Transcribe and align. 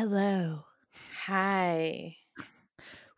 Hello. 0.00 0.64
Hi. 1.26 2.16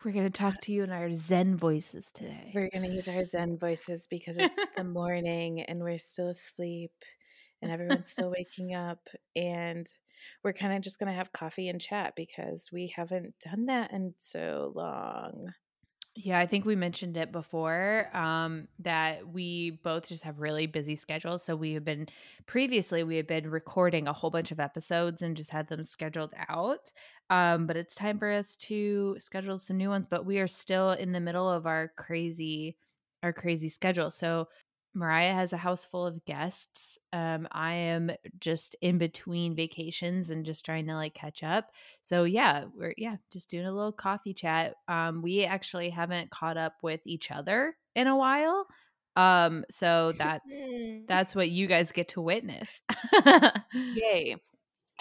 We're 0.05 0.11
going 0.11 0.25
to 0.25 0.31
talk 0.31 0.61
to 0.63 0.73
you 0.73 0.83
in 0.83 0.91
our 0.91 1.13
Zen 1.13 1.57
voices 1.57 2.11
today. 2.11 2.51
We're 2.53 2.71
going 2.71 2.83
to 2.83 2.93
use 2.93 3.09
our 3.09 3.23
Zen 3.23 3.57
voices 3.57 4.09
because 4.11 4.37
it's 4.37 4.57
the 4.77 4.83
morning 4.83 5.61
and 5.61 5.79
we're 5.79 5.99
still 5.99 6.31
asleep 6.31 6.91
and 7.63 7.71
everyone's 7.71 8.11
still 8.11 8.31
waking 8.37 8.75
up. 8.75 8.99
And 9.37 9.87
we're 10.43 10.55
kind 10.55 10.75
of 10.75 10.81
just 10.81 10.99
going 10.99 11.07
to 11.07 11.17
have 11.17 11.33
coffee 11.33 11.69
and 11.69 11.81
chat 11.81 12.15
because 12.17 12.69
we 12.73 12.93
haven't 12.97 13.33
done 13.39 13.67
that 13.67 13.93
in 13.93 14.13
so 14.19 14.73
long. 14.75 15.53
Yeah, 16.15 16.39
I 16.39 16.47
think 16.47 16.67
we 16.67 16.77
mentioned 16.77 17.17
it 17.17 17.33
before 17.33 18.11
um, 18.13 18.69
that 18.81 19.27
we 19.29 19.71
both 19.83 20.07
just 20.07 20.25
have 20.25 20.41
really 20.41 20.67
busy 20.67 20.95
schedules. 20.95 21.43
So 21.43 21.57
we 21.57 21.73
have 21.73 21.85
been 21.87 22.07
previously 22.45 23.03
we 23.03 23.17
have 23.17 23.27
been 23.27 23.49
recording 23.49 24.07
a 24.07 24.13
whole 24.13 24.29
bunch 24.31 24.51
of 24.53 24.61
episodes 24.61 25.23
and 25.23 25.35
just 25.35 25.49
had 25.51 25.69
them 25.69 25.83
scheduled 25.83 26.35
out. 26.49 26.93
Um, 27.31 27.67
but 27.67 27.79
it's 27.79 27.95
time 27.95 28.19
for 28.19 28.31
us 28.31 28.57
to 28.57 29.17
schedule 29.21 29.59
some 29.59 29.79
new 29.79 29.89
ones. 29.89 30.07
But 30.07 30.27
we 30.27 30.39
are 30.39 30.47
still 30.49 30.91
in 30.93 31.13
the 31.13 31.21
middle 31.21 31.51
of 31.51 31.67
our 31.67 31.93
crazy 31.97 32.77
our 33.23 33.33
crazy 33.33 33.71
schedule. 33.71 34.11
So 34.11 34.49
Mariah 34.95 35.35
has 35.35 35.53
a 35.53 35.57
house 35.57 35.85
full 35.85 36.07
of 36.07 36.25
guests. 36.25 36.99
Um, 37.13 37.49
I 37.51 37.73
am 37.73 38.11
just 38.41 38.77
in 38.81 38.99
between 38.99 39.57
vacations 39.57 40.31
and 40.31 40.45
just 40.45 40.65
trying 40.65 40.87
to 40.89 40.95
like 40.95 41.15
catch 41.15 41.43
up. 41.43 41.71
So 42.03 42.25
yeah, 42.25 42.65
we're 42.75 42.95
yeah, 42.97 43.17
just 43.33 43.51
doing 43.51 43.67
a 43.67 43.73
little 43.73 43.93
coffee 43.93 44.35
chat. 44.35 44.75
Um, 44.89 45.23
we 45.23 45.45
actually 45.45 45.91
haven't 45.91 46.31
caught 46.31 46.57
up 46.57 46.75
with 46.83 47.01
each 47.07 47.31
other 47.31 47.77
in 47.95 48.07
a 48.07 48.17
while. 48.17 48.67
Um, 49.17 49.65
so 49.71 50.13
that's 50.13 50.67
that's 51.09 51.35
what 51.35 51.51
you 51.51 51.67
guys 51.67 51.93
get 51.93 52.09
to 52.09 52.21
witness. 52.21 52.83
Yay. 53.75 54.37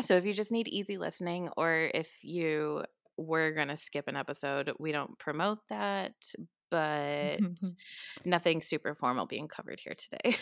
So 0.01 0.15
if 0.15 0.25
you 0.25 0.33
just 0.33 0.51
need 0.51 0.67
easy 0.67 0.97
listening 0.97 1.49
or 1.57 1.89
if 1.93 2.09
you 2.23 2.83
were 3.17 3.51
going 3.51 3.67
to 3.67 3.77
skip 3.77 4.07
an 4.07 4.15
episode, 4.15 4.71
we 4.79 4.91
don't 4.91 5.17
promote 5.19 5.59
that, 5.69 6.13
but 6.71 7.37
nothing 8.25 8.61
super 8.61 8.95
formal 8.95 9.27
being 9.27 9.47
covered 9.47 9.79
here 9.79 9.93
today. 9.95 10.37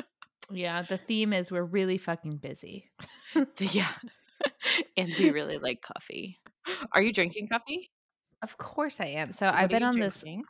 yeah, 0.50 0.82
the 0.82 0.98
theme 0.98 1.32
is 1.32 1.52
we're 1.52 1.62
really 1.62 1.98
fucking 1.98 2.38
busy. 2.38 2.90
yeah. 3.60 3.92
and 4.96 5.14
we 5.18 5.30
really 5.30 5.58
like 5.58 5.82
coffee. 5.82 6.40
Are 6.92 7.02
you 7.02 7.12
drinking 7.12 7.48
coffee? 7.48 7.90
Of 8.42 8.58
course 8.58 9.00
I 9.00 9.06
am. 9.06 9.32
So 9.32 9.46
what 9.46 9.54
I've 9.54 9.70
been 9.70 9.82
on 9.82 9.94
drinking? 9.94 10.38
this 10.38 10.48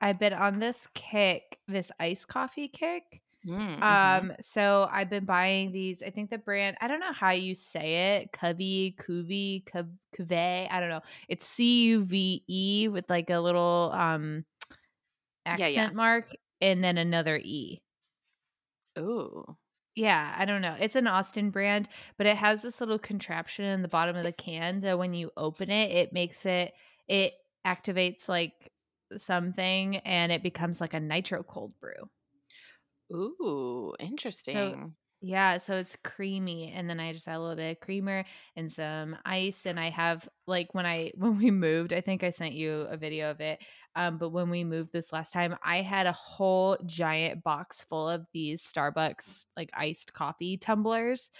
I've 0.00 0.18
been 0.18 0.32
on 0.32 0.58
this 0.58 0.88
kick, 0.94 1.58
this 1.68 1.92
iced 2.00 2.26
coffee 2.26 2.68
kick. 2.68 3.22
Mm-hmm. 3.46 3.82
Um, 3.82 4.32
so 4.40 4.88
I've 4.90 5.10
been 5.10 5.24
buying 5.24 5.72
these. 5.72 6.02
I 6.02 6.10
think 6.10 6.30
the 6.30 6.38
brand, 6.38 6.76
I 6.80 6.88
don't 6.88 7.00
know 7.00 7.12
how 7.12 7.30
you 7.30 7.54
say 7.54 8.16
it, 8.16 8.32
Cuvee, 8.32 8.96
Cuvee, 8.96 9.64
Cuvee. 9.64 10.68
I 10.70 10.80
don't 10.80 10.88
know. 10.88 11.00
It's 11.28 11.46
C 11.46 11.84
U 11.84 12.04
V 12.04 12.44
E 12.48 12.88
with 12.88 13.04
like 13.08 13.30
a 13.30 13.38
little 13.38 13.92
um 13.94 14.44
accent 15.46 15.74
yeah, 15.74 15.82
yeah. 15.84 15.90
mark 15.90 16.30
and 16.60 16.82
then 16.82 16.98
another 16.98 17.36
E. 17.36 17.82
Ooh. 18.98 19.56
Yeah, 19.94 20.34
I 20.36 20.46
don't 20.46 20.62
know. 20.62 20.76
It's 20.78 20.96
an 20.96 21.06
Austin 21.06 21.50
brand, 21.50 21.88
but 22.16 22.26
it 22.26 22.36
has 22.36 22.62
this 22.62 22.80
little 22.80 22.98
contraption 22.98 23.66
in 23.66 23.82
the 23.82 23.88
bottom 23.88 24.16
of 24.16 24.24
the 24.24 24.32
can 24.32 24.80
that 24.80 24.98
when 24.98 25.12
you 25.12 25.30
open 25.36 25.70
it, 25.70 25.90
it 25.90 26.12
makes 26.12 26.46
it 26.46 26.72
it 27.08 27.34
activates 27.66 28.28
like 28.28 28.72
something 29.16 29.96
and 29.98 30.32
it 30.32 30.42
becomes 30.42 30.80
like 30.80 30.94
a 30.94 31.00
nitro 31.00 31.42
cold 31.42 31.72
brew. 31.80 32.08
Ooh, 33.12 33.92
interesting. 34.00 34.54
So 34.54 34.92
yeah, 35.24 35.58
so 35.58 35.74
it's 35.74 35.96
creamy, 36.02 36.72
and 36.72 36.90
then 36.90 36.98
I 36.98 37.12
just 37.12 37.28
add 37.28 37.36
a 37.36 37.40
little 37.40 37.54
bit 37.54 37.70
of 37.76 37.80
creamer 37.80 38.24
and 38.56 38.70
some 38.70 39.16
ice, 39.24 39.66
and 39.66 39.78
I 39.78 39.88
have 39.90 40.28
like 40.48 40.74
when 40.74 40.84
I 40.84 41.12
when 41.16 41.38
we 41.38 41.50
moved, 41.52 41.92
I 41.92 42.00
think 42.00 42.24
I 42.24 42.30
sent 42.30 42.54
you 42.54 42.82
a 42.90 42.96
video 42.96 43.30
of 43.30 43.40
it. 43.40 43.62
Um, 43.94 44.18
but 44.18 44.30
when 44.30 44.50
we 44.50 44.64
moved 44.64 44.92
this 44.92 45.12
last 45.12 45.32
time, 45.32 45.56
I 45.62 45.82
had 45.82 46.06
a 46.06 46.12
whole 46.12 46.76
giant 46.86 47.44
box 47.44 47.84
full 47.88 48.08
of 48.08 48.26
these 48.32 48.62
Starbucks 48.64 49.46
like 49.56 49.70
iced 49.74 50.12
coffee 50.12 50.56
tumblers 50.56 51.30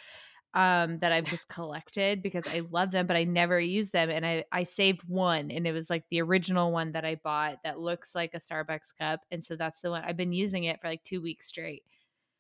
um 0.55 0.99
that 0.99 1.13
I've 1.13 1.25
just 1.27 1.49
collected 1.49 2.23
because 2.23 2.47
I 2.47 2.61
love 2.71 2.91
them 2.91 3.07
but 3.07 3.17
I 3.17 3.25
never 3.25 3.59
use 3.59 3.91
them 3.91 4.11
and 4.11 4.27
I 4.27 4.45
I 4.53 4.65
saved 4.65 5.03
one 5.09 5.51
and 5.51 5.67
it 5.67 5.73
was 5.73 5.89
like 5.89 6.05
the 6.11 6.21
original 6.23 6.73
one 6.73 6.93
that 6.93 7.07
I 7.07 7.15
bought 7.17 7.59
that 7.65 7.81
looks 7.81 8.15
like 8.15 8.35
a 8.35 8.39
Starbucks 8.39 8.95
cup 9.01 9.21
and 9.31 9.43
so 9.43 9.57
that's 9.57 9.81
the 9.81 9.91
one 9.91 10.05
I've 10.05 10.17
been 10.19 10.33
using 10.35 10.65
it 10.65 10.81
for 10.81 10.89
like 10.89 11.05
2 11.05 11.23
weeks 11.23 11.47
straight. 11.49 11.85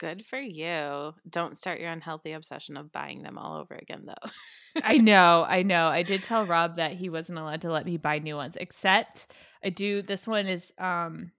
Good 0.02 0.26
for 0.26 0.40
you. 0.40 1.14
Don't 1.30 1.56
start 1.56 1.78
your 1.78 1.92
unhealthy 1.92 2.32
obsession 2.32 2.76
of 2.76 2.90
buying 2.90 3.22
them 3.22 3.38
all 3.38 3.60
over 3.60 3.76
again, 3.76 4.02
though. 4.04 4.30
I 4.82 4.98
know, 4.98 5.46
I 5.48 5.62
know. 5.62 5.86
I 5.86 6.02
did 6.02 6.24
tell 6.24 6.44
Rob 6.44 6.74
that 6.74 6.94
he 6.94 7.08
wasn't 7.08 7.38
allowed 7.38 7.60
to 7.60 7.70
let 7.70 7.86
me 7.86 7.98
buy 7.98 8.18
new 8.18 8.34
ones, 8.34 8.56
except 8.58 9.28
I 9.62 9.68
do. 9.68 10.02
This 10.02 10.26
one 10.26 10.48
is, 10.48 10.72
um, 10.76 11.30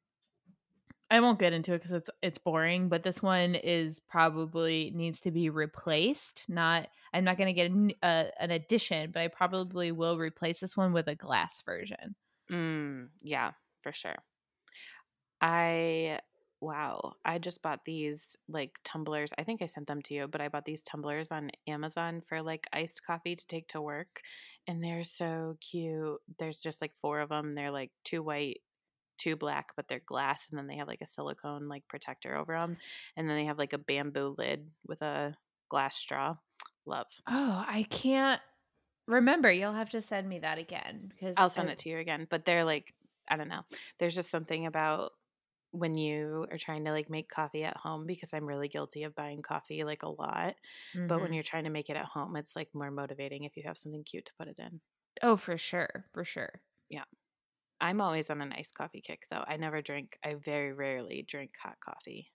I 1.11 1.19
won't 1.19 1.41
get 1.41 1.51
into 1.51 1.73
it 1.73 1.79
because 1.79 1.91
it's 1.91 2.09
it's 2.21 2.37
boring. 2.37 2.87
But 2.87 3.03
this 3.03 3.21
one 3.21 3.55
is 3.55 3.99
probably 3.99 4.93
needs 4.95 5.19
to 5.21 5.31
be 5.31 5.49
replaced. 5.49 6.45
Not, 6.47 6.87
I'm 7.13 7.25
not 7.25 7.37
going 7.37 7.53
to 7.53 7.53
get 7.53 7.69
an, 7.69 7.91
uh, 8.01 8.31
an 8.39 8.51
addition, 8.51 9.11
but 9.11 9.23
I 9.23 9.27
probably 9.27 9.91
will 9.91 10.17
replace 10.17 10.61
this 10.61 10.77
one 10.77 10.93
with 10.93 11.09
a 11.09 11.15
glass 11.15 11.61
version. 11.65 12.15
Mm, 12.49 13.09
yeah, 13.21 13.51
for 13.81 13.91
sure. 13.91 14.15
I 15.41 16.19
Wow. 16.63 17.15
I 17.25 17.39
just 17.39 17.61
bought 17.61 17.83
these 17.83 18.37
like 18.47 18.79
tumblers. 18.85 19.33
I 19.37 19.43
think 19.43 19.61
I 19.61 19.65
sent 19.65 19.85
them 19.85 20.01
to 20.03 20.13
you, 20.13 20.29
but 20.29 20.39
I 20.39 20.47
bought 20.47 20.63
these 20.63 20.81
tumblers 20.81 21.29
on 21.29 21.51
Amazon 21.67 22.21
for 22.25 22.41
like 22.41 22.67
iced 22.71 23.05
coffee 23.05 23.35
to 23.35 23.47
take 23.47 23.67
to 23.69 23.81
work. 23.81 24.21
And 24.65 24.81
they're 24.81 25.03
so 25.03 25.57
cute. 25.59 26.21
There's 26.39 26.59
just 26.59 26.81
like 26.81 26.95
four 26.95 27.19
of 27.19 27.27
them. 27.27 27.53
They're 27.53 27.69
like 27.69 27.91
two 28.05 28.23
white, 28.23 28.61
two 29.17 29.35
black, 29.35 29.73
but 29.75 29.89
they're 29.89 29.99
glass. 30.05 30.47
And 30.49 30.57
then 30.57 30.67
they 30.67 30.77
have 30.77 30.87
like 30.87 31.01
a 31.01 31.05
silicone 31.05 31.67
like 31.67 31.85
protector 31.89 32.33
over 32.37 32.53
them. 32.57 32.77
And 33.17 33.27
then 33.27 33.35
they 33.35 33.45
have 33.45 33.57
like 33.57 33.73
a 33.73 33.77
bamboo 33.77 34.33
lid 34.37 34.69
with 34.87 35.01
a 35.01 35.35
glass 35.67 35.97
straw. 35.97 36.37
Love. 36.85 37.07
Oh, 37.27 37.65
I 37.67 37.85
can't 37.89 38.39
remember. 39.05 39.51
You'll 39.51 39.73
have 39.73 39.89
to 39.89 40.01
send 40.01 40.29
me 40.29 40.39
that 40.39 40.59
again 40.59 41.11
because 41.13 41.35
I'll 41.37 41.49
send 41.49 41.67
I... 41.67 41.73
it 41.73 41.79
to 41.79 41.89
you 41.89 41.97
again. 41.97 42.25
But 42.29 42.45
they're 42.45 42.63
like, 42.63 42.93
I 43.27 43.35
don't 43.35 43.49
know. 43.49 43.65
There's 43.99 44.15
just 44.15 44.31
something 44.31 44.65
about 44.65 45.11
when 45.73 45.95
you 45.95 46.45
are 46.51 46.57
trying 46.57 46.85
to 46.85 46.91
like 46.91 47.09
make 47.09 47.27
coffee 47.29 47.63
at 47.63 47.75
home 47.75 48.05
because 48.05 48.31
I'm 48.31 48.45
really 48.45 48.67
guilty 48.67 49.03
of 49.03 49.15
buying 49.15 49.41
coffee 49.41 49.83
like 49.83 50.03
a 50.03 50.09
lot. 50.09 50.55
Mm-hmm. 50.95 51.07
But 51.07 51.17
when 51.17 51.25
mm-hmm. 51.25 51.33
you're 51.33 51.43
trying 51.43 51.63
to 51.63 51.71
make 51.71 51.89
it 51.89 51.97
at 51.97 52.05
home, 52.05 52.35
it's 52.35 52.55
like 52.55 52.69
more 52.73 52.91
motivating 52.91 53.43
if 53.43 53.57
you 53.57 53.63
have 53.65 53.77
something 53.77 54.03
cute 54.03 54.25
to 54.27 54.31
put 54.37 54.47
it 54.47 54.59
in. 54.59 54.79
Oh, 55.23 55.35
for 55.35 55.57
sure. 55.57 56.05
For 56.13 56.23
sure. 56.23 56.61
Yeah. 56.89 57.03
I'm 57.81 58.01
always 58.01 58.29
on 58.29 58.41
an 58.41 58.49
nice 58.49 58.71
coffee 58.71 59.01
kick 59.01 59.23
though. 59.31 59.43
I 59.47 59.57
never 59.57 59.81
drink, 59.81 60.17
I 60.23 60.35
very 60.35 60.73
rarely 60.73 61.25
drink 61.27 61.51
hot 61.61 61.77
coffee. 61.83 62.29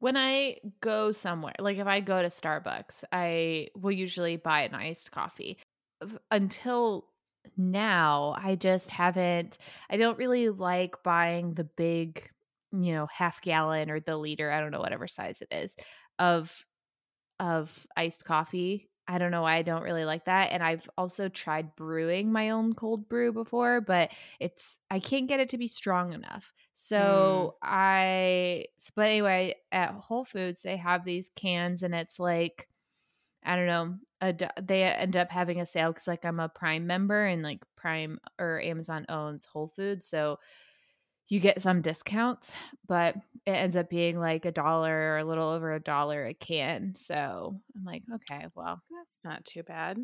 When 0.00 0.16
I 0.16 0.56
go 0.80 1.12
somewhere, 1.12 1.54
like 1.60 1.78
if 1.78 1.86
I 1.86 2.00
go 2.00 2.20
to 2.20 2.28
Starbucks, 2.28 3.04
I 3.12 3.68
will 3.76 3.92
usually 3.92 4.36
buy 4.36 4.62
an 4.62 4.74
iced 4.74 5.12
coffee. 5.12 5.58
Until 6.30 7.06
now, 7.56 8.34
I 8.36 8.56
just 8.56 8.90
haven't, 8.90 9.58
I 9.88 9.96
don't 9.96 10.18
really 10.18 10.48
like 10.48 11.02
buying 11.04 11.54
the 11.54 11.64
big 11.64 12.28
you 12.82 12.92
know 12.92 13.06
half 13.06 13.40
gallon 13.40 13.90
or 13.90 14.00
the 14.00 14.16
liter 14.16 14.50
i 14.50 14.60
don't 14.60 14.70
know 14.70 14.80
whatever 14.80 15.06
size 15.06 15.40
it 15.40 15.48
is 15.54 15.76
of 16.18 16.64
of 17.40 17.86
iced 17.96 18.24
coffee 18.24 18.88
i 19.06 19.18
don't 19.18 19.30
know 19.30 19.42
why 19.42 19.56
i 19.56 19.62
don't 19.62 19.82
really 19.82 20.04
like 20.04 20.24
that 20.24 20.50
and 20.50 20.62
i've 20.62 20.88
also 20.96 21.28
tried 21.28 21.74
brewing 21.76 22.32
my 22.32 22.50
own 22.50 22.72
cold 22.74 23.08
brew 23.08 23.32
before 23.32 23.80
but 23.80 24.10
it's 24.40 24.78
i 24.90 24.98
can't 24.98 25.28
get 25.28 25.40
it 25.40 25.48
to 25.48 25.58
be 25.58 25.68
strong 25.68 26.12
enough 26.12 26.52
mm. 26.54 26.62
so 26.74 27.54
mm. 27.62 27.68
i 27.68 28.64
but 28.94 29.08
anyway 29.08 29.54
at 29.72 29.90
whole 29.92 30.24
foods 30.24 30.62
they 30.62 30.76
have 30.76 31.04
these 31.04 31.30
cans 31.36 31.82
and 31.82 31.94
it's 31.94 32.18
like 32.18 32.68
i 33.44 33.56
don't 33.56 33.66
know 33.66 33.96
a, 34.20 34.34
they 34.62 34.84
end 34.84 35.16
up 35.16 35.30
having 35.30 35.60
a 35.60 35.66
sale 35.66 35.92
because 35.92 36.06
like 36.06 36.24
i'm 36.24 36.40
a 36.40 36.48
prime 36.48 36.86
member 36.86 37.26
and 37.26 37.42
like 37.42 37.62
prime 37.76 38.18
or 38.38 38.60
amazon 38.62 39.04
owns 39.08 39.44
whole 39.44 39.68
foods 39.68 40.06
so 40.06 40.38
you 41.28 41.40
get 41.40 41.62
some 41.62 41.80
discounts, 41.80 42.52
but 42.86 43.16
it 43.46 43.50
ends 43.50 43.76
up 43.76 43.88
being 43.88 44.18
like 44.18 44.44
a 44.44 44.52
dollar 44.52 44.94
or 44.94 45.18
a 45.18 45.24
little 45.24 45.48
over 45.48 45.72
a 45.72 45.80
dollar 45.80 46.26
a 46.26 46.34
can. 46.34 46.94
So 46.96 47.60
I'm 47.76 47.84
like, 47.84 48.02
okay, 48.14 48.46
well, 48.54 48.80
that's 48.90 49.18
not 49.24 49.44
too 49.44 49.62
bad. 49.62 49.98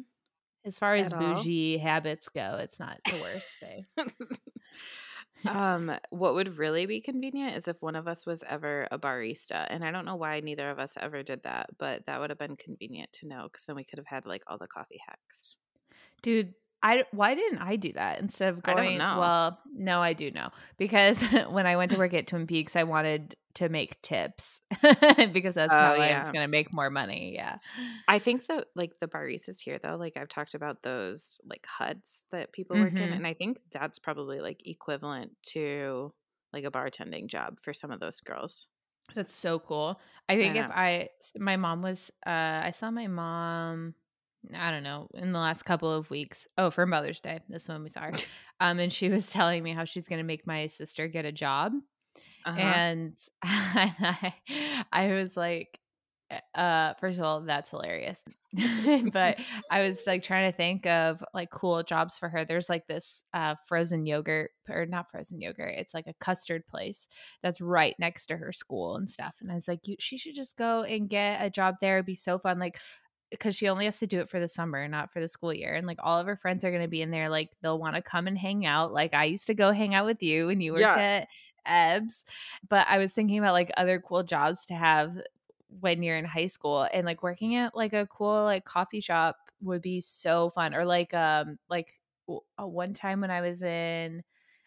As 0.64 0.78
far 0.78 0.94
as 0.94 1.12
bougie 1.12 1.78
all. 1.78 1.82
habits 1.82 2.28
go, 2.28 2.58
it's 2.60 2.78
not 2.78 2.98
the 3.06 3.18
worst 3.22 3.48
thing. 3.60 3.84
um, 5.48 5.90
what 6.10 6.34
would 6.34 6.58
really 6.58 6.84
be 6.84 7.00
convenient 7.00 7.56
is 7.56 7.66
if 7.66 7.80
one 7.80 7.96
of 7.96 8.06
us 8.06 8.26
was 8.26 8.44
ever 8.46 8.86
a 8.90 8.98
barista, 8.98 9.66
and 9.70 9.82
I 9.82 9.90
don't 9.90 10.04
know 10.04 10.16
why 10.16 10.40
neither 10.40 10.68
of 10.68 10.78
us 10.78 10.98
ever 11.00 11.22
did 11.22 11.44
that, 11.44 11.70
but 11.78 12.04
that 12.06 12.20
would 12.20 12.28
have 12.28 12.38
been 12.38 12.56
convenient 12.56 13.10
to 13.14 13.26
know 13.26 13.48
because 13.50 13.64
then 13.64 13.76
we 13.76 13.84
could 13.84 13.98
have 13.98 14.06
had 14.06 14.26
like 14.26 14.42
all 14.46 14.58
the 14.58 14.66
coffee 14.66 15.00
hacks. 15.06 15.56
Dude, 16.20 16.52
I 16.82 17.04
why 17.10 17.34
didn't 17.34 17.58
I 17.58 17.76
do 17.76 17.92
that 17.92 18.20
instead 18.20 18.48
of 18.48 18.62
going 18.62 19.06
well, 19.10 19.60
no, 19.72 20.00
I 20.00 20.14
do 20.14 20.30
know. 20.30 20.50
Because 20.78 21.20
when 21.50 21.66
I 21.66 21.76
went 21.76 21.90
to 21.90 21.98
work 21.98 22.14
at 22.14 22.26
Twin 22.26 22.46
Peaks, 22.46 22.74
I 22.76 22.84
wanted 22.84 23.36
to 23.54 23.68
make 23.68 24.00
tips 24.02 24.60
because 25.32 25.54
that's 25.54 25.76
how 25.76 25.92
Oh, 25.92 25.98
I 25.98 26.16
was 26.16 26.30
gonna 26.30 26.48
make 26.48 26.72
more 26.72 26.88
money, 26.90 27.34
yeah. 27.34 27.58
I 28.08 28.18
think 28.18 28.46
that, 28.46 28.68
like, 28.74 28.98
the 28.98 29.06
baristas 29.08 29.60
here, 29.60 29.78
though, 29.78 29.96
like, 29.96 30.16
I've 30.16 30.28
talked 30.28 30.54
about 30.54 30.82
those, 30.82 31.40
like, 31.44 31.66
huts 31.66 32.24
that 32.30 32.52
people 32.52 32.78
work 32.78 32.98
in, 33.00 33.12
Mhm. 33.12 33.12
and 33.12 33.26
I 33.26 33.34
think 33.34 33.58
that's 33.70 33.98
probably, 33.98 34.40
like, 34.40 34.66
equivalent 34.66 35.36
to, 35.44 36.12
like, 36.52 36.64
a 36.64 36.70
bartending 36.70 37.28
job 37.28 37.60
for 37.62 37.72
some 37.72 37.90
of 37.92 38.00
those 38.00 38.20
girls. 38.20 38.66
That's 39.14 39.34
so 39.34 39.58
cool. 39.58 40.00
I 40.28 40.36
I 40.38 40.38
think 40.38 40.56
if 40.56 40.70
I 40.70 41.10
my 41.36 41.56
mom 41.56 41.82
was, 41.82 42.10
uh 42.26 42.60
I 42.62 42.70
saw 42.70 42.90
my 42.90 43.08
mom, 43.08 43.94
I 44.54 44.70
don't 44.70 44.82
know, 44.82 45.08
in 45.14 45.32
the 45.32 45.38
last 45.38 45.64
couple 45.64 45.92
of 45.92 46.10
weeks. 46.10 46.46
Oh, 46.56 46.70
for 46.70 46.86
Mother's 46.86 47.20
Day, 47.20 47.40
this 47.48 47.68
one 47.68 47.82
we 47.82 47.88
saw 47.88 48.02
her. 48.02 48.12
Um, 48.62 48.78
and 48.78 48.92
she 48.92 49.08
was 49.08 49.30
telling 49.30 49.62
me 49.62 49.72
how 49.72 49.86
she's 49.86 50.06
gonna 50.06 50.22
make 50.22 50.46
my 50.46 50.66
sister 50.66 51.08
get 51.08 51.24
a 51.24 51.32
job. 51.32 51.72
Uh-huh. 52.44 52.58
And 52.60 53.18
and 53.42 53.92
I 54.00 54.34
I 54.92 55.08
was 55.14 55.36
like, 55.36 55.80
eh, 56.30 56.40
uh, 56.54 56.94
first 57.00 57.18
of 57.18 57.24
all, 57.24 57.40
that's 57.42 57.70
hilarious. 57.70 58.24
But 59.12 59.38
I 59.70 59.82
was, 59.82 60.06
like, 60.06 60.22
trying 60.24 60.50
to 60.50 60.56
think 60.56 60.86
of, 60.86 61.22
like, 61.34 61.50
cool 61.50 61.82
jobs 61.84 62.18
for 62.18 62.28
her. 62.28 62.44
There's, 62.44 62.68
like, 62.68 62.86
this, 62.88 63.22
uh, 63.34 63.54
frozen 63.66 64.06
yogurt 64.06 64.50
or 64.68 64.86
not 64.86 65.10
frozen 65.10 65.40
yogurt, 65.40 65.74
it's 65.78 65.94
like 65.94 66.06
a 66.08 66.14
custard 66.20 66.66
place 66.66 67.08
that's 67.42 67.60
right 67.60 67.94
next 67.98 68.26
to 68.26 68.36
her 68.36 68.52
school 68.52 68.96
and 68.96 69.08
stuff, 69.10 69.36
and 69.40 69.50
I 69.52 69.54
was 69.54 69.68
like, 69.68 69.86
"You 69.88 69.96
she 70.00 70.18
should 70.18 70.34
just 70.34 70.56
go 70.56 70.82
and 70.82 71.08
get 71.08 71.44
a 71.44 71.50
job 71.50 71.76
there, 71.80 71.96
it'd 71.98 72.06
be 72.06 72.14
so 72.16 72.38
fun," 72.38 72.58
like, 72.58 72.78
because 73.30 73.56
she 73.56 73.68
only 73.68 73.84
has 73.86 73.98
to 74.00 74.06
do 74.06 74.20
it 74.20 74.30
for 74.30 74.40
the 74.40 74.48
summer, 74.48 74.86
not 74.88 75.12
for 75.12 75.20
the 75.20 75.28
school 75.28 75.52
year, 75.54 75.74
and, 75.74 75.86
like, 75.86 75.98
all 76.02 76.18
of 76.18 76.26
her 76.26 76.36
friends 76.36 76.64
are 76.64 76.72
gonna 76.72 76.88
be 76.88 77.02
in 77.02 77.10
there, 77.10 77.28
like, 77.28 77.50
they'll 77.62 77.78
wanna 77.78 78.02
come 78.02 78.26
and 78.26 78.38
hang 78.38 78.66
out, 78.66 78.92
like, 78.92 79.14
I 79.14 79.24
used 79.24 79.46
to 79.48 79.54
go 79.54 79.72
hang 79.72 79.94
out 79.94 80.06
with 80.06 80.22
you 80.22 80.46
when 80.48 80.60
you 80.60 80.72
worked 80.72 80.96
Yeah. 80.96 80.98
at 80.98 81.28
Ebbs, 81.66 82.24
but 82.68 82.86
I 82.88 82.98
was 82.98 83.12
thinking 83.14 83.38
about, 83.38 83.52
like, 83.52 83.70
other 83.76 84.00
cool 84.00 84.22
jobs 84.24 84.66
to 84.66 84.74
have 84.74 85.18
when 85.68 86.02
you're 86.02 86.16
in 86.18 86.24
high 86.24 86.46
school, 86.48 86.88
and, 86.92 87.06
like, 87.06 87.22
working 87.22 87.54
at, 87.56 87.74
like, 87.76 87.92
a 87.92 88.06
cool, 88.06 88.42
like, 88.44 88.64
coffee 88.64 89.00
shop 89.00 89.36
would 89.62 89.82
be 89.82 90.00
so 90.00 90.50
fun, 90.50 90.74
or, 90.74 90.84
like, 90.84 91.14
um, 91.14 91.58
like, 91.68 92.00
w 92.26 92.40
uh, 92.60 92.66
one 92.66 92.92
time 92.94 93.20
when 93.20 93.30
I 93.30 93.40
was 93.40 93.62
in, 93.62 94.22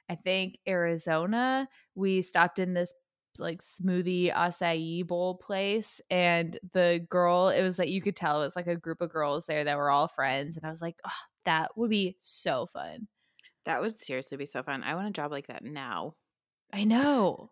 I 0.10 0.16
think, 0.16 0.60
Arizona, 0.68 1.68
we 1.96 2.22
stopped 2.22 2.60
in 2.60 2.74
this, 2.74 2.94
like, 3.40 3.62
smoothie 3.62 4.34
acai 4.34 5.06
bowl 5.06 5.36
place, 5.36 6.02
and 6.10 6.60
the 6.74 7.06
girl 7.10 7.50
it 7.50 7.64
was 7.64 7.80
like 7.80 7.90
you 7.90 8.02
could 8.02 8.16
tell 8.16 8.42
it 8.42 8.46
was, 8.46 8.56
like, 8.56 8.68
a 8.68 8.76
group 8.76 9.02
of 9.02 9.12
girls 9.12 9.46
there 9.46 9.64
that 9.64 9.78
were 9.78 9.90
all 9.92 10.08
friends, 10.08 10.58
and 10.58 10.66
I 10.66 10.70
was 10.70 10.82
like, 10.82 10.98
"Oh, 11.06 11.12
that 11.46 11.78
would 11.78 11.90
be 11.90 12.18
so 12.20 12.68
fun." 12.74 13.08
That 13.66 13.82
would 13.82 13.96
seriously 13.96 14.38
be 14.38 14.46
so 14.46 14.64
fun. 14.64 14.84
I 14.84 14.96
want 14.96 15.08
a 15.08 15.12
job 15.12 15.32
like 15.32 15.48
that 15.48 15.64
now. 15.64 16.16
I 16.74 16.84
know. 16.86 17.52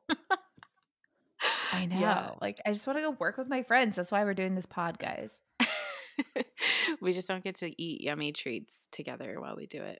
I 1.71 1.85
Yeah. 1.91 2.27
know. 2.27 2.37
Like, 2.41 2.59
I 2.65 2.71
just 2.71 2.85
wanna 2.87 3.01
go 3.01 3.11
work 3.11 3.37
with 3.37 3.49
my 3.49 3.63
friends. 3.63 3.95
That's 3.95 4.11
why 4.11 4.23
we're 4.23 4.33
doing 4.33 4.55
this 4.55 4.65
pod, 4.65 4.99
guys. 4.99 5.31
We 7.01 7.13
just 7.13 7.27
don't 7.27 7.43
get 7.43 7.55
to 7.55 7.81
eat 7.81 8.01
yummy 8.01 8.31
treats 8.31 8.87
together 8.91 9.39
while 9.41 9.55
we 9.55 9.65
do 9.65 9.81
it. 9.81 9.99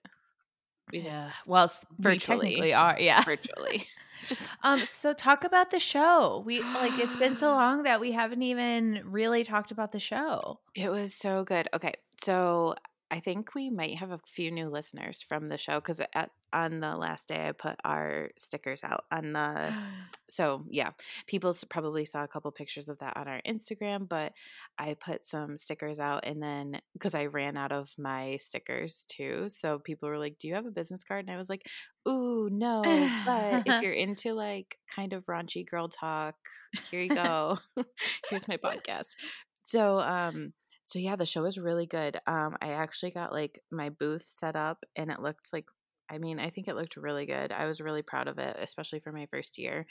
We 0.92 1.00
Yeah. 1.00 1.32
just 1.32 1.42
Well, 1.46 1.66
s 1.66 1.84
we 1.98 2.18
virtually. 2.18 2.20
technically 2.20 2.74
are, 2.74 3.00
yeah. 3.00 3.24
Virtually. 3.24 3.88
Just 4.24 4.44
Um, 4.64 4.86
so 4.86 5.14
talk 5.14 5.44
about 5.44 5.72
the 5.72 5.80
show. 5.80 6.44
We 6.46 6.64
like, 6.74 7.00
it's 7.00 7.16
been 7.16 7.34
so 7.34 7.50
long 7.56 7.84
that 7.84 8.00
we 8.00 8.12
haven't 8.12 8.44
even 8.44 9.02
really 9.06 9.44
talked 9.44 9.72
about 9.72 9.92
the 9.92 10.00
show. 10.00 10.60
It 10.76 10.90
was 10.90 11.14
so 11.14 11.44
good. 11.44 11.68
Okay, 11.74 11.94
so 12.24 12.76
I 13.12 13.20
think 13.20 13.54
we 13.54 13.70
might 13.70 13.98
have 13.98 14.12
a 14.12 14.20
few 14.26 14.52
new 14.52 14.70
listeners 14.70 15.22
from 15.22 15.50
the 15.50 15.58
show 15.58 15.76
because 15.76 16.00
at 16.14 16.32
on 16.54 16.80
the 16.80 16.96
last 16.96 17.28
day 17.28 17.48
I 17.48 17.52
put 17.52 17.76
our 17.84 18.30
stickers 18.38 18.84
out 18.84 19.04
on 19.12 19.34
the 19.34 19.74
so 20.30 20.64
yeah, 20.70 20.92
people 21.28 21.54
probably 21.70 22.06
saw 22.06 22.24
a 22.24 22.28
couple 22.28 22.50
pictures 22.52 22.88
of 22.88 23.00
that 23.00 23.18
on 23.18 23.28
our 23.28 23.42
Instagram, 23.46 24.08
but 24.08 24.32
I 24.80 24.96
put 24.96 25.26
some 25.26 25.58
stickers 25.58 26.00
out 26.00 26.26
and 26.26 26.42
then 26.42 26.80
because 26.94 27.14
I 27.14 27.26
ran 27.26 27.58
out 27.58 27.74
of 27.74 27.90
my 27.98 28.38
stickers 28.38 29.06
too, 29.10 29.50
so 29.50 29.80
people 29.80 30.08
were 30.08 30.18
like, 30.20 30.38
"Do 30.40 30.48
you 30.48 30.56
have 30.56 30.66
a 30.66 30.72
business 30.72 31.04
card?" 31.04 31.26
And 31.26 31.36
I 31.36 31.38
was 31.38 31.50
like, 31.50 31.68
"Ooh, 32.08 32.48
no, 32.50 32.82
but 33.26 33.64
if 33.66 33.82
you're 33.84 33.92
into 33.92 34.34
like 34.34 34.78
kind 34.96 35.12
of 35.12 35.26
raunchy 35.26 35.70
girl 35.70 35.90
talk, 35.90 36.36
here 36.90 37.02
you 37.02 37.10
go. 37.10 37.58
Here's 38.30 38.48
my 38.48 38.58
podcast." 38.58 39.16
So, 39.64 40.00
um 40.00 40.54
so 40.84 41.00
yeah, 41.00 41.16
the 41.16 41.26
show 41.26 41.44
was 41.44 41.58
really 41.58 41.86
good. 41.86 42.20
Um 42.28 42.58
I 42.62 42.72
actually 42.72 43.12
got 43.12 43.32
like 43.32 43.60
my 43.72 43.90
booth 43.90 44.24
set 44.28 44.56
up 44.56 44.84
and 44.96 45.12
it 45.12 45.20
looked 45.22 45.52
like 45.54 45.66
I 46.10 46.18
mean, 46.18 46.40
I 46.40 46.50
think 46.50 46.68
it 46.68 46.76
looked 46.76 46.98
really 46.98 47.26
good. 47.26 47.52
I 47.54 47.68
was 47.68 47.80
really 47.80 48.02
proud 48.02 48.28
of 48.28 48.38
it, 48.38 48.58
especially 48.60 49.00
for 49.00 49.12
my 49.14 49.28
first 49.28 49.58
year. 49.58 49.86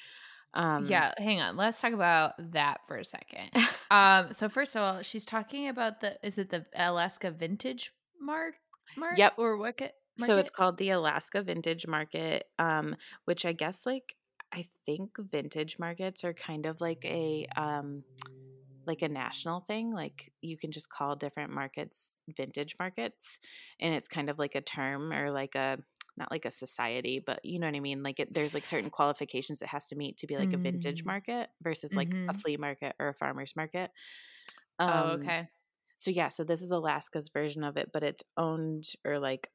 Um 0.55 0.87
Yeah, 0.87 1.13
hang 1.17 1.41
on. 1.41 1.57
Let's 1.57 1.81
talk 1.81 1.93
about 1.93 2.33
that 2.53 2.81
for 2.87 2.97
a 2.97 3.05
second. 3.05 3.51
Um, 3.93 4.33
so 4.33 4.49
first 4.49 4.77
of 4.77 4.83
all, 4.83 5.03
she's 5.03 5.25
talking 5.27 5.67
about 5.67 6.01
the 6.01 6.17
is 6.23 6.39
it 6.39 6.51
the 6.51 6.65
Alaska 6.77 7.33
Vintage 7.33 7.93
Mark 8.21 8.55
Mart 8.97 9.19
Yep. 9.19 9.35
or 9.37 9.57
what 9.57 9.79
ca- 9.79 9.91
So 10.17 10.37
it's 10.37 10.49
called 10.51 10.79
the 10.79 10.91
Alaska 10.91 11.43
Vintage 11.43 11.89
Market, 11.89 12.45
um, 12.61 12.95
which 13.25 13.45
I 13.45 13.53
guess 13.53 13.87
like 13.87 14.15
I 14.53 14.65
think 14.87 15.11
vintage 15.19 15.81
markets 15.81 16.23
are 16.23 16.33
kind 16.35 16.67
of 16.67 16.81
like 16.81 17.05
a 17.05 17.49
um 17.57 18.05
like 18.87 19.03
a 19.03 19.09
national 19.09 19.61
thing. 19.61 19.93
Like 19.93 20.33
you 20.41 20.57
can 20.59 20.73
just 20.73 20.89
call 20.89 21.17
different 21.17 21.53
markets 21.53 22.21
vintage 22.37 22.77
markets, 22.79 23.39
and 23.81 23.95
it's 23.95 24.09
kind 24.09 24.31
of 24.31 24.39
like 24.39 24.55
a 24.55 24.61
term 24.61 25.13
or 25.13 25.31
like 25.31 25.55
a 25.55 25.79
not 26.17 26.31
like 26.31 26.45
a 26.45 26.51
society, 26.51 27.19
but 27.25 27.45
you 27.45 27.59
know 27.59 27.67
what 27.67 27.77
I 27.77 27.81
mean. 27.81 28.03
Like 28.03 28.21
it, 28.21 28.35
there's 28.35 28.55
like 28.55 28.65
certain 28.67 28.91
qualifications 28.91 29.63
it 29.63 29.69
has 29.69 29.87
to 29.89 29.97
meet 29.97 30.19
to 30.19 30.27
be 30.27 30.37
like 30.37 30.53
a 30.53 30.59
vintage 30.59 31.03
Mm, 31.03 31.07
market 31.07 31.51
versus 31.63 31.97
like 31.97 32.17
a 32.29 32.33
mhm. 32.33 32.43
flea 32.43 32.57
market 32.57 32.97
or 32.99 33.09
a 33.09 33.15
farmer's 33.15 33.55
market. 33.57 33.91
Oh, 34.87 35.13
Um, 35.13 35.15
okay. 35.15 35.49
so 35.97 36.11
yeah, 36.11 36.29
so 36.29 36.45
this 36.45 36.63
is 36.63 36.71
Alaska's 36.71 37.31
version 37.31 37.65
of 37.65 37.77
it, 37.77 37.91
but 37.93 38.05
it's 38.05 38.25
owned 38.37 38.85
or 39.05 39.19
like 39.19 39.51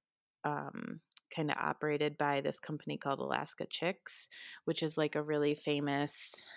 um 0.45 1.01
kind 1.36 1.51
of 1.51 1.57
operated 1.57 2.18
by 2.18 2.42
this 2.42 2.60
company 2.60 2.98
called 2.98 3.19
Alaska 3.19 3.66
Chicks, 3.69 4.28
which 4.66 4.83
is 4.83 4.98
like 4.98 5.16
a 5.16 5.24
really 5.24 5.56
famous 5.56 6.50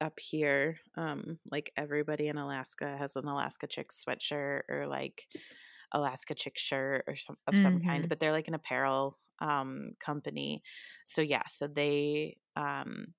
up 0.00 0.18
here. 0.20 0.78
Um 0.96 1.38
like 1.50 1.72
everybody 1.76 2.28
in 2.28 2.38
Alaska 2.38 2.96
has 2.98 3.16
an 3.16 3.26
Alaska 3.26 3.66
chick 3.66 3.90
sweatshirt 3.92 4.62
or 4.68 4.86
like 4.86 5.28
Alaska 5.92 6.34
Chick 6.34 6.58
shirt 6.58 7.04
or 7.06 7.16
some 7.16 7.36
of 7.46 7.58
some 7.58 7.80
kind, 7.86 8.06
Mhm. 8.06 8.10
but 8.10 8.20
they're 8.20 8.32
like 8.32 8.48
an 8.48 8.54
apparel 8.54 9.18
um 9.40 9.92
company. 10.00 10.62
So 11.06 11.22
yeah, 11.22 11.44
so 11.48 11.68
they 11.68 12.38
um 12.56 13.14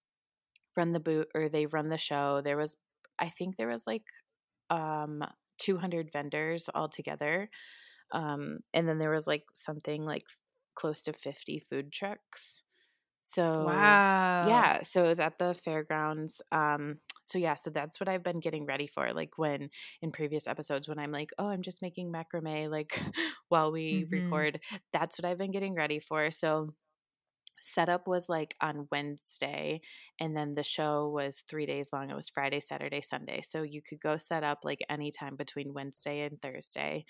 run 0.76 0.92
the 0.94 1.00
boot 1.00 1.28
or 1.34 1.50
they 1.50 1.66
run 1.66 1.90
the 1.90 1.98
show. 1.98 2.42
There 2.42 2.58
was 2.58 2.76
I 3.20 3.30
think 3.30 3.56
there 3.58 3.68
was 3.68 3.88
like 3.88 4.04
um 4.70 5.24
200 5.60 6.12
vendors 6.14 6.70
altogether 6.76 7.50
um 8.14 8.60
and 8.74 8.88
then 8.88 9.00
there 9.00 9.12
was 9.12 9.28
like 9.28 9.46
something 9.54 10.06
like 10.06 10.24
close 10.76 11.04
to 11.04 11.14
50 11.14 11.60
food 11.60 11.92
trucks 11.92 12.64
so 13.28 14.00
Wow. 14.38 14.38
yeah 14.40 14.82
so 14.82 15.04
it 15.06 15.08
was 15.08 15.20
at 15.20 15.40
the 15.40 15.54
fairgrounds 15.54 16.42
um 16.52 17.00
so 17.24 17.38
yeah 17.38 17.56
so 17.56 17.70
that's 17.70 18.00
what 18.00 18.08
i've 18.10 18.24
been 18.24 18.40
getting 18.40 18.66
ready 18.66 18.88
for 18.88 19.14
like 19.14 19.38
when 19.38 19.70
in 20.02 20.12
previous 20.12 20.48
episodes 20.48 20.88
when 20.88 21.00
i'm 21.00 21.12
like 21.12 21.32
oh 21.40 21.48
i'm 21.48 21.62
just 21.64 21.82
making 21.82 22.12
macrame 22.12 22.70
like 22.70 23.00
while 23.50 23.72
we 23.72 24.06
Mhm. 24.10 24.12
record 24.12 24.60
that's 24.94 25.20
what 25.20 25.26
i've 25.26 25.38
been 25.40 25.52
getting 25.52 25.76
ready 25.76 26.00
for 26.00 26.32
so 26.32 26.70
setup 27.60 28.08
was 28.08 28.30
like 28.30 28.56
on 28.62 28.88
Wednesday 28.92 29.82
and 30.20 30.38
then 30.38 30.56
the 30.56 30.64
show 30.64 31.10
was 31.10 31.42
3 31.50 31.66
days 31.66 31.92
long. 31.92 32.10
It 32.10 32.16
was 32.16 32.30
Friday, 32.30 32.60
Saturday, 32.60 33.02
Sunday. 33.02 33.42
So 33.42 33.64
you 33.64 33.82
could 33.82 34.00
go 34.00 34.18
set 34.18 34.44
up 34.44 34.60
like 34.64 34.80
anytime 34.90 35.36
between 35.36 35.74
Wednesday 35.74 36.22
and 36.22 36.42
Thursday. 36.42 37.06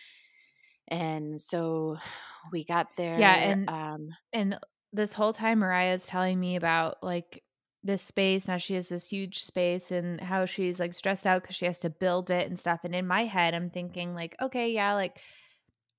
And 0.88 1.40
so 1.42 1.98
we 2.52 2.66
got 2.66 2.88
there. 2.98 3.16
Yeah, 3.16 3.36
and 3.36 3.58
um 3.68 4.10
and 4.34 4.60
this 4.98 5.14
whole 5.14 5.32
time 5.32 5.60
Mariah's 5.60 6.06
telling 6.06 6.40
me 6.40 6.58
about 6.58 7.02
like 7.02 7.44
this 7.84 8.02
space. 8.02 8.48
Now 8.48 8.58
she 8.58 8.74
has 8.74 8.90
this 8.90 9.08
huge 9.10 9.40
space 9.44 9.92
and 9.92 10.20
how 10.20 10.46
she's 10.46 10.80
like 10.80 10.94
stressed 10.94 11.26
out 11.26 11.42
because 11.42 11.56
she 11.56 11.66
has 11.66 11.80
to 11.80 11.90
build 11.90 12.30
it 12.30 12.50
and 12.50 12.60
stuff. 12.60 12.82
And 12.84 12.94
in 12.94 13.08
my 13.08 13.26
head, 13.26 13.54
I'm 13.54 13.70
thinking 13.70 14.14
like, 14.14 14.36
okay, 14.42 14.72
yeah, 14.72 14.94
like 14.94 15.20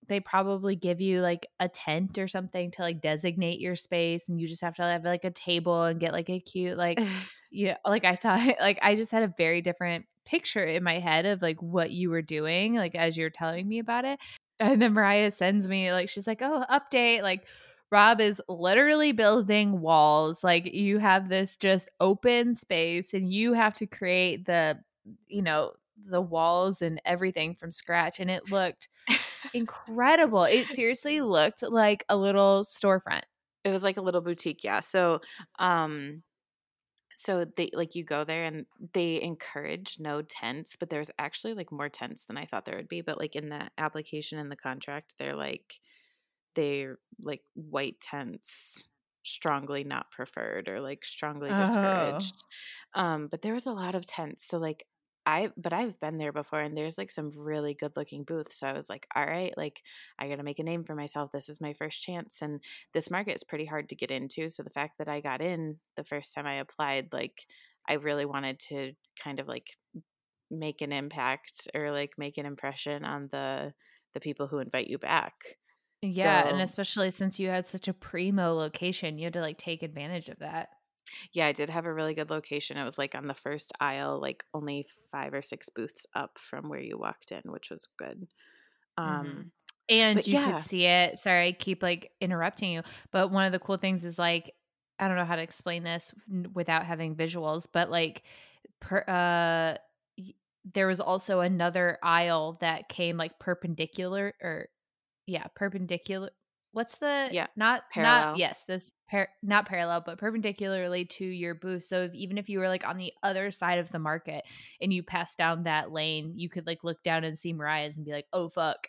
they 0.06 0.20
probably 0.20 0.76
give 0.76 1.00
you 1.00 1.20
like 1.20 1.46
a 1.60 1.68
tent 1.68 2.18
or 2.18 2.28
something 2.28 2.70
to 2.72 2.82
like 2.82 3.00
designate 3.00 3.60
your 3.60 3.76
space, 3.76 4.28
and 4.28 4.40
you 4.40 4.46
just 4.46 4.62
have 4.62 4.74
to 4.76 4.82
have 4.82 5.04
like 5.04 5.24
a 5.24 5.30
table 5.30 5.84
and 5.84 6.00
get 6.00 6.12
like 6.12 6.30
a 6.30 6.40
cute 6.40 6.76
like 6.76 7.00
you 7.50 7.68
know, 7.68 7.76
like 7.86 8.04
I 8.04 8.16
thought 8.16 8.56
like 8.60 8.78
I 8.82 8.94
just 8.94 9.12
had 9.12 9.22
a 9.22 9.34
very 9.36 9.62
different 9.62 10.06
picture 10.24 10.64
in 10.64 10.82
my 10.82 10.98
head 10.98 11.24
of 11.24 11.40
like 11.40 11.60
what 11.62 11.90
you 11.90 12.10
were 12.10 12.22
doing, 12.22 12.74
like 12.74 12.94
as 12.94 13.16
you're 13.16 13.30
telling 13.30 13.66
me 13.66 13.78
about 13.78 14.04
it. 14.04 14.18
And 14.60 14.82
then 14.82 14.92
Mariah 14.92 15.30
sends 15.30 15.68
me 15.68 15.92
like 15.92 16.10
she's 16.10 16.26
like, 16.26 16.42
"Oh, 16.42 16.64
update, 16.68 17.22
like 17.22 17.46
Rob 17.90 18.20
is 18.20 18.40
literally 18.48 19.12
building 19.12 19.80
walls. 19.80 20.44
Like 20.44 20.66
you 20.74 20.98
have 20.98 21.28
this 21.28 21.56
just 21.56 21.88
open 22.00 22.54
space 22.54 23.14
and 23.14 23.32
you 23.32 23.54
have 23.54 23.74
to 23.74 23.86
create 23.86 24.46
the 24.46 24.78
you 25.26 25.42
know 25.42 25.72
the 26.06 26.20
walls 26.20 26.82
and 26.82 27.00
everything 27.04 27.54
from 27.54 27.70
scratch 27.70 28.20
and 28.20 28.30
it 28.30 28.50
looked 28.50 28.88
incredible. 29.54 30.44
It 30.44 30.68
seriously 30.68 31.20
looked 31.22 31.62
like 31.62 32.04
a 32.08 32.16
little 32.16 32.64
storefront. 32.64 33.22
It 33.64 33.70
was 33.70 33.82
like 33.84 33.96
a 33.96 34.02
little 34.02 34.20
boutique, 34.20 34.64
yeah. 34.64 34.80
So, 34.80 35.20
um 35.58 36.22
so 37.14 37.44
they 37.56 37.70
like 37.72 37.94
you 37.94 38.04
go 38.04 38.24
there 38.24 38.44
and 38.44 38.66
they 38.92 39.20
encourage 39.22 39.98
no 39.98 40.22
tents, 40.22 40.76
but 40.76 40.88
there's 40.90 41.10
actually 41.18 41.54
like 41.54 41.72
more 41.72 41.88
tents 41.88 42.26
than 42.26 42.36
I 42.36 42.46
thought 42.46 42.64
there 42.64 42.76
would 42.76 42.88
be, 42.88 43.00
but 43.00 43.18
like 43.18 43.34
in 43.34 43.48
the 43.48 43.68
application 43.78 44.38
and 44.38 44.50
the 44.50 44.56
contract, 44.56 45.14
they're 45.18 45.34
like 45.36 45.80
they're 46.58 46.98
like 47.20 47.42
white 47.54 48.00
tents 48.00 48.88
strongly 49.24 49.84
not 49.84 50.10
preferred 50.10 50.68
or 50.68 50.80
like 50.80 51.04
strongly 51.04 51.54
Oh. 51.54 51.54
discouraged. 51.54 52.44
Um, 52.94 53.28
but 53.28 53.42
there 53.42 53.54
was 53.54 53.66
a 53.66 53.72
lot 53.72 53.94
of 53.94 54.04
tents. 54.06 54.44
So 54.46 54.58
like 54.58 54.86
I 55.26 55.50
but 55.56 55.72
I've 55.74 56.00
been 56.00 56.18
there 56.18 56.32
before 56.32 56.60
and 56.60 56.76
there's 56.76 56.98
like 56.98 57.10
some 57.10 57.28
really 57.36 57.74
good 57.74 57.96
looking 57.96 58.24
booths. 58.24 58.58
So 58.58 58.66
I 58.66 58.72
was 58.72 58.88
like, 58.88 59.06
all 59.14 59.26
right, 59.26 59.52
like 59.56 59.82
I 60.18 60.28
gotta 60.28 60.42
make 60.42 60.58
a 60.58 60.62
name 60.64 60.84
for 60.84 60.94
myself. 60.94 61.32
This 61.32 61.48
is 61.50 61.60
my 61.60 61.74
first 61.74 62.02
chance. 62.02 62.40
And 62.42 62.62
this 62.94 63.10
market 63.10 63.34
is 63.34 63.44
pretty 63.44 63.66
hard 63.66 63.88
to 63.90 63.96
get 63.96 64.10
into. 64.10 64.50
So 64.50 64.62
the 64.62 64.70
fact 64.70 64.98
that 64.98 65.08
I 65.08 65.20
got 65.20 65.42
in 65.42 65.80
the 65.96 66.04
first 66.04 66.34
time 66.34 66.46
I 66.46 66.54
applied, 66.54 67.12
like 67.12 67.46
I 67.88 67.94
really 67.94 68.24
wanted 68.26 68.58
to 68.70 68.94
kind 69.22 69.40
of 69.40 69.48
like 69.48 69.76
make 70.50 70.80
an 70.80 70.92
impact 70.92 71.68
or 71.74 71.92
like 71.92 72.14
make 72.18 72.38
an 72.38 72.46
impression 72.46 73.04
on 73.04 73.28
the 73.30 73.74
the 74.14 74.20
people 74.20 74.48
who 74.48 74.58
invite 74.58 74.88
you 74.88 74.98
back. 74.98 75.58
Yeah, 76.02 76.46
and 76.46 76.60
especially 76.60 77.10
since 77.10 77.38
you 77.40 77.48
had 77.48 77.66
such 77.66 77.88
a 77.88 77.94
primo 77.94 78.54
location, 78.54 79.18
you 79.18 79.24
had 79.24 79.32
to 79.34 79.40
like 79.40 79.58
take 79.58 79.82
advantage 79.82 80.28
of 80.28 80.38
that. 80.38 80.70
Yeah, 81.32 81.46
I 81.46 81.52
did 81.52 81.70
have 81.70 81.86
a 81.86 81.92
really 81.92 82.14
good 82.14 82.30
location. 82.30 82.76
It 82.76 82.84
was 82.84 82.98
like 82.98 83.14
on 83.14 83.26
the 83.26 83.34
first 83.34 83.72
aisle, 83.80 84.20
like 84.20 84.44
only 84.54 84.86
5 85.10 85.32
or 85.34 85.42
6 85.42 85.68
booths 85.68 86.06
up 86.14 86.38
from 86.38 86.68
where 86.68 86.80
you 86.80 86.98
walked 86.98 87.32
in, 87.32 87.42
which 87.46 87.70
was 87.70 87.86
good. 87.96 88.28
Mhm. 89.06 89.44
Um, 89.44 89.52
And 89.88 90.20
but 90.20 90.26
you 90.26 90.38
could 90.38 90.60
see 90.60 90.84
it. 90.86 91.18
Sorry, 91.18 91.48
I 91.48 91.52
keep 91.52 91.82
like 91.82 92.12
interrupting 92.20 92.72
you, 92.72 92.82
but 93.10 93.28
one 93.30 93.44
of 93.46 93.52
the 93.52 93.58
cool 93.58 93.76
things 93.78 94.04
is 94.04 94.18
like 94.18 94.54
I 94.98 95.08
don't 95.08 95.16
know 95.16 95.24
how 95.24 95.36
to 95.36 95.42
explain 95.42 95.84
this 95.84 96.12
without 96.54 96.84
having 96.86 97.16
visuals, 97.16 97.66
but 97.72 97.90
like 97.90 98.24
per 98.80 99.04
uh 99.08 99.78
there 100.64 100.86
was 100.86 101.00
also 101.00 101.40
another 101.40 101.98
aisle 102.02 102.54
that 102.60 102.88
came 102.88 103.16
like 103.16 103.38
perpendicular 103.38 104.34
or 104.42 104.68
yeah, 105.28 105.46
perpendicular. 105.54 106.30
What's 106.72 106.96
the 106.98 107.30
Yeah, 107.30 107.48
not 107.56 107.84
not 107.96 108.28
parallel. 108.28 108.32
yes, 108.34 108.64
this 108.68 108.90
par- 109.10 109.30
not 109.42 109.66
parallel, 109.66 110.02
but 110.02 110.18
perpendicularly 110.18 111.04
to 111.06 111.24
your 111.24 111.54
booth. 111.54 111.84
So 111.84 112.04
if, 112.04 112.14
even 112.14 112.38
if 112.38 112.48
you 112.48 112.60
were 112.60 112.68
like 112.68 112.86
on 112.86 112.98
the 112.98 113.12
other 113.22 113.50
side 113.50 113.78
of 113.78 113.90
the 113.90 113.98
market 113.98 114.44
and 114.80 114.92
you 114.92 115.02
passed 115.02 115.38
down 115.38 115.64
that 115.64 115.92
lane, 115.92 116.34
you 116.36 116.48
could 116.50 116.66
like 116.66 116.84
look 116.84 117.02
down 117.04 117.24
and 117.24 117.38
see 117.38 117.52
Mariah's 117.52 117.96
and 117.96 118.06
be 118.06 118.12
like, 118.12 118.26
"Oh 118.32 118.48
fuck, 118.50 118.88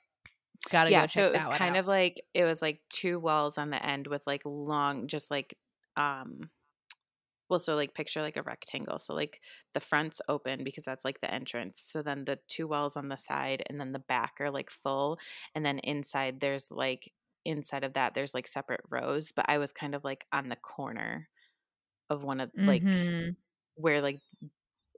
gotta 0.70 0.92
Yeah, 0.92 1.06
go 1.06 1.08
so 1.08 1.26
it 1.28 1.32
was 1.34 1.48
kind 1.48 1.76
out." 1.76 1.78
of 1.78 1.88
like 1.88 2.22
it 2.34 2.46
was 2.46 2.62
like 2.62 2.82
2 2.90 3.20
walls 3.20 3.58
on 3.58 3.70
the 3.70 3.84
end 3.84 4.08
with 4.08 4.26
like 4.26 4.42
long 4.46 5.08
just 5.08 5.30
like 5.32 5.58
um 5.96 6.50
well, 7.50 7.60
so 7.60 7.76
like 7.76 7.94
picture 7.96 8.22
like 8.22 8.38
a 8.38 8.44
rectangle. 8.44 9.00
So 9.00 9.14
like 9.14 9.42
the 9.74 9.80
front's 9.80 10.22
open 10.30 10.64
because 10.64 10.86
that's 10.86 11.06
like 11.06 11.22
the 11.22 11.34
entrance. 11.34 11.80
So 11.86 12.02
then 12.02 12.26
the 12.26 12.40
two 12.48 12.68
walls 12.68 12.96
on 12.98 13.10
the 13.10 13.18
side 13.18 13.64
and 13.70 13.80
then 13.80 13.92
the 13.92 14.00
back 14.00 14.36
are 14.40 14.52
like 14.52 14.70
full. 14.70 15.20
And 15.56 15.66
then 15.66 15.80
inside 15.80 16.40
there's 16.40 16.72
like 16.72 17.14
inside 17.46 17.84
of 17.84 17.94
that 17.94 18.14
there's 18.14 18.34
like 18.34 18.48
separate 18.48 18.82
rows. 18.90 19.32
But 19.32 19.46
I 19.50 19.58
was 19.58 19.72
kind 19.74 19.96
of 19.96 20.04
like 20.04 20.28
on 20.32 20.50
the 20.50 20.56
corner 20.56 21.30
of 22.10 22.24
one 22.24 22.40
of 22.42 22.52
like 22.68 22.86
Mhm. 22.86 23.36
where 23.76 24.02
like 24.02 24.22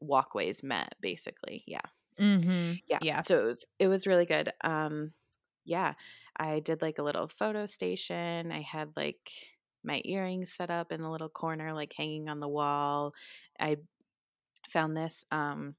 walkways 0.01 0.63
met 0.63 0.95
basically. 1.01 1.63
Yeah. 1.67 1.81
Mhm. 2.19 2.81
Yeah. 2.87 2.99
Yeah. 2.99 3.21
So 3.21 3.39
it 3.39 3.45
was 3.45 3.65
it 3.79 3.87
was 3.87 4.07
really 4.07 4.25
good. 4.25 4.51
Um 4.61 5.13
yeah. 5.65 5.93
I 6.37 6.59
did 6.59 6.81
like 6.81 6.97
a 6.99 7.03
little 7.03 7.27
photo 7.27 7.65
station. 7.65 8.51
I 8.51 8.61
had 8.61 8.93
like 8.95 9.31
my 9.83 10.01
earrings 10.05 10.53
set 10.53 10.69
up 10.69 10.91
in 10.91 11.01
the 11.01 11.09
little 11.09 11.29
corner, 11.29 11.73
like 11.73 11.93
hanging 11.95 12.29
on 12.29 12.39
the 12.39 12.47
wall. 12.47 13.13
I 13.59 13.77
found 14.69 14.95
this 14.95 15.25
um 15.31 15.75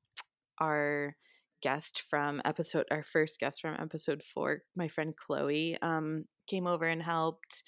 our 0.59 1.17
guest 1.63 2.03
from 2.09 2.43
episode 2.45 2.85
our 2.91 3.05
first 3.05 3.39
guest 3.39 3.61
from 3.61 3.77
episode 3.79 4.23
four 4.23 4.63
my 4.77 4.89
friend 4.89 5.15
chloe 5.17 5.79
um 5.81 6.25
came 6.47 6.67
over 6.67 6.87
and 6.87 7.03
helped 7.03 7.63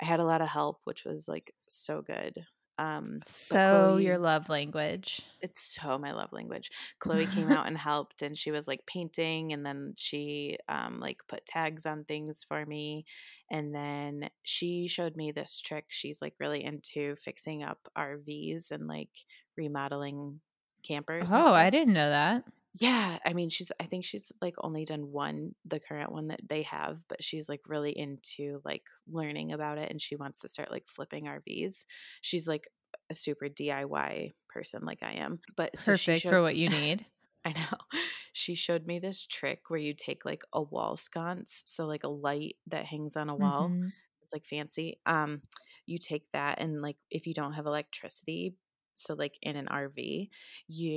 i 0.00 0.04
had 0.04 0.20
a 0.20 0.24
lot 0.24 0.40
of 0.40 0.48
help 0.48 0.80
which 0.84 1.04
was 1.04 1.26
like 1.28 1.52
so 1.68 2.00
good 2.00 2.44
um 2.78 3.20
So 3.26 3.96
your 3.98 4.18
love 4.18 4.48
language. 4.48 5.22
it's 5.40 5.60
so 5.60 5.98
my 5.98 6.12
love 6.12 6.32
language 6.32 6.70
chloe 6.98 7.26
came 7.26 7.50
out 7.50 7.66
and 7.66 7.78
helped 7.78 8.22
and 8.22 8.36
she 8.36 8.50
was 8.50 8.66
like 8.66 8.84
painting 8.86 9.52
and 9.52 9.64
then 9.64 9.94
she 9.96 10.58
um 10.68 10.98
like 11.00 11.18
put 11.28 11.46
tags 11.46 11.86
on 11.86 12.04
things 12.04 12.44
for 12.48 12.64
me 12.66 13.04
and 13.50 13.74
then 13.74 14.28
she 14.42 14.88
showed 14.88 15.16
me 15.16 15.30
this 15.30 15.60
trick 15.60 15.84
she's 15.88 16.20
like 16.20 16.34
really 16.40 16.64
into 16.64 17.14
fixing 17.16 17.62
up 17.62 17.78
rvs 17.96 18.70
and 18.70 18.88
like 18.88 19.10
remodeling 19.56 20.40
campers 20.82 21.30
oh, 21.32 21.52
I 21.54 21.70
didn't 21.70 21.94
know 21.94 22.10
that. 22.10 22.44
Yeah, 22.74 23.18
I 23.24 23.32
mean, 23.34 23.50
she's 23.50 23.70
I 23.80 23.84
think 23.86 24.04
she's, 24.04 24.32
like, 24.40 24.54
only 24.58 24.84
done 24.84 25.12
1, 25.12 25.54
the 25.64 25.78
current 25.80 26.10
one 26.12 26.28
that 26.28 26.48
they 26.48 26.62
have, 26.62 27.06
but 27.08 27.22
she's, 27.22 27.48
like, 27.48 27.62
really 27.68 27.96
into, 27.96 28.60
like, 28.64 28.82
learning 29.06 29.52
about 29.52 29.78
it, 29.78 29.90
and 29.90 30.02
she 30.02 30.16
wants 30.16 30.40
to 30.40 30.48
start, 30.48 30.70
like, 30.72 30.88
flipping 30.88 31.28
RVs. 31.28 31.86
She's, 32.20 32.48
like, 32.48 32.68
a 33.10 33.14
super 33.14 33.48
DIY 33.48 34.32
person 34.48 34.84
like 34.84 35.02
I 35.02 35.12
am. 35.14 35.40
But 35.56 35.76
so 35.76 35.94
Perfect 35.94 36.26
showed 36.26 36.28
for 36.28 36.42
what 36.42 36.56
you 36.56 36.68
need. 36.68 37.06
I 37.44 37.52
know. 37.52 38.00
She 38.32 38.54
showed 38.54 38.86
me 38.86 38.98
this 38.98 39.24
trick 39.26 39.70
where 39.70 39.78
you 39.80 39.94
take, 39.94 40.24
like, 40.24 40.42
a 40.52 40.60
wall 40.62 40.96
sconce, 40.96 41.62
so, 41.66 41.86
like, 41.86 42.04
a 42.04 42.08
light 42.08 42.56
that 42.66 42.86
hangs 42.86 43.16
on 43.16 43.28
a 43.28 43.36
wall. 43.36 43.76
Mhm. 43.76 43.92
It's, 44.22 44.32
like, 44.32 44.46
fancy. 44.46 45.00
Um, 45.06 45.42
you 45.86 45.98
take 45.98 46.30
that 46.32 46.58
and, 46.60 46.82
like, 46.82 46.96
if 47.10 47.26
you 47.26 47.34
don't 47.34 47.52
have 47.54 47.66
electricity, 47.66 48.56
so, 48.96 49.14
like, 49.14 49.38
in 49.42 49.56
an 49.56 49.68
RV, 49.68 50.30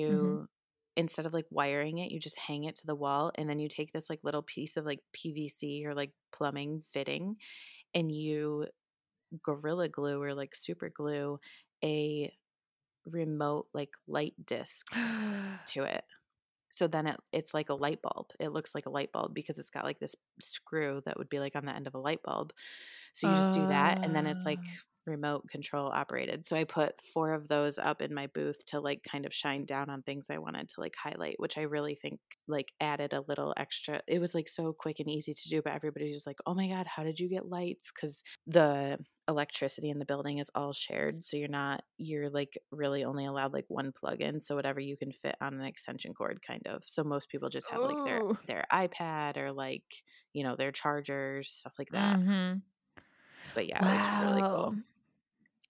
Mhm. 0.07 0.38
you 0.39 0.48
instead 0.98 1.27
of, 1.27 1.34
like, 1.34 1.48
wiring 1.51 2.00
it, 2.00 2.12
you 2.12 2.20
just 2.20 2.39
hang 2.39 2.66
it 2.66 2.75
to 2.77 2.88
the 2.88 2.96
wall, 2.96 3.32
and 3.36 3.50
then 3.50 3.60
you 3.60 3.70
take 3.70 3.94
this, 3.94 4.10
like, 4.10 4.22
little 4.24 4.44
piece 4.44 4.77
of, 4.77 4.86
like, 4.86 5.01
PVC 5.13 5.86
or, 5.88 5.96
like, 5.96 6.13
plumbing 6.34 6.84
fitting, 6.94 7.38
and 7.96 8.12
you 8.12 8.68
Gorilla 9.44 9.89
Glue 9.89 10.22
or, 10.22 10.34
like, 10.34 10.56
super 10.56 10.89
glue 10.89 11.39
a 11.84 12.34
remote, 13.06 13.68
like, 13.74 13.92
light 14.08 14.36
disc 14.46 14.88
to 15.68 15.84
it. 15.84 16.06
So 16.70 16.88
then 16.88 17.08
it 17.08 17.18
it's 17.34 17.54
like 17.54 17.70
a 17.70 17.75
light 17.75 18.01
bulb. 18.01 18.32
It 18.39 18.50
looks 18.50 18.75
like 18.75 18.86
a 18.88 18.89
light 18.92 19.12
bulb 19.13 19.34
because 19.34 19.60
it's 19.60 19.70
got 19.72 19.86
like 19.86 20.00
this 20.00 20.16
screw 20.39 21.01
that 21.06 21.18
would 21.18 21.30
be 21.30 21.39
like 21.39 21.56
on 21.56 21.66
the 21.66 21.75
end 21.75 21.88
of 21.88 21.96
a 21.96 22.00
light 22.00 22.24
bulb. 22.24 22.54
So 23.13 23.27
you 23.27 23.36
just 23.36 23.54
do 23.54 23.68
that 23.68 24.00
and 24.04 24.16
then 24.16 24.27
it's 24.27 24.46
like 24.46 24.62
Uh, 24.66 24.97
remote 25.07 25.47
control 25.49 25.89
operated. 25.91 26.45
So 26.45 26.55
I 26.57 26.63
put 26.65 27.01
4 27.01 27.33
of 27.33 27.47
those 27.47 27.77
up 27.79 28.01
in 28.01 28.13
my 28.13 28.27
booth 28.27 28.65
to 28.67 28.79
like 28.79 29.03
kind 29.03 29.25
of 29.25 29.33
shine 29.33 29.65
down 29.65 29.89
on 29.89 30.03
things 30.03 30.29
I 30.29 30.37
wanted 30.37 30.69
to 30.69 30.81
like 30.81 30.95
highlight, 30.95 31.39
which 31.39 31.57
I 31.57 31.61
really 31.61 31.95
think 31.95 32.19
like 32.47 32.73
added 32.79 33.13
a 33.13 33.23
little 33.27 33.53
extra. 33.57 34.01
It 34.07 34.19
was 34.19 34.35
like 34.35 34.49
so 34.49 34.73
quick 34.73 34.99
and 34.99 35.09
easy 35.09 35.33
to 35.33 35.49
do, 35.49 35.61
but 35.61 35.73
everybody's 35.73 36.15
just 36.15 36.27
like, 36.27 36.39
"Oh 36.45 36.53
my 36.53 36.67
god, 36.67 36.87
how 36.87 37.03
did 37.03 37.19
you 37.19 37.29
get 37.29 37.47
lights?" 37.49 37.91
cuz 37.91 38.23
the 38.45 38.99
electricity 39.29 39.89
in 39.89 39.99
the 39.99 40.05
building 40.05 40.37
is 40.37 40.49
all 40.55 40.73
shared. 40.73 41.25
So 41.25 41.37
you're 41.37 41.49
not 41.49 41.83
you're 41.97 42.29
like 42.29 42.57
really 42.71 43.03
only 43.03 43.25
allowed 43.25 43.53
like 43.53 43.65
one 43.67 43.91
plug-in, 43.91 44.39
so 44.41 44.55
whatever 44.55 44.79
you 44.79 44.97
can 44.97 45.11
fit 45.11 45.35
on 45.41 45.53
an 45.55 45.61
extension 45.65 46.13
cord 46.13 46.41
kind 46.41 46.65
of. 46.67 46.83
So 46.85 47.03
most 47.03 47.29
people 47.29 47.49
just 47.49 47.69
have 47.69 47.83
like 47.83 48.03
their 48.03 48.23
oh. 48.23 48.37
their 48.45 48.65
iPad 48.71 49.37
or 49.37 49.51
like, 49.51 50.03
you 50.33 50.43
know, 50.43 50.55
their 50.55 50.71
chargers, 50.71 51.49
stuff 51.49 51.73
like 51.79 51.89
that. 51.91 52.19
Mhm. 52.19 52.61
But 53.53 53.67
yeah, 53.67 53.83
it 53.83 53.93
was 53.93 54.11
really 54.13 54.43
cool. 54.43 54.75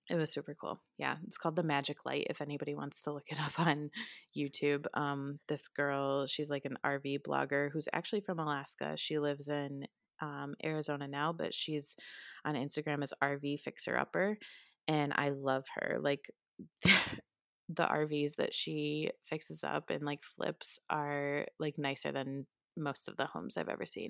It 0.09 0.15
was 0.15 0.31
super 0.31 0.55
cool. 0.59 0.79
Yeah, 0.97 1.17
it's 1.25 1.37
called 1.37 1.57
The 1.57 1.63
Magic 1.63 2.05
Light 2.05 2.27
if 2.29 2.41
anybody 2.41 2.75
wants 2.75 3.03
to 3.03 3.11
look 3.11 3.25
it 3.27 3.41
up 3.41 3.59
on 3.59 3.89
YouTube. 4.35 4.85
Um 4.93 5.39
this 5.47 5.67
girl, 5.67 6.27
she's 6.27 6.49
like 6.49 6.65
an 6.65 6.77
RV 6.85 7.19
blogger 7.27 7.69
who's 7.71 7.89
actually 7.93 8.21
from 8.21 8.39
Alaska. 8.39 8.93
She 8.95 9.19
lives 9.19 9.49
in 9.49 9.85
um, 10.21 10.55
Arizona 10.63 11.07
now, 11.07 11.31
but 11.33 11.53
she's 11.53 11.95
on 12.45 12.55
Instagram 12.55 13.03
as 13.03 13.13
RV 13.23 13.59
Fixer 13.59 13.97
Upper 13.97 14.37
and 14.87 15.13
I 15.15 15.29
love 15.29 15.65
her. 15.75 15.99
Like 16.01 16.31
the 16.83 17.83
RVs 17.83 18.35
that 18.37 18.53
she 18.53 19.11
fixes 19.25 19.63
up 19.63 19.89
and 19.89 20.03
like 20.03 20.23
flips 20.23 20.79
are 20.89 21.45
like 21.59 21.77
nicer 21.77 22.11
than 22.11 22.45
most 22.77 23.09
of 23.09 23.17
the 23.17 23.25
homes 23.25 23.57
I've 23.57 23.69
ever 23.69 23.85
seen. 23.85 24.09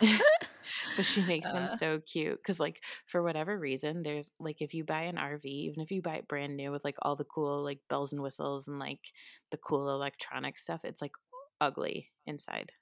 But 0.96 1.06
she 1.06 1.22
makes 1.22 1.50
them 1.50 1.66
Uh, 1.66 1.76
so 1.78 2.00
cute 2.00 2.38
because, 2.38 2.60
like, 2.60 2.82
for 3.06 3.22
whatever 3.22 3.58
reason, 3.58 4.02
there's 4.02 4.30
like 4.38 4.60
if 4.62 4.74
you 4.74 4.84
buy 4.84 5.02
an 5.02 5.18
RV, 5.18 5.48
even 5.48 5.80
if 5.80 5.90
you 5.90 6.02
buy 6.02 6.16
it 6.16 6.28
brand 6.28 6.56
new 6.56 6.70
with 6.72 6.84
like 6.84 6.96
all 7.02 7.16
the 7.16 7.24
cool 7.24 7.62
like 7.64 7.80
bells 7.88 8.12
and 8.12 8.22
whistles 8.22 8.68
and 8.68 8.78
like 8.78 9.00
the 9.50 9.58
cool 9.58 9.90
electronic 9.90 10.58
stuff, 10.58 10.84
it's 10.84 11.02
like 11.02 11.12
ugly 11.60 12.10
inside. 12.26 12.72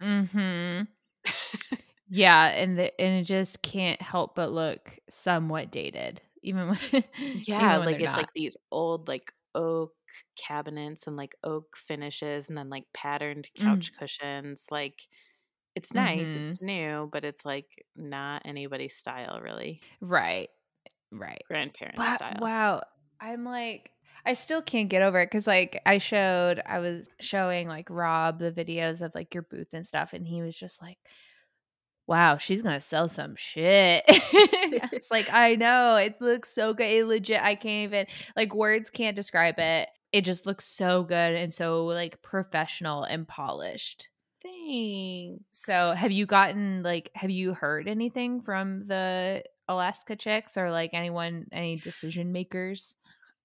mm-hmm 0.00 0.86
Yeah, 2.10 2.46
and 2.48 2.78
the 2.78 2.98
and 3.00 3.20
it 3.20 3.24
just 3.24 3.62
can't 3.62 4.00
help 4.00 4.34
but 4.34 4.50
look 4.52 4.98
somewhat 5.10 5.70
dated, 5.70 6.22
even 6.42 6.68
when 6.68 7.04
even 7.56 7.76
Yeah, 7.76 7.78
when 7.78 7.90
like 7.90 8.00
it's 8.00 8.16
not. 8.16 8.16
like 8.16 8.32
these 8.34 8.56
old 8.70 9.08
like 9.08 9.32
oak 9.54 9.94
cabinets 10.36 11.06
and 11.06 11.16
like 11.16 11.36
oak 11.44 11.76
finishes 11.76 12.48
and 12.48 12.56
then 12.56 12.68
like 12.70 12.84
patterned 12.94 13.48
Mm. 13.58 13.82
couch 13.82 13.92
cushions. 13.98 14.66
Like 14.70 15.00
it's 15.78 15.94
nice, 15.94 16.36
Mhm. 16.36 16.36
it's 16.36 16.60
new, 16.62 17.08
but 17.12 17.24
it's 17.24 17.44
like 17.44 17.86
not 17.96 18.42
anybody's 18.44 18.96
style 18.96 19.40
really. 19.40 19.82
Right. 20.00 20.48
Right. 21.10 21.42
Grandparents 21.48 22.06
Wow, 22.06 22.16
style. 22.16 22.34
wow. 22.38 22.82
I'm 23.20 23.44
like 23.44 23.90
I 24.24 24.34
still 24.34 24.62
can't 24.62 24.88
get 24.90 25.02
over 25.02 25.20
it 25.20 25.26
because 25.26 25.46
like 25.46 25.80
I 25.86 25.98
showed 25.98 26.60
I 26.66 26.80
was 26.80 27.08
showing 27.20 27.68
like 27.68 27.88
Rob 27.90 28.38
the 28.38 28.52
videos 28.52 29.00
of 29.00 29.14
like 29.14 29.34
your 29.34 29.42
booth 29.44 29.74
and 29.74 29.86
stuff, 29.86 30.12
and 30.12 30.26
he 30.26 30.42
was 30.42 30.56
just 30.56 30.82
like, 30.82 30.98
Wow, 32.06 32.38
she's 32.38 32.62
gonna 32.62 32.80
sell 32.80 33.08
some 33.08 33.36
shit. 33.36 34.04
it's 34.08 35.10
like 35.10 35.28
I 35.30 35.56
know 35.56 35.96
it 35.96 36.20
looks 36.20 36.48
so 36.54 36.72
good. 36.72 36.86
It 36.86 37.04
legit 37.06 37.42
I 37.42 37.54
can't 37.54 37.84
even 37.92 38.06
like 38.34 38.54
words 38.54 38.88
can't 38.90 39.14
describe 39.16 39.58
it. 39.58 39.90
It 40.10 40.22
just 40.22 40.46
looks 40.46 40.64
so 40.64 41.02
good 41.04 41.34
and 41.34 41.52
so 41.52 41.84
like 41.84 42.22
professional 42.22 43.04
and 43.04 43.28
polished. 43.28 44.08
Thanks. 44.42 45.44
So, 45.52 45.92
have 45.92 46.10
you 46.12 46.26
gotten 46.26 46.82
like 46.82 47.10
have 47.14 47.30
you 47.30 47.54
heard 47.54 47.88
anything 47.88 48.40
from 48.42 48.86
the 48.86 49.42
Alaska 49.68 50.16
chicks 50.16 50.56
or 50.56 50.70
like 50.70 50.90
anyone 50.92 51.46
any 51.52 51.76
decision 51.76 52.32
makers? 52.32 52.96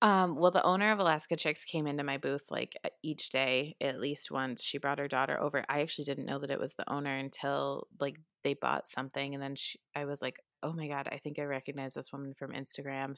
Um, 0.01 0.35
well, 0.35 0.51
the 0.51 0.63
owner 0.63 0.91
of 0.91 0.99
Alaska 0.99 1.37
Chicks 1.37 1.63
came 1.63 1.87
into 1.87 2.03
my 2.03 2.17
booth 2.17 2.51
like 2.51 2.75
each 3.03 3.29
day 3.29 3.77
at 3.79 4.01
least 4.01 4.31
once. 4.31 4.61
She 4.61 4.77
brought 4.77 4.99
her 4.99 5.07
daughter 5.07 5.39
over. 5.39 5.63
I 5.69 5.81
actually 5.81 6.05
didn't 6.05 6.25
know 6.25 6.39
that 6.39 6.51
it 6.51 6.59
was 6.59 6.73
the 6.73 6.91
owner 6.91 7.15
until 7.17 7.87
like 8.01 8.17
they 8.43 8.53
bought 8.53 8.87
something, 8.89 9.33
and 9.33 9.41
then 9.41 9.55
she, 9.55 9.79
I 9.95 10.03
was 10.05 10.21
like, 10.21 10.39
"Oh 10.61 10.73
my 10.73 10.87
god, 10.89 11.07
I 11.09 11.19
think 11.19 11.39
I 11.39 11.43
recognize 11.43 11.93
this 11.93 12.11
woman 12.11 12.33
from 12.33 12.51
Instagram." 12.51 13.15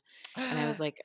And 0.52 0.60
I 0.60 0.68
was 0.68 0.80
like, 0.80 1.02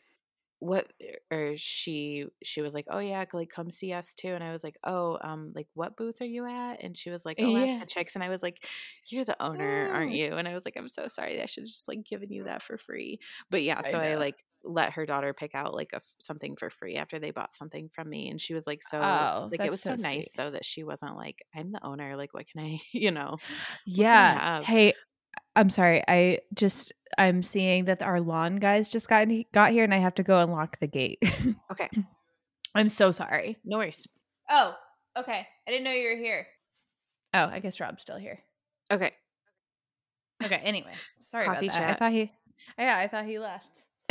"What?" 0.60 0.92
Or 1.30 1.54
she 1.56 2.26
she 2.44 2.62
was 2.62 2.74
like, 2.74 2.86
"Oh 2.90 2.98
yeah, 3.00 3.24
like 3.32 3.50
come 3.50 3.70
see 3.70 3.92
us 3.92 4.14
too." 4.14 4.28
And 4.34 4.44
I 4.44 4.52
was 4.52 4.62
like, 4.64 4.76
"Oh, 4.84 5.18
um, 5.22 5.52
like 5.54 5.68
what 5.74 5.96
booth 5.96 6.20
are 6.22 6.24
you 6.26 6.46
at?" 6.46 6.82
And 6.82 6.96
she 6.96 7.10
was 7.10 7.24
like, 7.26 7.38
"Alaska 7.42 7.84
Yeah. 7.84 7.86
Chicks." 7.86 8.14
And 8.14 8.24
I 8.24 8.28
was 8.28 8.42
like, 8.42 8.64
"You're 9.08 9.24
the 9.24 9.40
owner, 9.42 9.88
aren't 9.92 10.10
Mm. 10.10 10.20
you?" 10.20 10.34
And 10.34 10.46
I 10.48 10.54
was 10.54 10.64
like, 10.64 10.76
"I'm 10.76 10.88
so 10.88 11.06
sorry. 11.08 11.40
I 11.42 11.46
should 11.46 11.62
have 11.62 11.68
just 11.68 11.88
like 11.88 12.04
given 12.04 12.30
you 12.32 12.44
that 12.44 12.62
for 12.62 12.78
free." 12.78 13.18
But 13.50 13.62
yeah, 13.62 13.80
so 13.82 13.98
I 13.98 14.14
know. 14.14 14.16
like 14.16 14.44
let 14.62 14.92
her 14.92 15.06
daughter 15.06 15.32
pick 15.32 15.54
out 15.54 15.74
like 15.74 15.92
a 15.94 16.00
something 16.20 16.56
for 16.56 16.68
free 16.70 16.96
after 16.96 17.18
they 17.18 17.30
bought 17.30 17.54
something 17.54 17.88
from 17.94 18.10
me 18.10 18.28
and 18.28 18.38
she 18.40 18.52
was 18.52 18.66
like 18.66 18.82
so 18.82 19.02
Oh, 19.02 19.50
like 19.50 19.64
it 19.64 19.70
was 19.70 19.82
so, 19.82 19.94
so 19.94 19.96
nice 19.96 20.34
sweet. 20.34 20.34
though 20.36 20.50
that 20.50 20.66
she 20.66 20.84
wasn't 20.84 21.16
like 21.16 21.42
i'm 21.54 21.72
the 21.72 21.82
owner 21.82 22.14
like 22.14 22.34
what 22.34 22.46
can 22.46 22.60
i 22.62 22.78
you 22.92 23.10
know 23.10 23.38
what 23.94 24.10
can 24.10 24.20
we 24.20 24.38
Yeah. 24.38 24.62
Hey, 24.62 24.94
I'm 25.56 25.70
sorry. 25.70 26.02
I 26.06 26.40
just 26.54 26.92
I'm 27.18 27.42
seeing 27.42 27.86
that 27.86 28.02
our 28.02 28.20
lawn 28.20 28.56
guys 28.56 28.88
just 28.88 29.08
got 29.08 29.26
got 29.52 29.72
here 29.72 29.84
and 29.84 29.92
I 29.94 29.98
have 29.98 30.14
to 30.16 30.22
go 30.22 30.38
unlock 30.38 30.78
the 30.78 30.86
gate. 30.86 31.18
okay 31.72 31.88
I'm 32.74 32.88
so 32.88 33.10
sorry. 33.10 33.56
no 33.64 33.78
worries 33.78 34.06
Oh, 34.52 34.74
okay. 35.16 35.46
I 35.66 35.70
didn't 35.70 35.84
know 35.84 35.92
you 35.92 36.08
were 36.08 36.16
here. 36.16 36.46
Oh, 37.34 37.44
I 37.44 37.60
guess 37.60 37.78
Rob's 37.78 38.02
still 38.02 38.16
here. 38.16 38.40
okay 38.90 39.12
Okay, 40.42 40.56
anyway. 40.56 40.92
Sorry 41.18 41.44
Coffee 41.44 41.66
about 41.66 41.78
that. 41.78 41.90
I 41.90 41.98
thought 41.98 42.12
he 42.12 42.32
Yeah, 42.78 42.96
I 42.96 43.08
thought 43.08 43.26
he 43.26 43.38
left. 43.38 43.84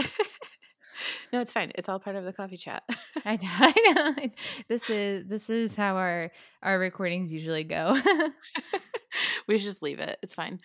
no 1.33 1.41
it's 1.41 1.51
fine 1.51 1.71
it's 1.75 1.89
all 1.89 1.99
part 1.99 2.15
of 2.15 2.23
the 2.25 2.33
coffee 2.33 2.57
chat 2.57 2.83
I 3.25 3.35
know, 3.35 3.39
I 3.43 3.93
know. 3.93 4.29
This 4.67 4.89
is 4.89 5.25
this 5.27 5.49
is 5.49 5.75
how 5.75 5.95
our 5.95 6.31
our 6.61 6.79
recordings 6.79 7.31
usually 7.31 7.63
go. 7.63 7.99
we 9.47 9.57
should 9.57 9.65
just 9.65 9.81
leave 9.81 9.99
it 9.99 10.17
it's 10.21 10.33
fine 10.33 10.59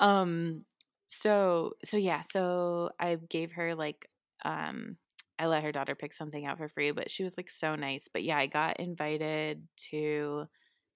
um 0.00 0.64
so 1.06 1.72
so 1.84 1.96
yeah 1.96 2.20
so 2.20 2.90
i 2.98 3.16
gave 3.28 3.52
her 3.52 3.74
like 3.74 4.08
um 4.44 4.96
i 5.38 5.46
let 5.46 5.62
her 5.62 5.72
daughter 5.72 5.94
pick 5.94 6.12
something 6.12 6.46
out 6.46 6.58
for 6.58 6.68
free 6.68 6.90
but 6.92 7.10
she 7.10 7.24
was 7.24 7.36
like 7.36 7.50
so 7.50 7.74
nice 7.74 8.08
but 8.12 8.22
yeah 8.22 8.38
i 8.38 8.46
got 8.46 8.80
invited 8.80 9.62
to 9.76 10.44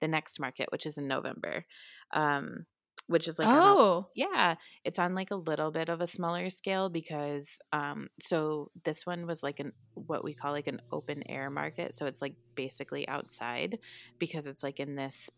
the 0.00 0.08
next 0.08 0.40
market 0.40 0.70
which 0.70 0.86
is 0.86 0.98
in 0.98 1.08
november 1.08 1.64
um 2.12 2.64
which 3.06 3.28
is 3.28 3.38
like 3.38 3.52
on 3.54 3.66
a, 3.66 3.76
oh. 3.76 4.08
yeah 4.14 4.54
it's 4.84 4.98
on 4.98 5.14
like 5.14 5.30
a 5.30 5.36
little 5.36 5.70
bit 5.70 5.88
of 5.88 6.00
a 6.00 6.06
smaller 6.06 6.50
scale 6.50 6.88
because 6.88 7.58
um 7.72 8.08
so 8.20 8.70
this 8.84 9.06
one 9.06 9.26
was 9.26 9.42
like 9.42 9.60
an 9.60 9.72
what 9.94 10.24
we 10.24 10.34
call 10.34 10.52
like 10.52 10.66
an 10.68 10.80
open 10.92 11.22
air 11.28 11.50
market 11.50 11.92
so 11.94 12.06
it's 12.06 12.22
like 12.22 12.36
basically 12.54 13.06
outside 13.08 13.78
because 14.18 14.46
it's 14.46 14.62
like 14.62 14.80
in 14.80 14.94
this 14.96 15.30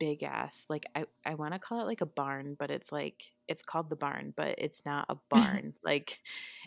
big 0.00 0.24
ass 0.24 0.66
like 0.68 0.84
i 0.96 1.04
i 1.24 1.34
want 1.34 1.54
to 1.54 1.58
call 1.60 1.80
it 1.80 1.84
like 1.86 2.00
a 2.00 2.06
barn 2.06 2.56
but 2.58 2.70
it's 2.70 2.90
like 2.90 3.22
it's 3.46 3.62
called 3.62 3.88
the 3.88 3.96
barn 3.96 4.34
but 4.36 4.56
it's 4.58 4.84
not 4.84 5.06
a 5.08 5.16
barn 5.30 5.74
like 5.84 6.18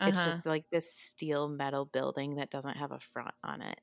it's 0.06 0.18
Uh-huh. 0.18 0.24
just 0.24 0.46
like 0.46 0.64
this 0.72 0.94
steel 0.98 1.50
metal 1.50 1.86
building 1.86 2.36
that 2.36 2.50
doesn't 2.50 2.78
have 2.78 2.92
a 2.94 3.00
front 3.00 3.36
on 3.44 3.62
it 3.62 3.80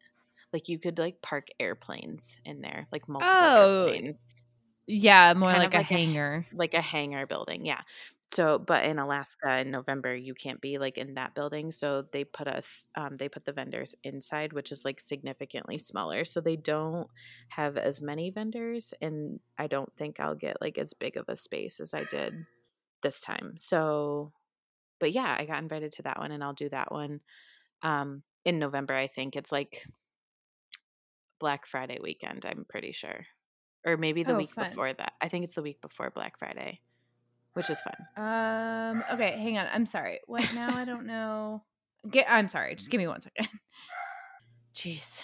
like 0.52 0.68
you 0.68 0.78
could 0.78 0.98
like 0.98 1.22
park 1.22 1.48
airplanes 1.60 2.40
in 2.44 2.60
there 2.62 2.88
like 2.92 3.08
multiple 3.08 3.50
Oh. 3.50 3.86
airplanes 3.86 4.44
Yeah, 4.88 5.32
more 5.34 5.56
like, 5.56 5.74
a 5.74 5.74
like 5.74 5.74
a 5.74 5.82
hangar. 5.82 6.46
like 6.52 6.74
a 6.74 6.80
hangar 6.82 7.26
building 7.26 7.64
yeah. 7.66 7.82
So 8.34 8.58
but 8.58 8.84
in 8.84 8.98
alaska 8.98 9.58
in 9.60 9.70
november 9.70 10.14
you 10.14 10.34
can't 10.34 10.60
be 10.60 10.78
like 10.78 10.98
in 10.98 11.14
that 11.14 11.34
building 11.34 11.70
so 11.70 12.04
they 12.12 12.24
put 12.24 12.48
us 12.48 12.86
um, 12.96 13.16
they 13.16 13.28
put 13.28 13.44
the 13.44 13.52
vendors 13.52 13.94
inside 14.02 14.52
which 14.52 14.72
is 14.72 14.84
like 14.84 15.00
significantly 15.00 15.78
smaller 15.78 16.24
so 16.24 16.40
they 16.40 16.56
don't 16.56 17.08
have 17.50 17.76
as 17.76 18.02
many 18.02 18.30
vendors 18.30 18.92
and 19.00 19.38
i 19.58 19.66
don't 19.68 19.92
think 19.96 20.18
i'll 20.20 20.34
get 20.34 20.60
like 20.60 20.78
as 20.78 20.94
big 20.94 21.16
of 21.16 21.26
a 21.28 21.36
space 21.36 21.80
as 21.80 21.94
i 21.94 22.02
did 22.04 22.34
this 23.02 23.20
time 23.20 23.54
so 23.58 24.32
but 25.00 25.12
yeah 25.12 25.36
i 25.38 25.44
got 25.46 25.62
invited 25.62 25.92
to 25.92 26.02
that 26.02 26.18
one 26.18 26.32
and 26.32 26.44
i'll 26.44 26.54
do 26.54 26.68
that 26.70 26.92
one 26.92 27.20
um 27.82 28.22
in 28.44 28.58
november 28.58 28.94
i 28.94 29.06
think. 29.08 29.36
It's 29.36 29.52
like 29.52 29.84
black 31.38 31.66
friday 31.66 31.98
weekend 32.02 32.44
i'm 32.46 32.64
pretty 32.68 32.92
sure 32.92 33.26
or 33.84 33.96
maybe 33.96 34.22
the 34.22 34.32
Oh, 34.32 34.36
week 34.36 34.52
fun. 34.52 34.68
before 34.68 34.92
that 34.92 35.12
i 35.20 35.28
think 35.28 35.44
it's 35.44 35.54
the 35.54 35.62
week 35.62 35.80
before 35.80 36.10
black 36.10 36.38
friday 36.38 36.80
which 37.54 37.70
is 37.70 37.80
fun 37.80 37.94
Um. 38.16 39.04
Okay, 39.12 39.30
hang 39.38 39.58
on. 39.58 39.68
I'm 39.72 39.86
sorry. 39.86 40.18
What 40.26 40.52
now? 40.54 40.76
I 40.76 40.84
don't 40.84 41.06
know. 41.06 41.62
Get. 42.10 42.26
I'm 42.28 42.48
sorry. 42.48 42.74
Just 42.74 42.90
give 42.90 42.98
me 42.98 43.06
one 43.06 43.20
second. 43.20 43.46
Jeez. 44.74 45.22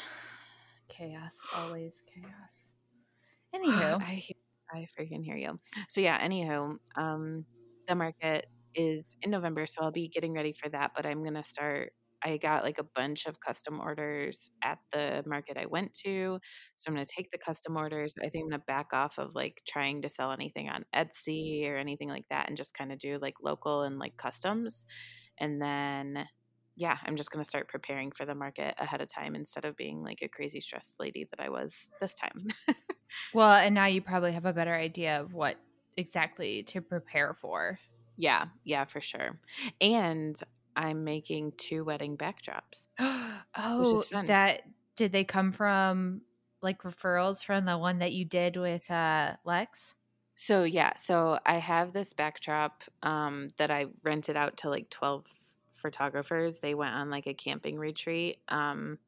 Chaos. 0.89 1.33
Always 1.57 1.95
chaos. 2.15 2.73
Anywho. 3.55 4.01
I 4.01 4.15
hear, 4.15 4.37
I 4.73 4.87
freaking 4.99 5.25
hear 5.25 5.37
you. 5.37 5.59
So 5.89 6.01
yeah, 6.01 6.25
anywho, 6.25 6.77
um 6.97 7.45
the 7.89 7.95
market 7.97 8.47
is 8.77 9.09
in 9.23 9.31
November, 9.31 9.67
so 9.67 9.83
I'll 9.83 9.91
be 9.91 10.07
getting 10.09 10.33
ready 10.33 10.53
for 10.53 10.69
that, 10.69 10.93
but 10.95 11.05
I'm 11.07 11.23
going 11.25 11.35
to 11.35 11.43
start 11.43 11.93
I 12.23 12.37
got 12.37 12.65
like 12.65 12.79
a 12.79 12.87
bunch 12.95 13.27
of 13.27 13.41
custom 13.41 13.81
orders 13.81 14.51
at 14.63 14.79
the 14.93 15.23
market 15.27 15.57
I 15.57 15.67
went 15.67 15.95
to. 16.05 16.39
So 16.79 16.89
I'm 16.89 16.95
going 16.95 17.05
to 17.05 17.15
take 17.15 17.31
the 17.31 17.39
custom 17.39 17.77
orders. 17.77 18.15
I 18.19 18.29
think 18.29 18.45
I'm 18.45 18.51
going 18.51 18.61
to 18.61 18.65
back 18.67 18.93
off 18.93 19.19
of 19.19 19.35
like 19.35 19.63
trying 19.67 20.03
to 20.03 20.09
sell 20.09 20.33
anything 20.33 20.69
on 20.69 20.85
Etsy 20.95 21.69
or 21.69 21.77
anything 21.77 22.09
like 22.09 22.29
that 22.31 22.49
and 22.49 22.57
just 22.57 22.75
kind 22.75 22.93
of 22.93 22.99
do 22.99 23.19
like 23.21 23.35
local 23.43 23.83
and 23.83 23.99
like 23.99 24.17
customs. 24.17 24.87
And 25.39 25.61
then 25.61 26.27
yeah, 26.77 26.97
I'm 27.05 27.17
just 27.17 27.31
going 27.31 27.43
to 27.43 27.49
start 27.49 27.69
preparing 27.69 28.11
for 28.11 28.25
the 28.25 28.35
market 28.35 28.75
ahead 28.79 29.03
of 29.03 29.09
time 29.09 29.35
instead 29.35 29.65
of 29.65 29.77
being 29.77 30.03
like 30.03 30.21
a 30.23 30.29
crazy 30.29 30.61
stressed 30.61 30.99
lady 30.99 31.27
that 31.31 31.45
I 31.45 31.51
was 31.51 31.91
this 32.01 32.15
time. 32.15 32.49
Well, 33.35 33.53
and 33.53 33.75
now 33.75 33.87
you 33.87 34.03
probably 34.03 34.33
have 34.33 34.47
a 34.47 34.53
better 34.53 34.75
idea 34.75 35.21
of 35.21 35.35
what 35.35 35.57
exactly 35.97 36.63
to 36.65 36.81
prepare 36.81 37.35
for. 37.35 37.79
Yeah, 38.17 38.47
yeah, 38.65 38.85
for 38.85 39.01
sure. 39.01 39.39
And 39.81 40.41
I'm 40.81 41.05
making 41.05 41.53
two 41.59 41.85
wedding 41.85 42.17
backdrops. 42.17 42.89
oh, 42.99 44.03
that 44.27 44.63
did 44.97 45.13
they 45.13 45.25
come 45.25 45.53
from 45.53 46.23
like 46.63 46.83
referrals 46.83 47.45
from 47.45 47.67
the 47.67 47.77
one 47.77 47.99
that 47.99 48.13
you 48.13 48.25
did 48.25 48.57
with 48.57 48.91
uh 48.91 49.35
Lex? 49.45 49.95
So 50.35 50.65
yeah, 50.65 50.95
so 50.95 51.39
I 51.45 51.59
have 51.59 51.93
this 51.93 52.15
backdrop 52.15 52.83
um, 53.03 53.49
that 53.59 53.71
I 53.71 53.87
rented 54.03 54.39
out 54.39 54.57
to 54.59 54.71
like 54.71 54.89
12 54.89 55.27
photographers. 55.71 56.61
They 56.61 56.75
went 56.75 56.95
on 56.95 57.11
like 57.11 57.27
a 57.27 57.35
camping 57.35 57.79
retreat, 57.79 58.39
um, 58.49 58.99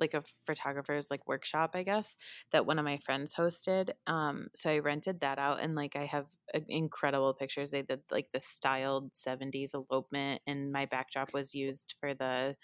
like 0.00 0.14
a 0.14 0.22
photographer's 0.46 1.10
like 1.10 1.26
workshop, 1.28 1.72
I 1.74 1.82
guess, 1.82 2.16
that 2.52 2.66
one 2.66 2.78
of 2.78 2.84
my 2.84 2.98
friends 2.98 3.34
hosted. 3.34 3.90
Um, 4.06 4.48
so 4.54 4.70
I 4.70 4.78
rented 4.78 5.20
that 5.20 5.38
out 5.38 5.60
and 5.60 5.74
like 5.74 5.96
I 5.96 6.06
have 6.06 6.26
uh, 6.54 6.60
incredible 6.68 7.34
pictures. 7.34 7.70
They 7.70 7.82
did 7.82 8.02
like 8.10 8.30
the 8.32 8.40
styled 8.40 9.14
70s 9.14 9.74
elopement 9.74 10.42
and 10.46 10.72
my 10.72 10.86
backdrop 10.86 11.32
was 11.34 11.54
used 11.54 11.94
for 12.00 12.14
the 12.14 12.56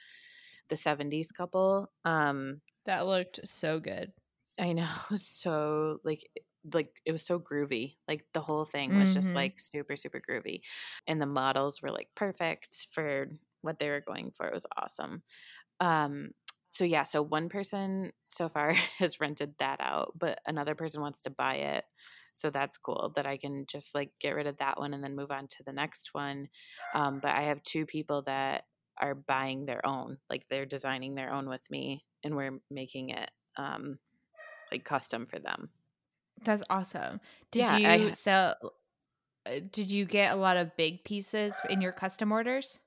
the 0.69 0.77
70s 0.77 1.33
couple. 1.33 1.93
Um, 2.05 2.63
That 2.87 3.07
looked 3.07 3.41
so 3.47 3.81
good. 3.81 4.13
I 4.59 4.73
know. 4.73 4.89
So 5.17 5.99
like 6.05 6.29
like 6.73 7.01
it 7.05 7.13
was 7.13 7.23
so 7.25 7.39
groovy. 7.39 7.97
Like 8.09 8.27
the 8.33 8.41
whole 8.41 8.65
thing 8.65 8.95
was 8.95 9.13
just 9.13 9.35
Mhm. 9.35 9.37
like 9.37 9.61
super 9.61 9.97
super 9.97 10.21
groovy. 10.21 10.63
And 11.07 11.21
the 11.21 11.27
models 11.27 11.83
were 11.83 11.91
like 11.93 12.11
perfect 12.15 12.89
for 12.91 13.29
what 13.63 13.79
they 13.79 13.89
were 13.91 14.01
going 14.01 14.33
for. 14.33 14.47
It 14.47 14.55
was 14.55 14.67
awesome. 14.77 15.23
Um 15.81 16.33
so 16.77 16.85
yeah, 16.85 17.03
so 17.03 17.23
one 17.23 17.49
person 17.49 18.13
so 18.29 18.49
far 18.49 18.73
has 18.99 19.21
rented 19.21 19.55
that 19.59 19.81
out, 19.81 20.13
but 20.19 20.41
another 20.47 20.75
person 20.75 21.01
wants 21.01 21.23
to 21.23 21.31
buy 21.31 21.57
it. 21.57 21.85
So 22.33 22.51
that's 22.51 22.77
cool 22.79 23.13
that 23.17 23.27
I 23.27 23.39
can 23.39 23.65
just 23.67 23.95
like 23.95 24.13
get 24.21 24.35
rid 24.35 24.47
of 24.47 24.59
that 24.59 24.79
one 24.79 24.93
and 24.95 25.03
then 25.03 25.17
move 25.17 25.31
on 25.31 25.49
to 25.49 25.63
the 25.65 25.73
next 25.73 26.11
one. 26.13 26.49
Um, 26.95 27.21
but 27.21 27.31
I 27.31 27.45
have 27.45 27.63
two 27.63 27.87
people 27.87 28.23
that 28.23 28.65
are 28.99 29.15
buying 29.15 29.65
their 29.67 29.85
own. 29.87 30.19
Like 30.29 30.47
they're 30.49 30.67
designing 30.67 31.15
their 31.15 31.33
own 31.33 31.49
with 31.49 31.69
me 31.71 32.05
and 32.23 32.37
we're 32.37 32.61
making 32.71 33.11
it 33.11 33.31
um 33.57 33.99
like 34.73 34.85
custom 34.85 35.27
for 35.27 35.39
them. 35.39 35.71
That's 36.45 36.63
awesome. 36.71 37.21
Did 37.51 37.71
Yeah, 37.71 37.73
you 37.73 37.89
I- 37.89 38.13
sell 38.13 38.57
uh, 39.47 39.61
did 39.71 39.91
you 39.93 40.05
get 40.07 40.33
a 40.33 40.37
lot 40.37 40.57
of 40.57 40.77
big 40.77 41.05
pieces 41.05 41.61
in 41.71 41.81
your 41.81 41.93
custom 41.93 42.33
orders? 42.33 42.81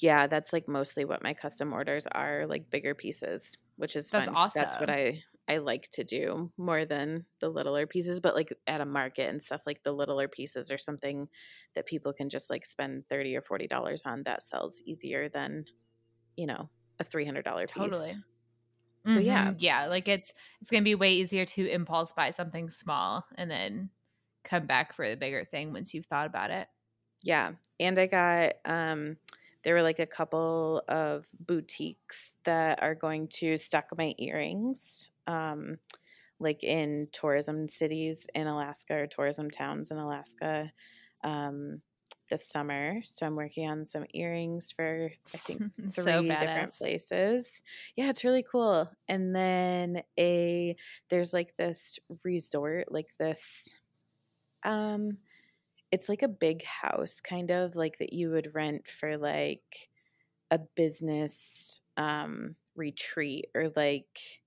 Yeah, 0.00 0.26
that's 0.26 0.52
like 0.52 0.68
mostly 0.68 1.04
what 1.04 1.22
my 1.22 1.34
custom 1.34 1.72
orders 1.72 2.06
are, 2.12 2.46
like 2.46 2.70
bigger 2.70 2.94
pieces, 2.94 3.56
which 3.76 3.96
is 3.96 4.12
That's 4.12 4.28
awesome. 4.28 4.54
That's 4.54 4.78
what. 4.78 4.90
I 4.90 5.22
I 5.48 5.58
like 5.58 5.90
to 5.92 6.04
do 6.04 6.52
more 6.56 6.86
than 6.86 7.26
the 7.40 7.48
littler 7.50 7.86
pieces, 7.86 8.20
but 8.20 8.34
like 8.34 8.52
at 8.66 8.80
a 8.80 8.86
market 8.86 9.28
and 9.28 9.42
stuff 9.42 9.62
like 9.66 9.82
the 9.82 9.92
littler 9.92 10.28
pieces 10.28 10.70
are 10.70 10.78
something 10.78 11.28
that 11.74 11.86
people 11.86 12.12
can 12.14 12.28
just 12.30 12.50
like 12.50 12.64
spend 12.64 13.08
30 13.08 13.36
or 13.36 13.42
40 13.42 13.66
dollars 13.66 14.02
on 14.06 14.22
that 14.24 14.42
sells 14.42 14.80
easier 14.86 15.28
than, 15.28 15.66
you 16.36 16.46
know, 16.46 16.70
a 17.00 17.04
$300 17.04 17.66
Totally. 17.66 18.16
piece. 18.18 18.18
So 19.06 19.20
yeah, 19.20 19.52
Mhm, 19.52 19.58
yeah, 19.58 19.86
like 19.86 20.08
it's 20.08 20.32
it's 20.60 20.70
gonna 20.70 20.84
be 20.84 20.94
way 20.96 21.14
easier 21.14 21.44
to 21.46 21.68
impulse 21.68 22.12
buy 22.12 22.30
something 22.30 22.70
small 22.70 23.26
and 23.36 23.50
then 23.50 23.90
come 24.44 24.66
back 24.66 24.94
for 24.94 25.08
the 25.10 25.16
bigger 25.16 25.44
thing 25.44 25.72
once 25.72 25.94
you've 25.94 26.06
thought 26.06 26.26
about 26.26 26.50
it. 26.50 26.68
Yeah. 27.22 27.54
And 27.80 27.98
I 27.98 28.06
got 28.06 28.54
um 28.64 29.16
there 29.64 29.74
were 29.74 29.82
like 29.82 29.98
a 29.98 30.06
couple 30.06 30.82
of 30.88 31.26
boutiques 31.40 32.36
that 32.44 32.82
are 32.82 32.94
going 32.94 33.28
to 33.28 33.58
stock 33.58 33.86
my 33.96 34.14
earrings. 34.18 35.10
Um 35.26 35.78
like 36.40 36.64
in 36.64 37.08
tourism 37.12 37.68
cities 37.68 38.26
in 38.34 38.46
Alaska 38.46 38.94
or 38.94 39.06
tourism 39.06 39.50
towns 39.50 39.90
in 39.90 39.98
Alaska 39.98 40.72
um 41.22 41.80
this 42.30 42.46
summer. 42.48 43.00
So 43.04 43.26
I'm 43.26 43.36
working 43.36 43.68
on 43.68 43.86
some 43.86 44.06
earrings 44.14 44.72
for 44.72 45.10
I 45.34 45.38
think 45.38 45.64
So 45.90 46.02
three 46.02 46.36
different 46.36 46.74
places. 46.74 47.62
Yeah, 47.96 48.10
it's 48.10 48.24
really 48.24 48.42
cool. 48.42 48.90
And 49.08 49.34
then 49.34 50.02
a 50.18 50.76
there's 51.08 51.32
like 51.32 51.56
this 51.56 51.98
resort, 52.24 52.90
like 52.90 53.16
this 53.18 53.74
um 54.64 55.18
it's 55.94 56.10
like 56.10 56.22
a 56.22 56.28
big 56.28 56.64
house 56.64 57.20
kind 57.20 57.52
of 57.52 57.76
like 57.76 57.98
that 57.98 58.14
you 58.14 58.30
would 58.30 58.54
rent 58.54 58.88
for 58.88 59.18
like 59.18 59.90
a 60.50 60.58
business 60.58 61.80
um 61.96 62.56
retreat 62.76 63.46
or 63.54 63.72
like 63.76 64.42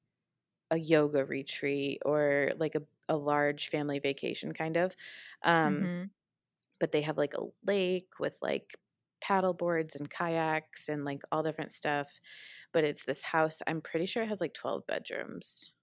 a 0.71 0.77
yoga 0.77 1.25
retreat 1.25 2.01
or 2.05 2.51
like 2.57 2.75
a, 2.75 2.83
a 3.10 3.15
large 3.17 3.69
family 3.69 3.99
vacation 3.99 4.53
kind 4.53 4.77
of 4.77 4.95
um 5.43 5.89
Mhm. 5.89 6.12
but 6.79 6.91
they 6.91 7.01
have 7.01 7.17
like 7.17 7.33
a 7.33 7.45
lake 7.65 8.19
with 8.19 8.38
like 8.41 8.77
paddle 9.21 9.53
boards 9.53 9.95
and 9.95 10.10
kayaks 10.10 10.89
and 10.89 11.05
like 11.05 11.21
all 11.31 11.43
different 11.43 11.71
stuff 11.71 12.19
but 12.71 12.83
it's 12.83 13.05
this 13.05 13.23
house 13.23 13.62
i'm 13.67 13.81
pretty 13.81 14.05
sure 14.05 14.23
it 14.23 14.29
has 14.29 14.41
like 14.41 14.53
12 14.53 14.86
bedrooms 14.88 15.73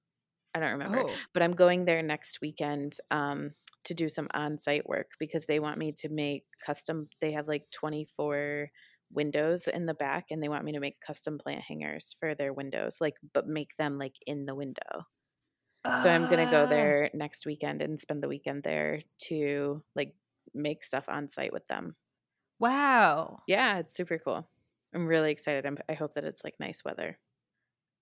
I 0.55 0.61
don't 0.61 0.73
remember, 0.73 1.05
Oh. 1.05 1.25
but 1.33 1.43
I'm 1.43 1.53
going 1.53 1.85
there 1.85 2.03
next 2.03 2.41
weekend 2.41 2.99
um, 3.11 3.55
to 3.85 3.95
do 3.95 4.09
some 4.09 4.29
on-site 4.35 4.89
work 4.89 5.13
because 5.19 5.47
they 5.47 5.61
want 5.61 5.79
me 5.79 5.93
to 5.93 6.09
make 6.09 6.45
custom. 6.65 7.09
They 7.21 7.33
have 7.33 7.49
like 7.49 7.71
24 7.71 8.71
windows 9.13 9.69
in 9.69 9.87
the 9.87 9.95
back, 9.95 10.27
and 10.31 10.43
they 10.43 10.49
want 10.49 10.65
me 10.65 10.73
to 10.73 10.81
make 10.81 11.01
custom 11.01 11.39
plant 11.39 11.63
hangers 11.63 12.17
for 12.21 12.35
their 12.35 12.53
windows, 12.53 12.99
like 13.01 13.17
but 13.35 13.47
make 13.47 13.77
them 13.79 13.99
like 13.99 14.17
in 14.27 14.47
the 14.47 14.55
window. 14.55 15.07
So 15.95 16.11
I'm 16.11 16.27
gonna 16.27 16.47
go 16.47 16.67
Ah, 16.67 16.69
there 16.69 17.11
next 17.15 17.47
weekend 17.47 17.83
and 17.83 18.01
spend 18.01 18.23
the 18.23 18.29
weekend 18.29 18.63
there 18.65 19.03
to 19.29 19.83
like 19.95 20.15
make 20.55 20.85
stuff 20.85 21.09
on 21.09 21.29
site 21.29 21.53
with 21.53 21.67
them. 21.69 21.95
Wow. 22.59 23.43
Yeah, 23.47 23.79
it's 23.79 23.95
super 23.95 24.19
cool. 24.19 24.49
I'm 24.95 25.07
really 25.07 25.31
excited. 25.33 25.67
I'm, 25.67 25.79
I 25.89 25.95
hope 25.95 26.15
that 26.15 26.25
it's 26.25 26.45
like 26.45 26.55
nice 26.61 26.85
weather. 26.85 27.19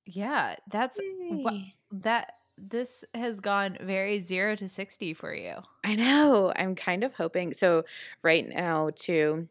Yeah, 0.07 0.57
that's 0.69 1.01
wha- 1.31 1.53
Yay. 1.55 1.75
that 1.93 2.35
this 2.59 3.05
has 3.15 3.41
gone 3.41 3.79
very 3.81 4.21
0 4.21 4.57
to 4.57 4.69
60 4.69 5.15
for 5.15 5.35
you. 5.35 5.57
I 5.85 5.95
know. 5.95 6.53
I'm 6.55 6.75
kind 6.75 7.05
of 7.05 7.15
hoping. 7.15 7.53
So 7.53 7.85
right 8.23 8.47
now, 8.49 8.91
too, 8.95 9.49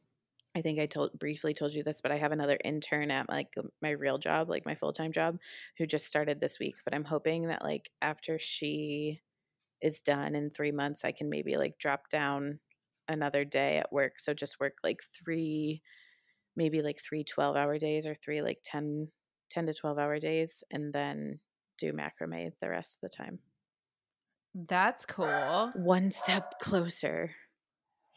I 0.56 0.62
think 0.62 0.80
I 0.80 0.86
told 0.86 1.18
briefly 1.20 1.54
told 1.54 1.74
you 1.74 1.84
this, 1.84 2.02
but 2.02 2.12
I 2.12 2.18
have 2.18 2.32
another 2.32 2.58
intern 2.64 3.12
at 3.12 3.30
like 3.30 3.54
my 3.82 3.92
real 3.92 4.18
job, 4.18 4.50
like 4.50 4.66
my 4.66 4.76
full 4.76 4.94
time 4.94 5.12
job, 5.12 5.40
who 5.78 5.86
just 5.86 6.08
started 6.08 6.40
this 6.40 6.60
week. 6.60 6.76
But 6.86 6.94
I'm 6.94 7.06
hoping 7.06 7.48
that 7.48 7.64
like 7.64 7.92
after 8.02 8.40
she 8.40 9.22
is 9.82 10.02
done 10.02 10.36
in 10.36 10.50
three 10.52 10.72
months, 10.72 11.06
I 11.06 11.12
can 11.12 11.30
maybe 11.30 11.58
like 11.58 11.78
drop 11.80 12.10
down 12.10 12.60
another 13.08 13.46
day 13.46 13.78
at 13.78 13.94
work. 13.94 14.20
So 14.20 14.34
just 14.34 14.60
work 14.60 14.78
like 14.84 15.02
three, 15.04 15.82
maybe 16.56 16.82
like 16.82 17.00
three 17.00 17.24
12 17.24 17.56
hour 17.56 17.78
days 17.78 18.08
or 18.08 18.16
three 18.16 18.42
like 18.42 18.60
10, 18.64 19.10
10 19.50 19.66
to 19.68 19.74
12 19.74 20.00
hour 20.00 20.20
days, 20.20 20.64
and 20.72 20.94
then 20.94 21.40
do 21.82 21.92
macrame 21.92 22.52
the 22.62 22.70
rest 22.70 22.98
of 22.98 23.10
the 23.10 23.16
time. 23.16 23.40
That's 24.54 25.06
cool. 25.06 25.72
One 25.76 26.12
step 26.12 26.60
closer. 26.62 27.32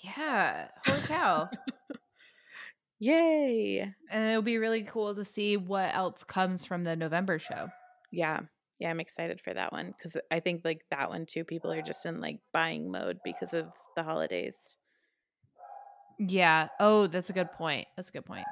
Yeah. 0.03 0.69
Holy 0.85 1.01
cow. 1.03 1.49
Yay. 2.99 3.81
and 4.11 4.31
it'll 4.31 4.43
be 4.43 4.59
really 4.59 4.83
cool 4.83 5.15
to 5.15 5.25
see 5.25 5.57
what 5.57 5.95
else 5.95 6.25
comes 6.25 6.65
from 6.65 6.85
the 6.85 6.97
November 6.97 7.39
show. 7.39 7.69
Yeah. 8.11 8.41
Yeah, 8.79 8.91
I'm 8.91 9.01
excited 9.01 9.41
for 9.41 9.55
that 9.55 9.73
one 9.73 9.95
because 9.97 10.17
I 10.31 10.41
think 10.41 10.63
like 10.65 10.85
that 10.91 11.09
one 11.09 11.27
too, 11.27 11.45
people 11.45 11.73
are 11.73 11.83
just 11.83 12.07
in 12.07 12.21
like 12.21 12.41
buying 12.53 12.91
mode 12.91 13.19
because 13.25 13.55
of 13.55 13.67
the 13.97 14.03
holidays. 14.03 14.77
Yeah. 16.19 16.69
Oh, 16.81 17.07
that's 17.07 17.31
a 17.31 17.35
good 17.35 17.53
point. 17.53 17.87
That's 17.97 18.09
a 18.09 18.13
good 18.13 18.27
point. 18.27 18.47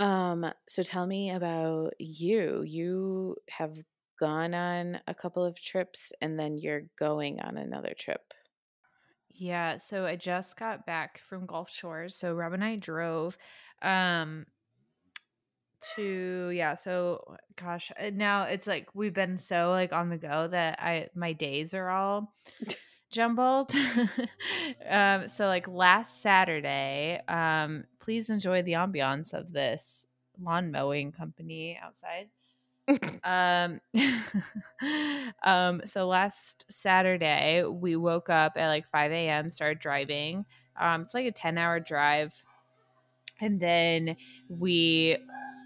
Um, 0.00 0.46
so 0.66 0.82
tell 0.82 1.06
me 1.06 1.30
about 1.30 1.94
you. 1.98 2.62
You 2.62 3.36
have 3.48 3.76
gone 4.18 4.54
on 4.54 5.00
a 5.06 5.14
couple 5.14 5.44
of 5.44 5.60
trips 5.60 6.12
and 6.20 6.38
then 6.38 6.58
you're 6.58 6.82
going 6.98 7.40
on 7.40 7.56
another 7.56 7.94
trip. 7.98 8.32
Yeah, 9.30 9.78
so 9.78 10.06
I 10.06 10.16
just 10.16 10.56
got 10.56 10.86
back 10.86 11.20
from 11.28 11.46
Gulf 11.46 11.70
Shores. 11.70 12.16
So 12.16 12.32
Rob 12.34 12.52
and 12.52 12.64
I 12.64 12.76
drove 12.76 13.36
um 13.82 14.46
to 15.96 16.50
yeah, 16.54 16.74
so 16.76 17.36
gosh, 17.56 17.92
uh, 18.00 18.10
now 18.12 18.44
it's 18.44 18.66
like 18.66 18.88
we've 18.94 19.12
been 19.12 19.36
so 19.36 19.70
like 19.70 19.92
on 19.92 20.08
the 20.08 20.16
go 20.16 20.48
that 20.48 20.78
I 20.80 21.08
my 21.14 21.32
days 21.32 21.74
are 21.74 21.90
all 21.90 22.32
jumbled. 23.10 23.72
um 24.88 25.28
so 25.28 25.46
like 25.46 25.68
last 25.68 26.22
Saturday, 26.22 27.20
um 27.28 27.84
please 28.04 28.28
enjoy 28.28 28.62
the 28.62 28.72
ambiance 28.72 29.32
of 29.32 29.52
this 29.52 30.06
lawn 30.38 30.70
mowing 30.70 31.10
company 31.10 31.78
outside. 31.82 32.28
um 33.24 33.80
um 35.42 35.80
so 35.86 36.06
last 36.06 36.66
saturday 36.68 37.64
we 37.64 37.96
woke 37.96 38.28
up 38.28 38.52
at 38.56 38.68
like 38.68 38.86
5 38.90 39.10
a.m 39.10 39.48
started 39.48 39.78
driving. 39.78 40.44
Um 40.78 41.02
it's 41.02 41.14
like 41.14 41.24
a 41.26 41.32
10 41.32 41.56
hour 41.56 41.80
drive. 41.80 42.34
And 43.40 43.58
then 43.58 44.16
we 44.48 45.16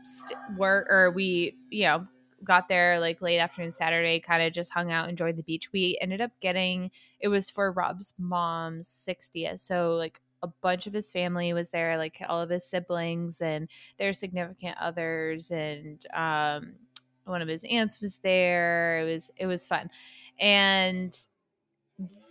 st- 0.05 0.39
work 0.57 0.87
or 0.91 1.11
we 1.11 1.57
you 1.71 1.85
know 1.85 2.07
got 2.45 2.69
there 2.69 3.01
like 3.01 3.21
late 3.21 3.41
afternoon 3.41 3.73
saturday 3.73 4.21
kind 4.21 4.43
of 4.45 4.53
just 4.53 4.71
hung 4.73 4.93
out 4.93 5.09
enjoyed 5.09 5.37
the 5.37 5.43
beach. 5.43 5.73
We 5.73 5.99
ended 6.01 6.21
up 6.21 6.31
getting 6.41 6.91
it 7.21 7.29
was 7.29 7.51
for 7.51 7.73
rob's 7.73 8.15
mom's 8.17 8.87
60th 8.87 9.61
so 9.61 9.95
like 9.97 10.21
a 10.43 10.49
bunch 10.49 10.87
of 10.87 10.93
his 10.93 11.11
family 11.11 11.53
was 11.53 11.71
there 11.71 11.97
like 11.99 12.23
all 12.29 12.41
of 12.41 12.51
his 12.51 12.65
siblings 12.69 13.41
and 13.41 13.69
their 13.99 14.13
significant 14.13 14.77
others 14.81 15.51
and 15.51 16.07
um 16.15 16.75
one 17.29 17.43
of 17.43 17.49
his 17.49 17.65
aunts 17.65 18.01
was 18.01 18.19
there. 18.19 19.01
It 19.01 19.13
was 19.13 19.31
it 19.37 19.47
was 19.47 19.67
fun. 19.67 19.91
And 20.41 21.17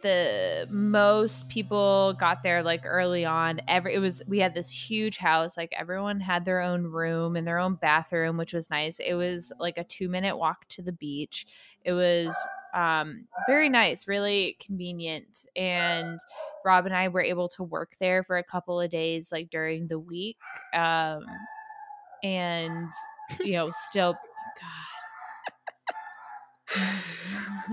the 0.02 0.66
most 0.70 1.50
people 1.50 2.14
got 2.18 2.42
there 2.42 2.64
like 2.64 2.86
early 2.86 3.26
on 3.26 3.60
every 3.68 3.96
it 3.96 4.00
was 4.00 4.22
we 4.26 4.40
had 4.40 4.54
this 4.54 4.72
huge 4.72 5.18
house 5.18 5.58
like 5.58 5.74
everyone 5.78 6.22
had 6.22 6.46
their 6.46 6.62
own 6.62 6.84
room 6.84 7.36
and 7.36 7.46
their 7.46 7.60
own 7.60 7.76
bathroom 7.76 8.38
which 8.38 8.54
was 8.54 8.70
nice 8.70 8.98
it 9.00 9.16
was 9.16 9.52
like 9.60 9.78
a 9.78 9.84
two 9.84 10.08
minute 10.08 10.38
walk 10.38 10.66
to 10.70 10.82
the 10.82 10.94
beach 10.94 11.48
it 11.84 11.92
was 11.92 12.34
um 12.76 13.26
very 13.48 13.70
nice 13.70 14.08
really 14.08 14.58
convenient 14.66 15.46
and 15.56 16.20
rob 16.66 16.86
and 16.86 16.96
i 16.96 17.08
were 17.08 17.22
able 17.22 17.48
to 17.48 17.64
work 17.64 17.94
there 18.00 18.24
for 18.24 18.38
a 18.38 18.44
couple 18.44 18.80
of 18.80 18.90
days 18.92 19.32
like 19.32 19.50
during 19.50 19.88
the 19.88 20.00
week 20.00 20.38
um 20.74 21.26
and 22.24 22.90
you 23.44 23.54
know 23.54 23.72
still 23.90 24.14
god 24.60 24.88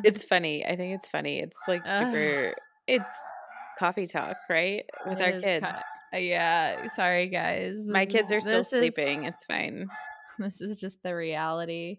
It's 0.04 0.24
funny. 0.24 0.64
I 0.64 0.76
think 0.76 0.94
it's 0.94 1.08
funny. 1.08 1.38
It's 1.40 1.58
like 1.68 1.86
super 1.86 2.54
it's 2.86 3.08
coffee 3.78 4.06
talk, 4.06 4.36
right? 4.48 4.84
With 5.06 5.18
It 5.20 5.34
our 5.34 5.40
kids. 5.40 5.66
ki- 6.12 6.28
yeah, 6.30 6.88
sorry 6.88 7.28
guys. 7.28 7.86
My 7.86 8.04
This 8.04 8.14
kids 8.14 8.26
is- 8.26 8.32
are 8.32 8.40
still 8.40 8.58
this 8.58 8.72
is- 8.72 8.94
sleeping. 8.94 9.24
It's 9.24 9.44
fine. 9.44 9.88
this 10.38 10.60
is 10.60 10.80
just 10.80 11.02
the 11.02 11.14
reality 11.14 11.98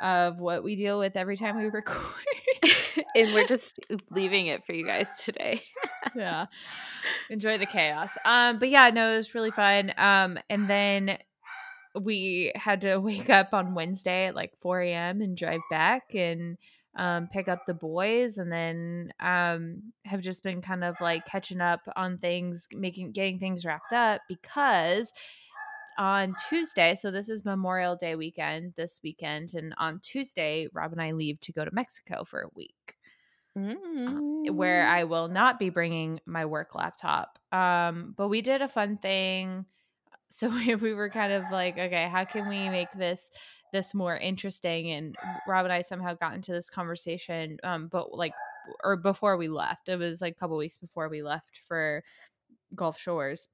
of 0.00 0.38
what 0.38 0.62
we 0.62 0.76
deal 0.76 0.98
with 0.98 1.16
every 1.16 1.36
time 1.36 1.56
we 1.56 1.66
record. 1.66 2.14
and 3.14 3.34
we're 3.34 3.46
just 3.46 3.80
leaving 4.10 4.46
it 4.46 4.64
for 4.64 4.72
you 4.72 4.86
guys 4.86 5.08
today. 5.18 5.62
yeah. 6.14 6.46
Enjoy 7.30 7.58
the 7.58 7.66
chaos. 7.66 8.16
Um, 8.24 8.58
but 8.58 8.68
yeah, 8.68 8.90
no, 8.90 9.14
it 9.14 9.16
was 9.16 9.34
really 9.34 9.50
fun. 9.50 9.92
Um, 9.96 10.38
and 10.48 10.68
then 10.68 11.18
we 12.00 12.52
had 12.54 12.80
to 12.82 12.96
wake 13.00 13.30
up 13.30 13.52
on 13.52 13.74
Wednesday 13.74 14.26
at 14.26 14.34
like 14.34 14.52
4 14.60 14.80
a.m. 14.82 15.20
and 15.20 15.36
drive 15.36 15.60
back 15.70 16.14
and 16.14 16.56
um, 16.96 17.28
pick 17.32 17.46
up 17.46 17.66
the 17.66 17.74
boys, 17.74 18.36
and 18.36 18.50
then 18.50 19.12
um, 19.20 19.92
have 20.04 20.22
just 20.22 20.42
been 20.42 20.60
kind 20.60 20.82
of 20.82 20.96
like 21.00 21.24
catching 21.24 21.60
up 21.60 21.80
on 21.94 22.18
things, 22.18 22.66
making 22.72 23.12
getting 23.12 23.38
things 23.38 23.64
wrapped 23.64 23.92
up 23.92 24.22
because 24.28 25.12
on 26.00 26.34
Tuesday, 26.48 26.94
so 26.94 27.10
this 27.10 27.28
is 27.28 27.44
Memorial 27.44 27.94
Day 27.94 28.16
weekend 28.16 28.72
this 28.74 29.00
weekend, 29.04 29.52
and 29.54 29.74
on 29.76 30.00
Tuesday, 30.00 30.66
Rob 30.72 30.92
and 30.92 31.02
I 31.02 31.12
leave 31.12 31.38
to 31.40 31.52
go 31.52 31.62
to 31.62 31.70
Mexico 31.74 32.24
for 32.24 32.40
a 32.40 32.48
week. 32.56 32.96
Uh, 33.56 34.52
where 34.52 34.84
Mm. 34.86 34.88
I 34.88 35.04
will 35.04 35.28
not 35.28 35.58
be 35.58 35.68
bringing 35.68 36.20
my 36.24 36.46
work 36.46 36.74
laptop. 36.74 37.38
Um, 37.52 38.14
but 38.16 38.28
we 38.28 38.40
did 38.40 38.62
a 38.62 38.68
fun 38.68 38.96
thing. 38.96 39.66
So 40.32 40.48
we, 40.48 40.76
we 40.76 40.94
were 40.94 41.10
kind 41.10 41.32
of 41.32 41.42
like, 41.50 41.76
okay, 41.76 42.08
how 42.08 42.24
can 42.24 42.48
we 42.48 42.68
make 42.68 42.92
this 42.92 43.32
this 43.72 43.92
more 43.94 44.16
interesting? 44.16 44.92
And 44.92 45.16
Rob 45.44 45.64
and 45.64 45.72
I 45.72 45.82
somehow 45.82 46.14
got 46.14 46.34
into 46.34 46.52
this 46.52 46.70
conversation. 46.70 47.58
Um, 47.64 47.88
but 47.88 48.16
like, 48.16 48.32
or 48.84 48.96
before 48.96 49.36
we 49.36 49.48
left, 49.48 49.88
it 49.88 49.96
was 49.96 50.20
like 50.20 50.34
a 50.34 50.38
couple 50.38 50.56
weeks 50.56 50.78
before 50.78 51.08
we 51.08 51.24
left 51.24 51.60
for 51.66 52.04
Gulf 52.76 52.96
Shores 52.96 53.48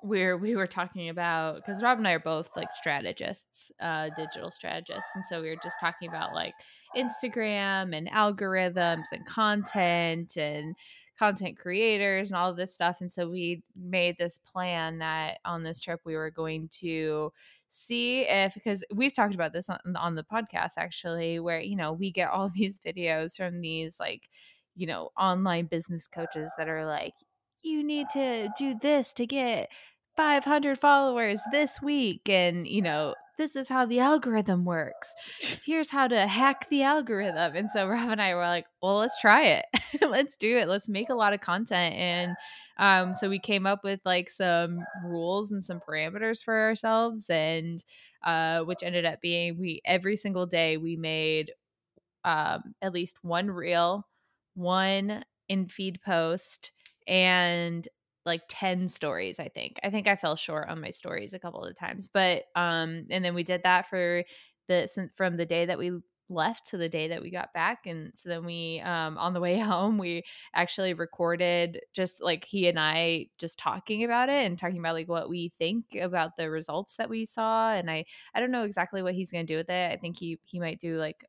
where 0.00 0.36
we 0.36 0.56
were 0.56 0.66
talking 0.66 1.08
about 1.08 1.56
because 1.56 1.82
Rob 1.82 1.98
and 1.98 2.08
I 2.08 2.12
are 2.12 2.18
both 2.18 2.48
like 2.56 2.72
strategists, 2.72 3.70
uh, 3.80 4.10
digital 4.16 4.50
strategists, 4.50 5.10
and 5.14 5.24
so 5.28 5.42
we 5.42 5.48
were 5.48 5.60
just 5.62 5.76
talking 5.80 6.08
about 6.08 6.34
like 6.34 6.54
Instagram 6.96 7.96
and 7.96 8.08
algorithms 8.10 9.06
and 9.12 9.26
content 9.26 10.36
and 10.36 10.74
content 11.18 11.58
creators 11.58 12.30
and 12.30 12.38
all 12.38 12.50
of 12.50 12.56
this 12.56 12.74
stuff. 12.74 13.00
And 13.00 13.12
so 13.12 13.28
we 13.28 13.62
made 13.76 14.16
this 14.18 14.38
plan 14.38 14.98
that 14.98 15.38
on 15.44 15.62
this 15.62 15.80
trip 15.80 16.00
we 16.04 16.16
were 16.16 16.30
going 16.30 16.68
to 16.80 17.32
see 17.68 18.22
if 18.22 18.54
because 18.54 18.82
we've 18.94 19.14
talked 19.14 19.34
about 19.34 19.52
this 19.52 19.70
on, 19.70 19.78
on 19.96 20.14
the 20.14 20.24
podcast 20.24 20.72
actually, 20.78 21.38
where 21.40 21.60
you 21.60 21.76
know 21.76 21.92
we 21.92 22.10
get 22.10 22.30
all 22.30 22.48
these 22.54 22.80
videos 22.84 23.36
from 23.36 23.60
these 23.60 24.00
like 24.00 24.28
you 24.74 24.86
know 24.86 25.10
online 25.18 25.66
business 25.66 26.06
coaches 26.06 26.52
that 26.58 26.68
are 26.68 26.86
like 26.86 27.14
you 27.62 27.82
need 27.82 28.08
to 28.10 28.48
do 28.58 28.74
this 28.80 29.12
to 29.14 29.26
get 29.26 29.70
500 30.16 30.78
followers 30.78 31.40
this 31.52 31.80
week 31.80 32.28
and 32.28 32.66
you 32.66 32.82
know 32.82 33.14
this 33.38 33.56
is 33.56 33.68
how 33.68 33.86
the 33.86 33.98
algorithm 33.98 34.64
works. 34.64 35.14
Here's 35.64 35.88
how 35.88 36.06
to 36.06 36.26
hack 36.26 36.68
the 36.68 36.82
algorithm. 36.82 37.56
And 37.56 37.70
so 37.70 37.88
rob 37.88 38.10
and 38.10 38.20
i 38.20 38.34
were 38.34 38.46
like 38.46 38.66
well 38.82 38.96
let's 38.98 39.18
try 39.20 39.44
it. 39.44 39.64
Let's 40.02 40.36
do 40.36 40.58
it. 40.58 40.68
Let's 40.68 40.88
make 40.88 41.10
a 41.10 41.14
lot 41.14 41.32
of 41.32 41.40
content. 41.40 41.94
And 41.94 42.36
um 42.78 43.14
so 43.14 43.28
we 43.28 43.38
came 43.38 43.66
up 43.66 43.84
with 43.84 44.00
like 44.04 44.30
some 44.30 44.84
rules 45.04 45.50
and 45.50 45.64
some 45.64 45.80
parameters 45.80 46.42
for 46.42 46.58
ourselves 46.58 47.28
and 47.30 47.84
uh 48.24 48.60
which 48.60 48.82
ended 48.82 49.04
up 49.04 49.20
being 49.20 49.58
we 49.58 49.80
every 49.84 50.16
single 50.16 50.46
day 50.46 50.76
we 50.76 50.96
made 50.96 51.52
um 52.24 52.74
at 52.80 52.92
least 52.92 53.16
one 53.22 53.50
reel 53.50 54.06
one 54.54 55.24
in 55.48 55.66
feed 55.66 56.00
post 56.04 56.72
and 57.06 57.88
like 58.24 58.42
10 58.48 58.88
stories 58.88 59.38
i 59.40 59.48
think. 59.48 59.78
I 59.82 59.90
think 59.90 60.06
i 60.06 60.16
fell 60.16 60.36
short 60.36 60.68
on 60.68 60.80
my 60.80 60.90
stories 60.90 61.32
a 61.34 61.38
couple 61.38 61.64
of 61.64 61.76
times 61.76 62.08
but 62.08 62.44
um 62.56 63.06
and 63.10 63.24
then 63.24 63.34
we 63.34 63.42
did 63.42 63.62
that 63.64 63.88
for 63.88 64.24
the 64.68 64.86
since 64.86 65.10
from 65.16 65.36
the 65.36 65.46
day 65.46 65.66
that 65.66 65.78
we 65.78 65.92
left 66.28 66.66
to 66.68 66.78
the 66.78 66.88
day 66.88 67.08
that 67.08 67.20
we 67.20 67.30
got 67.30 67.52
back 67.52 67.86
and 67.86 68.10
so 68.16 68.28
then 68.28 68.44
we 68.44 68.80
um 68.80 69.18
on 69.18 69.34
the 69.34 69.40
way 69.40 69.58
home 69.58 69.98
we 69.98 70.22
actually 70.54 70.94
recorded 70.94 71.80
just 71.92 72.22
like 72.22 72.44
he 72.44 72.68
and 72.68 72.78
i 72.80 73.26
just 73.38 73.58
talking 73.58 74.02
about 74.04 74.28
it 74.30 74.46
and 74.46 74.58
talking 74.58 74.78
about 74.78 74.94
like 74.94 75.08
what 75.08 75.28
we 75.28 75.52
think 75.58 75.94
about 76.00 76.36
the 76.36 76.48
results 76.50 76.96
that 76.96 77.10
we 77.10 77.26
saw 77.26 77.72
and 77.72 77.90
i 77.90 78.04
i 78.34 78.40
don't 78.40 78.50
know 78.52 78.62
exactly 78.62 79.02
what 79.02 79.14
he's 79.14 79.30
to 79.30 79.42
do 79.44 79.56
with 79.56 79.70
it. 79.70 79.92
I 79.92 79.96
think 79.96 80.18
he 80.18 80.38
he 80.44 80.60
might 80.60 80.78
do 80.78 80.98
like 80.98 81.24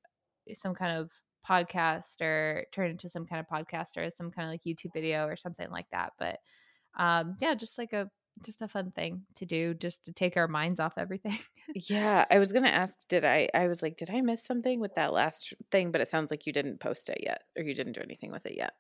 some 0.54 0.76
kind 0.76 0.98
of 0.98 1.12
podcast 1.48 2.22
or 2.22 2.66
turn 2.72 2.92
into 2.92 3.10
some 3.10 3.26
kind 3.26 3.40
of 3.40 3.48
podcast 3.48 3.98
or 3.98 4.10
some 4.10 4.32
kind 4.32 4.48
of 4.48 4.52
like 4.54 4.64
YouTube 4.66 4.94
video 4.94 5.26
or 5.28 5.36
something 5.36 5.70
like 5.70 5.88
that. 5.92 6.14
But 6.20 6.40
um 6.98 7.36
yeah, 7.42 7.56
just 7.56 7.78
like 7.78 7.94
a 7.94 8.10
just 8.44 8.62
a 8.64 8.68
fun 8.68 8.92
thing 8.92 9.22
to 9.36 9.46
do 9.46 9.74
just 9.76 10.06
to 10.06 10.12
take 10.12 10.38
our 10.38 10.48
minds 10.48 10.80
off 10.80 10.94
everything. 10.98 11.38
Yeah, 11.76 12.26
I 12.32 12.40
was 12.40 12.52
gonna 12.52 12.70
ask, 12.70 12.98
did 13.08 13.24
I? 13.26 13.50
I 13.54 13.68
was 13.68 13.82
like, 13.82 13.98
did 13.98 14.10
I 14.10 14.22
miss 14.22 14.44
something 14.44 14.80
with 14.80 14.96
that 14.96 15.14
last 15.14 15.54
thing? 15.72 15.92
But 15.92 16.02
it 16.02 16.10
sounds 16.10 16.32
like 16.32 16.46
you 16.46 16.54
didn't 16.54 16.80
post 16.80 17.10
it 17.10 17.20
yet, 17.24 17.44
or 17.58 17.64
you 17.64 17.74
didn't 17.76 17.94
do 17.94 18.02
anything 18.02 18.32
with 18.32 18.46
it 18.46 18.56
yet. 18.58 18.74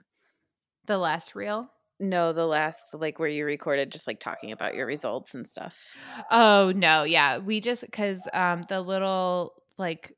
the 0.85 0.97
last 0.97 1.35
reel. 1.35 1.69
No, 1.99 2.33
the 2.33 2.45
last 2.45 2.93
like 2.95 3.19
where 3.19 3.29
you 3.29 3.45
recorded, 3.45 3.91
just 3.91 4.07
like 4.07 4.19
talking 4.19 4.51
about 4.51 4.73
your 4.75 4.85
results 4.85 5.35
and 5.35 5.47
stuff. 5.47 5.93
Oh 6.31 6.71
no, 6.75 7.03
yeah. 7.03 7.37
We 7.37 7.61
just 7.61 7.85
cuz 7.91 8.27
um 8.33 8.63
the 8.67 8.81
little 8.81 9.53
like 9.77 10.11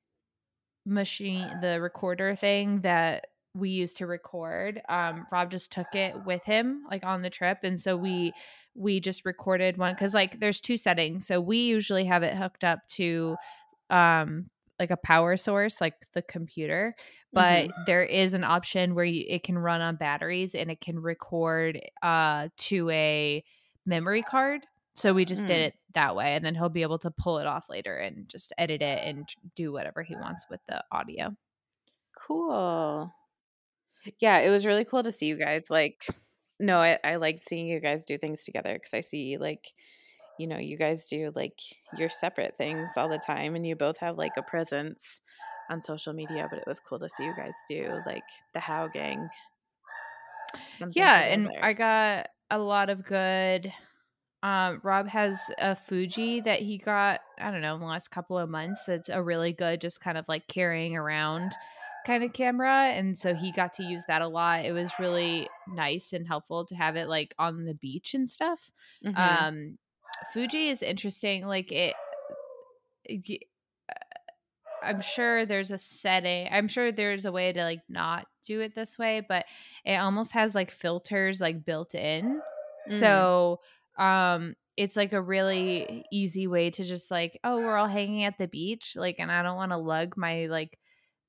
machine 0.85 1.59
the 1.59 1.81
recorder 1.81 2.35
thing 2.35 2.81
that 2.81 3.27
we 3.53 3.69
used 3.69 3.97
to 3.97 4.05
record 4.05 4.81
um 4.89 5.25
rob 5.31 5.49
just 5.49 5.71
took 5.71 5.95
it 5.95 6.23
with 6.23 6.43
him 6.43 6.83
like 6.89 7.03
on 7.03 7.21
the 7.21 7.29
trip 7.29 7.59
and 7.63 7.79
so 7.79 7.97
we 7.97 8.35
we 8.75 8.99
just 8.99 9.25
recorded 9.25 9.77
one 9.77 9.93
because 9.93 10.13
like 10.13 10.39
there's 10.39 10.61
two 10.61 10.77
settings 10.77 11.25
so 11.25 11.41
we 11.41 11.57
usually 11.57 12.05
have 12.05 12.21
it 12.23 12.35
hooked 12.35 12.63
up 12.63 12.85
to 12.87 13.37
um 13.89 14.49
like 14.79 14.91
a 14.91 14.97
power 14.97 15.37
source 15.37 15.79
like 15.81 15.95
the 16.13 16.21
computer 16.21 16.95
but 17.33 17.69
Mhm. 17.69 17.75
there 17.77 18.03
is 18.03 18.33
an 18.33 18.43
option 18.43 18.95
where 18.95 19.05
you, 19.05 19.25
it 19.27 19.43
can 19.43 19.57
run 19.57 19.81
on 19.81 19.95
batteries 19.95 20.55
and 20.55 20.69
it 20.71 20.81
can 20.81 20.99
record 20.99 21.79
uh 22.01 22.49
to 22.57 22.89
a 22.89 23.43
memory 23.85 24.23
card 24.23 24.65
so 24.95 25.13
we 25.13 25.25
just 25.25 25.45
did 25.45 25.57
Mm. 25.57 25.67
it 25.67 25.73
that 25.93 26.15
way 26.15 26.35
and 26.35 26.43
then 26.43 26.55
he'll 26.55 26.69
be 26.69 26.81
able 26.81 26.97
to 26.99 27.11
pull 27.11 27.37
it 27.37 27.45
off 27.45 27.69
later 27.69 27.95
and 27.97 28.27
just 28.27 28.51
edit 28.57 28.81
it 28.81 29.03
and 29.05 29.27
do 29.55 29.71
whatever 29.71 30.01
he 30.03 30.15
wants 30.15 30.45
with 30.49 30.61
the 30.67 30.83
audio 30.91 31.35
Cool. 32.17 33.13
Yeah, 34.19 34.39
it 34.39 34.49
was 34.49 34.65
really 34.65 34.85
cool 34.85 35.03
to 35.03 35.11
see 35.11 35.25
you 35.25 35.35
guys. 35.37 35.69
Like, 35.69 36.05
no, 36.59 36.77
I, 36.77 36.97
I 37.03 37.15
liked 37.17 37.47
seeing 37.47 37.67
you 37.67 37.79
guys 37.79 38.05
do 38.05 38.17
things 38.17 38.43
together 38.43 38.73
because 38.73 38.93
I 38.93 39.01
see, 39.01 39.37
like, 39.37 39.73
you 40.39 40.47
know, 40.47 40.57
you 40.57 40.77
guys 40.77 41.07
do 41.07 41.31
like 41.35 41.59
your 41.97 42.09
separate 42.09 42.57
things 42.57 42.89
all 42.97 43.09
the 43.09 43.17
time 43.19 43.55
and 43.55 43.65
you 43.67 43.75
both 43.75 43.97
have 43.97 44.17
like 44.17 44.37
a 44.37 44.41
presence 44.43 45.21
on 45.69 45.81
social 45.81 46.13
media, 46.13 46.47
but 46.49 46.59
it 46.59 46.67
was 46.67 46.79
cool 46.79 46.99
to 46.99 47.09
see 47.09 47.25
you 47.25 47.33
guys 47.35 47.55
do 47.67 48.01
like 48.05 48.23
the 48.53 48.59
How 48.59 48.87
Gang. 48.87 49.27
Something 50.77 51.01
yeah 51.01 51.19
and 51.21 51.49
i 51.61 51.73
got 51.73 52.27
a 52.49 52.57
lot 52.57 52.89
of 52.89 53.03
good 53.03 53.73
um 54.45 54.79
rob 54.83 55.07
has 55.07 55.39
a 55.57 55.75
fuji 55.75 56.39
that 56.39 56.59
he 56.59 56.77
got 56.77 57.19
i 57.39 57.49
don't 57.49 57.61
know 57.61 57.73
in 57.73 57.81
the 57.81 57.85
last 57.87 58.11
couple 58.11 58.37
of 58.37 58.47
months 58.47 58.87
it's 58.87 59.09
a 59.09 59.21
really 59.21 59.51
good 59.51 59.81
just 59.81 59.99
kind 59.99 60.17
of 60.17 60.25
like 60.27 60.47
carrying 60.47 60.95
around 60.95 61.51
kind 62.05 62.23
of 62.23 62.31
camera 62.33 62.89
and 62.93 63.17
so 63.17 63.33
he 63.33 63.51
got 63.51 63.73
to 63.73 63.83
use 63.83 64.03
that 64.07 64.21
a 64.21 64.27
lot 64.27 64.63
it 64.63 64.71
was 64.71 64.91
really 64.99 65.47
nice 65.73 66.13
and 66.13 66.27
helpful 66.27 66.63
to 66.63 66.75
have 66.75 66.95
it 66.95 67.07
like 67.09 67.33
on 67.39 67.65
the 67.65 67.73
beach 67.73 68.13
and 68.13 68.29
stuff 68.29 68.71
Mhm. 69.03 69.17
um 69.17 69.77
fuji 70.31 70.69
is 70.69 70.83
interesting 70.83 71.47
like 71.47 71.71
it, 71.71 71.95
it 73.05 73.45
I'm 74.83 75.01
sure 75.01 75.47
there's 75.47 75.71
a 75.71 75.79
setting. 75.79 76.47
I'm 76.51 76.67
sure 76.67 76.91
there's 76.91 77.25
a 77.25 77.31
way 77.31 77.51
to 77.51 77.63
like 77.63 77.81
not 77.89 78.27
do 78.45 78.61
it 78.61 78.75
this 78.75 78.99
way, 78.99 79.25
but 79.27 79.45
it 79.83 79.95
almost 79.95 80.31
has 80.33 80.53
like 80.53 80.69
filters 80.69 81.41
like 81.41 81.65
built 81.65 81.95
in. 81.95 82.39
Mm. 82.87 82.99
So, 82.99 83.61
um 83.97 84.55
it's 84.77 84.97
like 84.97 85.13
a 85.13 85.21
really 85.21 86.05
easy 86.11 86.47
way 86.47 86.69
to 86.69 86.83
just 86.83 87.09
like, 87.09 87.39
oh, 87.45 87.61
we're 87.61 87.77
all 87.77 87.87
hanging 87.87 88.25
at 88.25 88.37
the 88.37 88.47
beach, 88.47 88.95
like 88.97 89.19
and 89.19 89.31
I 89.31 89.41
don't 89.43 89.55
want 89.55 89.71
to 89.71 89.77
lug 89.77 90.15
my 90.17 90.47
like 90.47 90.79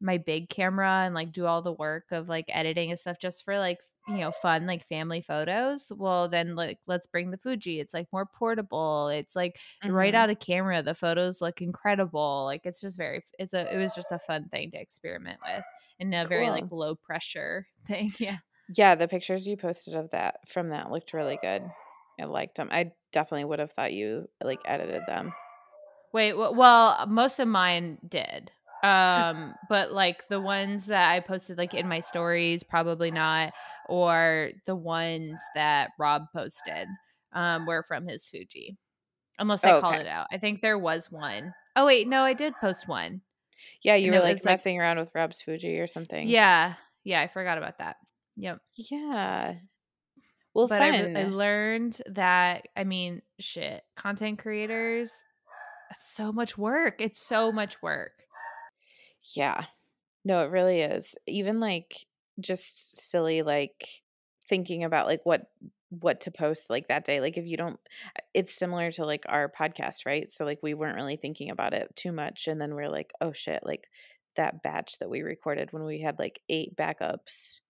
my 0.00 0.18
big 0.18 0.48
camera 0.50 1.02
and 1.04 1.14
like 1.14 1.32
do 1.32 1.46
all 1.46 1.62
the 1.62 1.72
work 1.72 2.12
of 2.12 2.28
like 2.28 2.46
editing 2.48 2.90
and 2.90 2.98
stuff 3.00 3.18
just 3.20 3.44
for 3.44 3.58
like 3.58 3.78
you 4.08 4.18
know 4.20 4.30
fun 4.32 4.66
like 4.66 4.86
family 4.88 5.20
photos. 5.22 5.90
Well 5.94 6.28
then 6.28 6.54
like 6.56 6.78
let's 6.86 7.06
bring 7.06 7.30
the 7.30 7.38
fuji. 7.38 7.80
It's 7.80 7.94
like 7.94 8.08
more 8.12 8.26
portable. 8.26 9.08
It's 9.08 9.34
like 9.36 9.58
right 9.86 10.14
Mhm. 10.14 10.14
out 10.14 10.30
of 10.30 10.38
camera 10.40 10.82
the 10.82 10.94
photos 10.94 11.40
look 11.40 11.62
incredible. 11.62 12.44
Like 12.44 12.66
it's 12.66 12.80
just 12.80 12.96
very 12.98 13.22
it's 13.38 13.54
a 13.54 13.72
it 13.72 13.78
was 13.78 13.94
just 13.94 14.12
a 14.12 14.18
fun 14.18 14.48
thing 14.48 14.70
to 14.72 14.80
experiment 14.80 15.40
with 15.44 15.64
and 15.98 16.14
a 16.14 16.26
very 16.26 16.50
like 16.50 16.66
low 16.70 16.94
pressure 16.94 17.66
thing 17.86 18.12
yeah. 18.18 18.38
Yeah, 18.68 18.94
the 18.96 19.08
pictures 19.08 19.46
you 19.46 19.56
posted 19.56 19.94
of 19.94 20.10
that 20.10 20.48
from 20.48 20.68
that 20.70 20.90
looked 20.90 21.12
really 21.12 21.36
good. 21.36 21.62
I 22.20 22.24
liked 22.24 22.56
them. 22.56 22.68
I 22.72 22.92
definitely 23.12 23.44
would 23.44 23.58
have 23.58 23.70
thought 23.70 23.92
you 23.92 24.28
like 24.42 24.60
edited 24.66 25.02
them. 25.06 25.32
wait 26.12 26.34
well 26.34 27.06
most 27.08 27.38
of 27.38 27.48
mine 27.48 27.98
did 28.08 28.50
um 28.82 29.54
but 29.70 29.90
like 29.92 30.28
the 30.28 30.40
ones 30.40 30.86
that 30.86 31.10
i 31.10 31.18
posted 31.20 31.56
like 31.58 31.72
in 31.74 31.88
my 31.88 32.00
stories 32.00 32.62
probably 32.62 33.10
not 33.10 33.52
or 33.88 34.50
the 34.66 34.76
ones 34.76 35.40
that 35.54 35.90
rob 35.98 36.22
posted 36.34 36.86
um 37.32 37.64
were 37.66 37.82
from 37.82 38.06
his 38.06 38.28
fuji 38.28 38.76
unless 39.38 39.64
i 39.64 39.70
Oh, 39.72 39.80
called 39.80 39.94
okay. 39.94 40.02
it 40.02 40.06
out 40.06 40.26
i 40.30 40.36
think 40.38 40.60
there 40.60 40.78
was 40.78 41.10
one. 41.10 41.54
Oh 41.74 41.86
wait 41.86 42.06
no 42.06 42.22
i 42.22 42.34
did 42.34 42.54
post 42.56 42.86
one 42.86 43.22
Yeah, 43.82 43.94
you 43.96 44.12
And 44.12 44.16
were 44.20 44.22
like 44.22 44.36
was, 44.36 44.44
like- 44.44 44.52
messing 44.52 44.78
around 44.78 44.98
with 44.98 45.10
Rob's 45.14 45.40
Fuji 45.42 45.78
or 45.80 45.86
something. 45.86 46.28
yeah 46.28 46.74
yeah 47.04 47.20
i 47.22 47.28
forgot 47.28 47.56
about 47.58 47.78
that 47.78 47.96
yep 48.36 48.58
Yeah. 48.76 49.54
Well, 50.56 50.68
but 50.68 50.80
I, 50.80 50.90
fun. 50.90 51.14
re- 51.14 51.20
I 51.20 51.24
learned 51.24 52.00
that 52.06 52.68
I 52.74 52.84
mean, 52.84 53.20
shit, 53.38 53.84
content 53.94 54.38
creators, 54.38 55.12
that's 55.90 56.10
so 56.10 56.32
much 56.32 56.56
work. 56.56 57.00
It's 57.00 57.18
so 57.20 57.52
much 57.52 57.82
work. 57.82 58.24
Yeah. 59.34 59.66
No, 60.24 60.42
it 60.42 60.50
really 60.50 60.80
is. 60.80 61.14
Even 61.26 61.60
like 61.60 62.06
just 62.40 62.98
silly 62.98 63.42
like 63.42 64.02
thinking 64.48 64.82
about 64.82 65.06
like 65.06 65.20
what 65.24 65.50
what 65.90 66.22
to 66.22 66.30
post 66.30 66.70
like 66.70 66.88
that 66.88 67.04
day. 67.04 67.20
Like 67.20 67.36
if 67.36 67.46
you 67.46 67.58
don't 67.58 67.78
it's 68.32 68.54
similar 68.54 68.90
to 68.92 69.04
like 69.04 69.26
our 69.28 69.50
podcast, 69.50 70.06
right? 70.06 70.26
So 70.26 70.46
like 70.46 70.60
we 70.62 70.72
weren't 70.72 70.96
really 70.96 71.16
thinking 71.16 71.50
about 71.50 71.74
it 71.74 71.94
too 71.96 72.12
much 72.12 72.48
and 72.48 72.58
then 72.58 72.74
we're 72.74 72.88
like, 72.88 73.12
"Oh 73.20 73.32
shit, 73.32 73.60
like 73.62 73.88
that 74.36 74.62
batch 74.62 74.98
that 75.00 75.10
we 75.10 75.20
recorded 75.20 75.72
when 75.72 75.84
we 75.84 76.00
had 76.00 76.18
like 76.18 76.40
8 76.48 76.76
backups, 76.76 77.60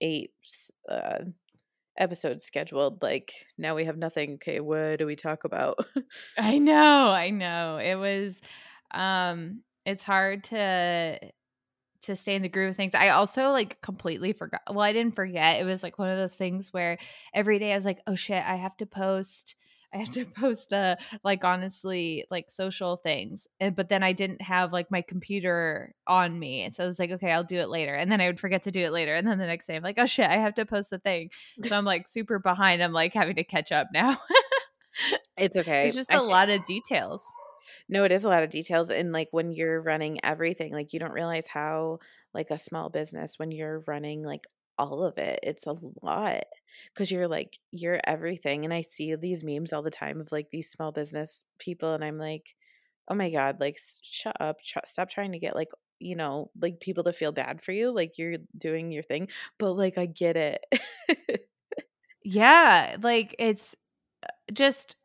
8 0.00 0.30
uh 0.88 1.18
episodes 2.00 2.44
scheduled, 2.44 3.02
like 3.02 3.46
now 3.58 3.76
we 3.76 3.84
have 3.84 3.98
nothing. 3.98 4.34
Okay, 4.34 4.60
what 4.60 4.98
do 4.98 5.06
we 5.06 5.16
talk 5.16 5.44
about?" 5.44 5.78
I 6.38 6.58
know, 6.58 7.08
I 7.10 7.30
know. 7.30 7.78
It 7.78 7.94
was 7.96 8.40
um 8.92 9.62
it's 9.84 10.02
hard 10.02 10.44
to 10.44 11.18
to 12.02 12.16
stay 12.16 12.34
in 12.34 12.42
the 12.42 12.48
groove 12.48 12.70
of 12.70 12.76
things. 12.76 12.94
I 12.94 13.10
also 13.10 13.50
like 13.50 13.80
completely 13.82 14.32
forgot. 14.32 14.62
Well, 14.68 14.80
I 14.80 14.92
didn't 14.92 15.16
forget. 15.16 15.60
It 15.60 15.64
was 15.64 15.82
like 15.82 15.98
one 15.98 16.08
of 16.10 16.18
those 16.18 16.34
things 16.36 16.72
where 16.72 16.98
every 17.34 17.58
day 17.58 17.72
I 17.72 17.76
was 17.76 17.84
like, 17.84 18.00
"Oh 18.06 18.14
shit, 18.16 18.42
I 18.44 18.56
have 18.56 18.76
to 18.78 18.86
post 18.86 19.54
I 19.92 19.98
have 19.98 20.10
to 20.10 20.24
post 20.40 20.70
the 20.70 20.98
like 21.24 21.44
honestly 21.44 22.24
like 22.30 22.50
social 22.50 22.96
things." 22.96 23.46
And 23.58 23.74
but 23.74 23.88
then 23.88 24.02
I 24.02 24.12
didn't 24.12 24.42
have 24.42 24.72
like 24.72 24.90
my 24.90 25.02
computer 25.02 25.94
on 26.06 26.38
me. 26.38 26.62
And 26.62 26.74
so 26.74 26.84
I 26.84 26.86
was 26.86 26.98
like, 26.98 27.10
"Okay, 27.10 27.32
I'll 27.32 27.44
do 27.44 27.58
it 27.58 27.68
later." 27.68 27.94
And 27.94 28.10
then 28.10 28.20
I 28.20 28.26
would 28.26 28.40
forget 28.40 28.62
to 28.64 28.70
do 28.70 28.80
it 28.80 28.92
later. 28.92 29.14
And 29.14 29.26
then 29.26 29.38
the 29.38 29.46
next 29.46 29.66
day 29.66 29.76
I'm 29.76 29.82
like, 29.82 29.98
"Oh 29.98 30.06
shit, 30.06 30.28
I 30.28 30.38
have 30.38 30.54
to 30.54 30.66
post 30.66 30.90
the 30.90 30.98
thing." 30.98 31.30
So 31.62 31.76
I'm 31.76 31.84
like 31.84 32.08
super 32.08 32.38
behind. 32.38 32.82
I'm 32.82 32.92
like 32.92 33.12
having 33.14 33.36
to 33.36 33.44
catch 33.44 33.72
up 33.72 33.88
now. 33.92 34.18
it's 35.36 35.56
okay. 35.56 35.86
it's 35.86 35.94
just 35.94 36.12
I 36.12 36.16
a 36.16 36.22
lot 36.22 36.50
of 36.50 36.64
details. 36.64 37.24
No, 37.88 38.04
it 38.04 38.12
is 38.12 38.24
a 38.24 38.28
lot 38.28 38.42
of 38.42 38.50
details 38.50 38.90
and 38.90 39.12
like 39.12 39.28
when 39.32 39.52
you're 39.52 39.80
running 39.80 40.24
everything, 40.24 40.72
like 40.72 40.92
you 40.92 41.00
don't 41.00 41.12
realize 41.12 41.48
how 41.48 41.98
like 42.32 42.50
a 42.50 42.58
small 42.58 42.88
business 42.88 43.38
when 43.38 43.50
you're 43.50 43.82
running 43.86 44.22
like 44.22 44.46
all 44.80 45.04
of 45.04 45.18
it, 45.18 45.40
it's 45.42 45.66
a 45.66 45.76
lot 46.02 46.44
cuz 46.94 47.10
you're 47.10 47.28
like 47.28 47.58
you're 47.72 48.00
everything 48.04 48.64
and 48.64 48.74
I 48.74 48.82
see 48.82 49.14
these 49.14 49.44
memes 49.44 49.72
all 49.72 49.82
the 49.82 49.90
time 49.90 50.20
of 50.20 50.32
like 50.32 50.50
these 50.50 50.70
small 50.70 50.92
business 50.92 51.44
people 51.58 51.94
and 51.94 52.04
I'm 52.04 52.18
like, 52.18 52.54
"Oh 53.08 53.14
my 53.14 53.30
god, 53.30 53.60
like 53.60 53.78
shut 54.02 54.36
up. 54.40 54.58
Stop 54.86 55.10
trying 55.10 55.32
to 55.32 55.38
get 55.38 55.54
like, 55.56 55.70
you 56.00 56.16
know, 56.16 56.50
like 56.60 56.80
people 56.80 57.04
to 57.04 57.12
feel 57.12 57.32
bad 57.32 57.62
for 57.62 57.72
you, 57.72 57.90
like 57.92 58.18
you're 58.18 58.38
doing 58.56 58.92
your 58.92 59.02
thing." 59.02 59.28
But 59.58 59.74
like 59.74 59.98
I 59.98 60.06
get 60.06 60.36
it. 60.36 60.64
Yeah, 62.22 62.96
like 63.02 63.34
it's 63.38 63.74
uh, 64.22 64.28
just 64.52 64.96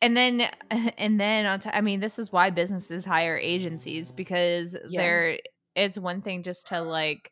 and 0.00 0.16
then 0.16 0.42
and 0.70 1.20
then 1.20 1.46
on 1.46 1.60
t- 1.60 1.70
I 1.72 1.80
mean 1.80 2.00
this 2.00 2.18
is 2.18 2.32
why 2.32 2.50
businesses 2.50 3.04
hire 3.04 3.36
agencies 3.36 4.12
because 4.12 4.76
yeah. 4.88 5.00
there 5.00 5.38
it's 5.74 5.98
one 5.98 6.22
thing 6.22 6.42
just 6.42 6.68
to 6.68 6.80
like 6.80 7.30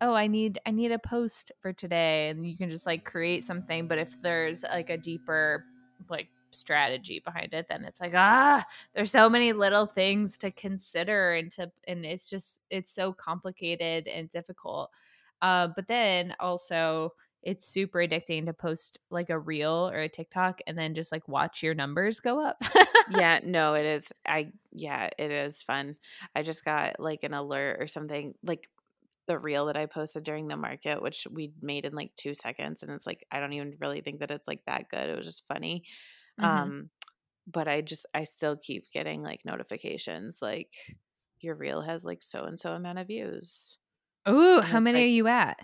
oh 0.00 0.14
I 0.14 0.26
need 0.26 0.60
I 0.66 0.70
need 0.70 0.92
a 0.92 0.98
post 0.98 1.52
for 1.60 1.72
today 1.72 2.28
and 2.28 2.46
you 2.46 2.56
can 2.56 2.70
just 2.70 2.86
like 2.86 3.04
create 3.04 3.44
something 3.44 3.88
but 3.88 3.98
if 3.98 4.20
there's 4.22 4.62
like 4.62 4.90
a 4.90 4.96
deeper 4.96 5.64
like 6.08 6.28
strategy 6.50 7.20
behind 7.24 7.52
it 7.52 7.66
then 7.68 7.84
it's 7.84 8.00
like 8.00 8.12
ah 8.14 8.64
there's 8.94 9.10
so 9.10 9.28
many 9.28 9.52
little 9.52 9.86
things 9.86 10.38
to 10.38 10.50
consider 10.50 11.34
and 11.34 11.50
to 11.52 11.70
and 11.86 12.04
it's 12.04 12.30
just 12.30 12.60
it's 12.70 12.92
so 12.92 13.12
complicated 13.12 14.06
and 14.08 14.30
difficult 14.30 14.90
uh 15.42 15.68
but 15.74 15.86
then 15.86 16.34
also 16.40 17.12
it's 17.42 17.64
super 17.64 18.00
addicting 18.00 18.44
to 18.46 18.52
post 18.52 18.98
like 19.10 19.30
a 19.30 19.38
reel 19.38 19.88
or 19.92 20.00
a 20.00 20.08
TikTok 20.08 20.60
and 20.66 20.76
then 20.76 20.94
just 20.94 21.12
like 21.12 21.28
watch 21.28 21.62
your 21.62 21.74
numbers 21.74 22.18
go 22.20 22.44
up. 22.44 22.60
Yeah, 23.08 23.38
no, 23.44 23.74
it 23.74 23.86
is. 23.86 24.12
I 24.26 24.50
yeah, 24.72 25.08
it 25.16 25.30
is 25.30 25.62
fun. 25.62 25.96
I 26.34 26.42
just 26.42 26.64
got 26.64 26.98
like 26.98 27.22
an 27.22 27.34
alert 27.34 27.76
or 27.78 27.86
something 27.86 28.34
like 28.42 28.68
the 29.26 29.38
reel 29.38 29.66
that 29.66 29.76
I 29.76 29.86
posted 29.86 30.24
during 30.24 30.48
the 30.48 30.56
market, 30.56 31.02
which 31.02 31.26
we 31.30 31.52
made 31.60 31.84
in 31.84 31.94
like 31.94 32.14
two 32.16 32.34
seconds, 32.34 32.82
and 32.82 32.92
it's 32.92 33.06
like 33.06 33.26
I 33.30 33.40
don't 33.40 33.52
even 33.54 33.76
really 33.80 34.00
think 34.00 34.20
that 34.20 34.30
it's 34.30 34.48
like 34.48 34.64
that 34.66 34.88
good. 34.90 35.08
It 35.08 35.16
was 35.16 35.26
just 35.26 35.46
funny. 35.48 35.84
Mhm. 36.38 36.70
Um, 36.70 36.90
but 37.46 37.68
I 37.68 37.82
just 37.82 38.06
I 38.14 38.24
still 38.24 38.56
keep 38.56 38.90
getting 38.92 39.22
like 39.22 39.44
notifications 39.44 40.40
like 40.42 40.74
your 41.40 41.56
reel 41.56 41.82
has 41.82 42.04
like 42.04 42.22
so 42.22 42.44
and 42.44 42.58
so 42.58 42.72
amount 42.72 42.98
of 43.00 43.08
views. 43.08 43.78
Ooh, 44.28 44.60
And 44.60 44.70
how 44.70 44.78
many 44.80 45.02
like 45.02 45.04
are 45.04 45.06
you 45.08 45.26
at? 45.26 45.58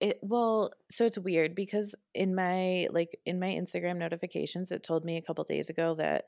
it 0.00 0.18
well, 0.22 0.72
so 0.90 1.04
it's 1.06 1.18
weird 1.18 1.54
because 1.54 1.94
in 2.14 2.34
my 2.34 2.88
like 2.90 3.18
in 3.24 3.38
my 3.38 3.48
Instagram 3.48 3.96
notifications, 3.96 4.72
it 4.72 4.82
told 4.82 5.04
me 5.04 5.16
a 5.16 5.22
couple 5.22 5.44
days 5.44 5.70
ago 5.70 5.94
that 5.96 6.24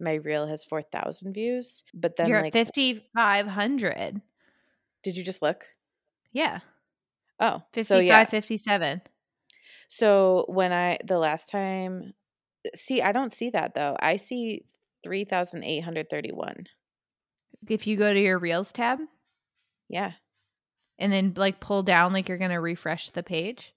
my 0.00 0.14
reel 0.14 0.46
has 0.46 0.64
4,000 0.64 1.34
views, 1.34 1.82
but 1.94 2.16
then 2.16 2.30
You're 2.30 2.38
at 2.38 2.52
like 2.52 2.52
5500. 2.52 4.22
did 5.02 5.16
you 5.16 5.24
just 5.24 5.42
look? 5.42 5.66
Yeah. 6.32 6.60
Oh, 7.40 7.62
so 7.74 7.96
55 7.96 8.04
yeah. 8.04 8.24
57. 8.24 9.02
So 9.88 10.44
when 10.48 10.72
I 10.72 10.98
the 11.04 11.18
last 11.18 11.50
time 11.50 12.14
see, 12.74 13.00
I 13.00 13.12
don't 13.12 13.32
see 13.32 13.50
that 13.50 13.74
though. 13.74 13.96
I 14.00 14.16
see 14.16 14.64
3,831. 15.04 16.66
If 17.68 17.86
you 17.86 17.96
go 17.96 18.12
to 18.12 18.20
your 18.20 18.38
reels 18.38 18.72
tab 18.72 18.98
Yeah. 19.88 20.12
and 20.98 21.12
then 21.12 21.32
like 21.36 21.60
pull 21.60 21.82
down 21.82 22.12
like 22.12 22.28
you're 22.28 22.38
going 22.38 22.50
to 22.50 22.60
refresh 22.60 23.10
the 23.10 23.22
page. 23.22 23.72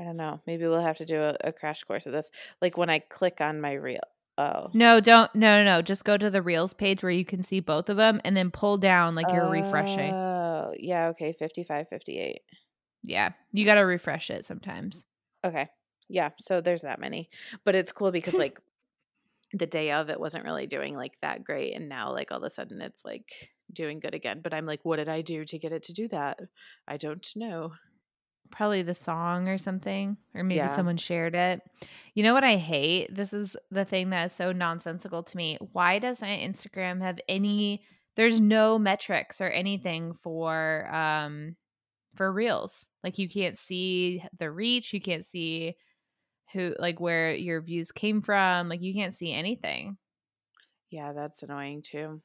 I 0.00 0.04
don't 0.04 0.16
know. 0.16 0.40
Maybe 0.46 0.66
we'll 0.66 0.80
have 0.80 0.98
to 0.98 1.04
do 1.06 1.20
a, 1.20 1.36
a 1.44 1.52
crash 1.52 1.84
course 1.84 2.06
of 2.06 2.12
this. 2.12 2.30
Like 2.60 2.76
when 2.76 2.90
I 2.90 2.98
click 3.00 3.40
on 3.40 3.60
my 3.60 3.72
reel. 3.72 4.00
Oh. 4.38 4.68
No, 4.72 4.98
don't 5.00 5.32
no 5.34 5.58
no 5.58 5.64
no, 5.64 5.82
just 5.82 6.04
go 6.04 6.16
to 6.16 6.30
the 6.30 6.40
reels 6.42 6.72
page 6.72 7.02
where 7.02 7.12
you 7.12 7.24
can 7.24 7.42
see 7.42 7.60
both 7.60 7.88
of 7.90 7.98
them 7.98 8.20
and 8.24 8.36
then 8.36 8.50
pull 8.50 8.78
down 8.78 9.14
like 9.14 9.30
you're 9.32 9.50
refreshing. 9.50 10.10
Oh, 10.72 10.76
yeah, 10.78 11.08
okay, 11.08 11.32
55 11.32 11.88
58. 11.88 12.40
Yeah. 13.02 13.30
You 13.52 13.64
got 13.64 13.74
to 13.74 13.80
refresh 13.82 14.30
it 14.30 14.44
sometimes. 14.44 15.04
Okay. 15.44 15.68
Yeah, 16.08 16.30
so 16.38 16.60
there's 16.60 16.82
that 16.82 17.00
many. 17.00 17.30
But 17.64 17.74
it's 17.74 17.92
cool 17.92 18.10
because 18.12 18.34
like 18.34 18.58
the 19.52 19.66
day 19.66 19.92
of 19.92 20.08
it 20.08 20.20
wasn't 20.20 20.44
really 20.44 20.66
doing 20.66 20.94
like 20.94 21.12
that 21.22 21.44
great 21.44 21.74
and 21.74 21.88
now 21.88 22.12
like 22.12 22.32
all 22.32 22.38
of 22.38 22.44
a 22.44 22.50
sudden 22.50 22.80
it's 22.80 23.04
like 23.04 23.28
doing 23.72 24.00
good 24.00 24.14
again. 24.14 24.40
But 24.42 24.54
I'm 24.54 24.66
like 24.66 24.80
what 24.84 24.96
did 24.96 25.08
I 25.08 25.22
do 25.22 25.44
to 25.44 25.58
get 25.58 25.72
it 25.72 25.84
to 25.84 25.92
do 25.92 26.08
that? 26.08 26.38
I 26.86 26.96
don't 26.96 27.26
know. 27.36 27.72
Probably 28.50 28.82
the 28.82 28.94
song 28.94 29.48
or 29.48 29.56
something, 29.56 30.18
or 30.34 30.44
maybe 30.44 30.56
Yeah. 30.58 30.66
someone 30.66 30.98
shared 30.98 31.34
it. 31.34 31.62
You 32.14 32.22
know 32.22 32.34
what 32.34 32.44
I 32.44 32.56
hate? 32.56 33.14
This 33.14 33.32
is 33.32 33.56
the 33.70 33.84
thing 33.86 34.10
that 34.10 34.26
is 34.26 34.32
so 34.32 34.52
nonsensical 34.52 35.22
to 35.22 35.36
me. 35.36 35.56
Why 35.72 35.98
doesn't 35.98 36.28
Instagram 36.28 37.00
have 37.00 37.18
any 37.28 37.82
there's 38.16 38.40
no 38.40 38.78
metrics 38.78 39.40
or 39.40 39.48
anything 39.48 40.14
for 40.22 40.92
um 40.94 41.56
for 42.14 42.30
reels. 42.30 42.88
Like 43.02 43.18
you 43.18 43.28
can't 43.28 43.56
see 43.56 44.22
the 44.38 44.50
reach, 44.50 44.92
you 44.92 45.00
can't 45.00 45.24
see 45.24 45.76
who 46.52 46.74
like 46.78 47.00
where 47.00 47.34
your 47.34 47.60
views 47.62 47.92
came 47.92 48.20
from, 48.22 48.68
like 48.68 48.82
you 48.82 48.92
can't 48.94 49.14
see 49.14 49.32
anything. 49.32 49.96
Yeah, 50.90 51.12
that's 51.12 51.42
annoying 51.42 51.82
too. 51.82 52.20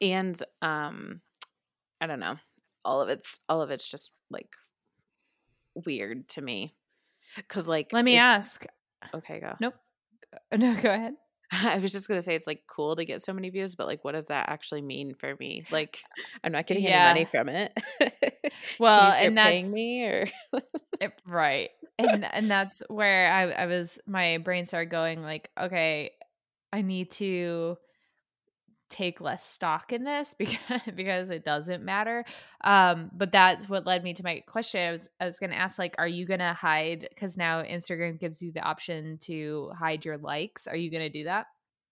And 0.00 0.40
um 0.62 1.20
I 2.00 2.06
don't 2.06 2.20
know. 2.20 2.36
All 2.84 3.00
of 3.00 3.08
it's 3.08 3.40
all 3.48 3.62
of 3.62 3.70
it's 3.70 3.88
just 3.88 4.12
like 4.30 4.50
weird 5.74 6.28
to 6.28 6.42
me. 6.42 6.74
Cuz 7.48 7.66
like 7.66 7.92
Let 7.92 8.04
me 8.04 8.16
ask. 8.16 8.64
Okay, 9.14 9.40
go. 9.40 9.54
Nope. 9.60 9.74
No, 10.52 10.74
go 10.74 10.90
ahead. 10.92 11.14
I 11.52 11.78
was 11.78 11.92
just 11.92 12.08
gonna 12.08 12.20
say 12.20 12.34
it's 12.34 12.46
like 12.46 12.64
cool 12.66 12.96
to 12.96 13.04
get 13.04 13.22
so 13.22 13.32
many 13.32 13.50
views, 13.50 13.74
but 13.74 13.86
like, 13.86 14.04
what 14.04 14.12
does 14.12 14.26
that 14.28 14.48
actually 14.48 14.82
mean 14.82 15.14
for 15.14 15.34
me? 15.40 15.66
Like, 15.70 16.06
I'm 16.44 16.52
not 16.52 16.66
getting 16.66 16.86
Yeah. 16.86 16.88
any 16.88 16.98
money 17.00 17.24
from 17.24 17.48
it. 17.48 17.72
Well, 18.78 18.90
Can 18.92 19.04
you 19.04 19.12
start 19.12 19.34
and 19.34 19.36
that's 19.36 19.64
paying 19.64 19.70
me 19.70 20.04
or 20.04 20.26
it, 21.00 21.12
right. 21.26 21.70
And 21.98 22.24
and 22.24 22.50
that's 22.50 22.80
where 22.88 23.32
I 23.32 23.50
I 23.50 23.66
was 23.66 23.98
my 24.06 24.38
brain 24.38 24.64
started 24.66 24.90
going 24.90 25.22
like, 25.22 25.50
okay, 25.58 26.12
I 26.72 26.82
need 26.82 27.10
to 27.12 27.76
take 28.90 29.20
less 29.20 29.46
stock 29.46 29.92
in 29.92 30.04
this 30.04 30.34
because 30.38 30.80
because 30.94 31.30
it 31.30 31.44
doesn't 31.44 31.84
matter. 31.84 32.24
Um, 32.62 33.10
but 33.12 33.32
that's 33.32 33.68
what 33.68 33.86
led 33.86 34.02
me 34.04 34.14
to 34.14 34.22
my 34.24 34.40
question. 34.46 34.88
I 34.88 34.92
was 34.92 35.08
I 35.20 35.24
was 35.26 35.38
gonna 35.38 35.54
ask 35.54 35.78
like, 35.78 35.94
are 35.98 36.08
you 36.08 36.26
gonna 36.26 36.54
hide 36.54 37.08
because 37.10 37.36
now 37.36 37.62
Instagram 37.62 38.18
gives 38.18 38.42
you 38.42 38.52
the 38.52 38.60
option 38.60 39.18
to 39.22 39.70
hide 39.78 40.04
your 40.04 40.18
likes? 40.18 40.66
Are 40.66 40.76
you 40.76 40.90
gonna 40.90 41.10
do 41.10 41.24
that? 41.24 41.46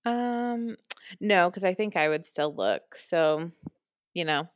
um 0.05 0.77
no, 1.21 1.51
because 1.51 1.65
I 1.65 1.75
think 1.75 1.97
I 1.97 2.09
would 2.09 2.25
still 2.25 2.55
look. 2.55 2.97
So, 2.97 3.51
you 4.15 4.25
know, 4.25 4.49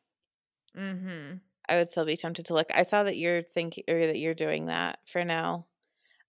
Mm-hmm. 0.77 1.37
I 1.69 1.77
would 1.77 1.89
still 1.89 2.05
be 2.05 2.17
tempted 2.17 2.47
to 2.47 2.55
look. 2.55 2.69
I 2.75 2.83
saw 2.83 3.05
that 3.05 3.17
you're 3.17 3.43
thinking 3.43 3.85
or 3.89 4.07
that 4.07 4.19
you're 4.19 4.35
doing 4.35 4.67
that 4.67 4.99
for 5.07 5.25
now. 5.25 5.67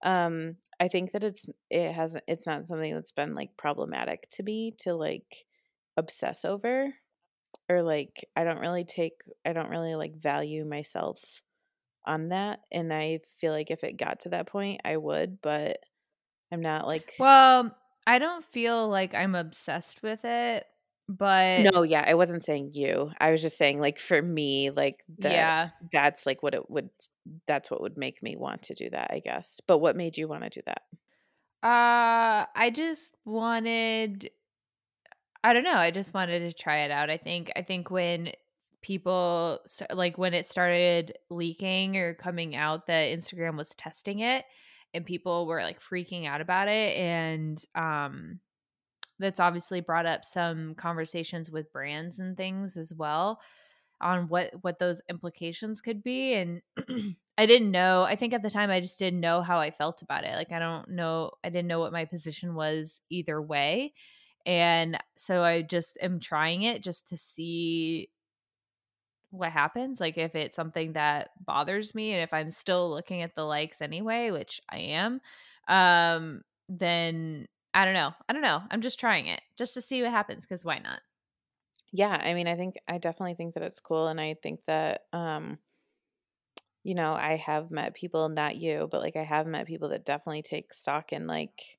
Um, 0.04 0.58
I 0.80 0.88
think 0.88 1.12
that 1.12 1.24
it's 1.24 1.50
it 1.70 1.92
hasn't 1.94 2.24
it's 2.28 2.48
not 2.48 2.66
something 2.66 2.94
that's 2.94 3.12
been 3.12 3.36
like 3.36 3.56
problematic 3.58 4.30
to 4.32 4.44
me 4.44 4.74
to 4.80 4.96
like 4.96 5.46
obsess 6.02 6.44
over 6.44 6.94
or 7.70 7.82
like 7.82 8.28
I 8.36 8.44
don't 8.44 8.60
really 8.60 8.84
take 8.84 9.14
I 9.46 9.54
don't 9.54 9.70
really 9.70 9.96
like 9.96 10.16
value 10.16 10.66
myself 10.66 11.42
on 12.06 12.30
that 12.30 12.60
and 12.72 12.92
I 12.92 13.20
feel 13.38 13.54
like 13.54 13.72
if 13.72 13.84
it 13.84 13.98
got 13.98 14.22
to 14.22 14.30
that 14.30 14.48
point 14.48 14.82
I 14.84 14.98
would, 14.98 15.40
but 15.42 15.78
I'm 16.52 16.62
not 16.62 16.88
like 16.88 17.14
Well, 17.20 17.76
I 18.06 18.20
don't 18.20 18.44
feel 18.46 18.90
like 18.90 19.14
I'm 19.14 19.36
obsessed 19.36 20.02
with 20.02 20.26
it, 20.26 20.66
but 21.08 21.72
No, 21.72 21.84
yeah, 21.84 22.04
I 22.06 22.16
wasn't 22.16 22.44
saying 22.44 22.72
you. 22.74 23.12
I 23.20 23.32
was 23.32 23.42
just 23.42 23.58
saying 23.58 23.80
like 23.80 24.00
for 24.00 24.22
me, 24.22 24.72
like 24.72 25.04
that 25.20 25.32
yeah. 25.32 25.70
that's 25.92 26.26
like 26.26 26.42
what 26.42 26.56
it 26.56 26.70
would 26.70 26.90
that's 27.48 27.70
what 27.70 27.82
would 27.82 27.98
make 27.98 28.24
me 28.24 28.36
want 28.36 28.64
to 28.64 28.74
do 28.74 28.90
that, 28.90 29.12
I 29.14 29.20
guess. 29.20 29.62
But 29.68 29.78
what 29.78 29.96
made 29.96 30.18
you 30.18 30.28
want 30.28 30.44
to 30.44 30.50
do 30.50 30.62
that? 30.66 30.82
Uh, 31.64 32.48
I 32.56 32.72
just 32.74 33.16
wanted 33.24 34.32
I 35.44 35.54
don't 35.54 35.64
know, 35.64 35.78
I 35.78 35.92
just 35.92 36.14
wanted 36.14 36.40
to 36.40 36.54
try 36.54 36.84
it 36.84 36.92
out. 36.92 37.10
I 37.10 37.18
think 37.18 37.52
I 37.56 37.64
think 37.64 37.90
when 37.90 38.32
people 38.82 39.60
like 39.94 40.18
when 40.18 40.34
it 40.34 40.48
started 40.48 41.14
leaking 41.30 41.98
or 41.98 42.14
coming 42.16 42.56
out 42.56 42.88
that 42.88 43.10
Instagram 43.18 43.58
was 43.58 43.70
testing 43.70 44.20
it 44.20 44.44
and 44.94 45.06
people 45.06 45.46
were 45.48 45.62
like 45.62 45.80
freaking 45.80 46.28
out 46.28 46.42
about 46.42 46.68
it 46.68 46.98
and 46.98 47.64
um 47.76 48.40
that's 49.20 49.40
obviously 49.40 49.82
brought 49.82 50.08
up 50.08 50.26
some 50.26 50.74
conversations 50.76 51.52
with 51.52 51.72
brands 51.72 52.20
and 52.20 52.36
things 52.36 52.76
as 52.76 52.92
well 52.92 53.40
on 54.02 54.28
what 54.28 54.52
what 54.62 54.80
those 54.80 55.02
implications 55.10 55.80
could 55.80 56.04
be 56.04 56.34
and 56.34 56.62
I 57.38 57.46
didn't 57.48 57.72
know. 57.72 58.04
I 58.04 58.16
think 58.16 58.34
at 58.34 58.44
the 58.44 58.50
time 58.50 58.70
I 58.70 58.82
just 58.82 59.00
didn't 59.00 59.20
know 59.20 59.42
how 59.42 59.60
I 59.60 59.72
felt 59.72 60.02
about 60.04 60.26
it. 60.26 60.36
Like 60.36 60.52
I 60.52 60.60
don't 60.60 60.90
know 60.90 61.32
I 61.44 61.50
didn't 61.50 61.68
know 61.68 61.80
what 61.80 61.94
my 61.94 62.06
position 62.06 62.56
was 62.56 63.02
either 63.10 63.42
way. 63.42 63.94
And 64.46 64.98
so 65.18 65.44
I 65.44 65.62
just 65.62 65.98
am 66.02 66.20
trying 66.20 66.64
it 66.64 66.84
just 66.84 67.08
to 67.10 67.18
see 67.18 68.10
what 69.32 69.52
happens 69.52 70.02
like 70.02 70.18
if 70.18 70.36
it's 70.36 70.56
something 70.56 70.94
that 70.94 71.30
bothers 71.46 71.96
me 71.96 72.12
and 72.12 72.22
if 72.22 72.34
i'm 72.34 72.52
still 72.52 72.90
looking 72.90 73.22
at 73.22 73.34
the 73.34 73.44
likes 73.46 73.82
anyway 73.82 74.30
which 74.30 74.60
i 74.70 74.78
am 74.78 75.22
um 75.70 76.42
then 76.68 77.48
i 77.74 77.86
don't 77.86 77.94
know 77.94 78.12
i 78.28 78.34
don't 78.34 78.42
know 78.42 78.62
i'm 78.70 78.82
just 78.82 79.00
trying 79.00 79.28
it 79.28 79.42
just 79.58 79.74
to 79.74 79.82
see 79.82 80.02
what 80.02 80.12
happens 80.12 80.44
because 80.44 80.66
why 80.66 80.80
not? 80.80 81.00
Yeah, 81.94 82.10
I 82.10 82.34
mean, 82.34 82.48
I 82.48 82.56
think 82.56 82.76
I 82.88 82.98
definitely 82.98 83.36
think 83.36 83.54
that 83.54 83.64
it's 83.64 83.82
cool 83.82 84.08
and 84.08 84.20
I 84.20 84.36
think 84.36 84.64
that 84.66 85.08
um 85.12 85.60
you 86.84 86.96
know, 86.96 87.14
I 87.14 87.36
have 87.36 87.70
met 87.70 87.94
people 87.94 88.28
not 88.30 88.56
you, 88.56 88.88
but 88.90 89.02
like 89.02 89.16
I 89.16 89.24
have 89.24 89.46
met 89.46 89.68
people 89.68 89.90
that 89.90 90.06
definitely 90.06 90.42
take 90.42 90.74
stock 90.74 91.14
in 91.14 91.28
like 91.28 91.78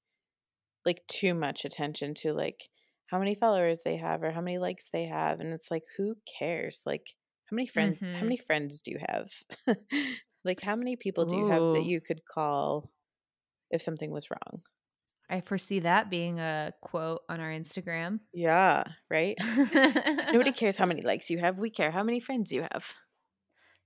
like 0.84 1.02
too 1.06 1.34
much 1.34 1.64
attention 1.64 2.14
to 2.14 2.32
like 2.32 2.68
how 3.06 3.18
many 3.18 3.34
followers 3.34 3.80
they 3.84 3.96
have 3.96 4.22
or 4.22 4.30
how 4.30 4.40
many 4.40 4.58
likes 4.58 4.88
they 4.92 5.06
have 5.06 5.40
and 5.40 5.52
it's 5.52 5.70
like 5.70 5.84
who 5.96 6.16
cares? 6.38 6.82
Like 6.86 7.14
how 7.50 7.54
many 7.56 7.66
friends 7.66 8.00
how 8.00 8.06
mm-hmm 8.06 8.24
many 8.24 8.36
friends 8.36 8.82
do 8.82 8.90
you 8.90 8.98
have? 9.08 9.30
like 10.44 10.60
how 10.62 10.76
many 10.76 10.96
people 10.96 11.24
do 11.24 11.36
you 11.36 11.46
have 11.46 11.62
that 11.74 11.84
you 11.84 12.00
could 12.00 12.20
call 12.24 12.90
if 13.70 13.82
something 13.82 14.10
was 14.10 14.30
wrong? 14.30 14.62
i 15.30 15.40
foresee 15.40 15.80
that 15.80 16.10
being 16.10 16.40
a 16.40 16.72
quote 16.82 17.20
on 17.28 17.40
our 17.40 17.50
instagram 17.50 18.20
Yeah, 18.32 18.84
right? 19.10 19.36
Nobody 20.32 20.52
cares 20.60 20.76
how 20.76 20.86
many 20.86 21.02
likes 21.02 21.30
you 21.30 21.38
have. 21.38 21.58
We 21.58 21.70
care 21.70 21.90
how 21.90 22.02
many 22.02 22.20
friends 22.20 22.50
you 22.50 22.62
have. 22.62 22.94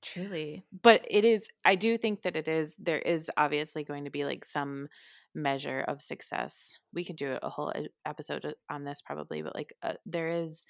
truly 0.02 0.64
But 0.82 1.04
it 1.10 1.24
is 1.24 1.48
I 1.64 1.74
do 1.74 1.98
think 1.98 2.22
that 2.22 2.36
it 2.36 2.48
is 2.48 2.76
there 2.78 2.98
is 2.98 3.30
obviously 3.36 3.84
going 3.84 4.04
to 4.04 4.10
be 4.10 4.24
like 4.24 4.44
some 4.44 4.88
measure 5.36 5.84
of 5.86 6.02
success. 6.02 6.78
We 6.92 7.04
could 7.04 7.16
do 7.16 7.38
a 7.40 7.50
whole 7.50 7.72
episode 8.04 8.54
on 8.70 8.84
this 8.84 9.02
probably, 9.02 9.42
but 9.42 9.54
like 9.54 9.74
uh, 9.82 9.94
there 10.06 10.28
is 10.28 10.66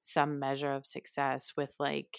some 0.00 0.38
measure 0.38 0.72
of 0.72 0.86
success 0.86 1.52
with 1.56 1.74
like 1.80 2.18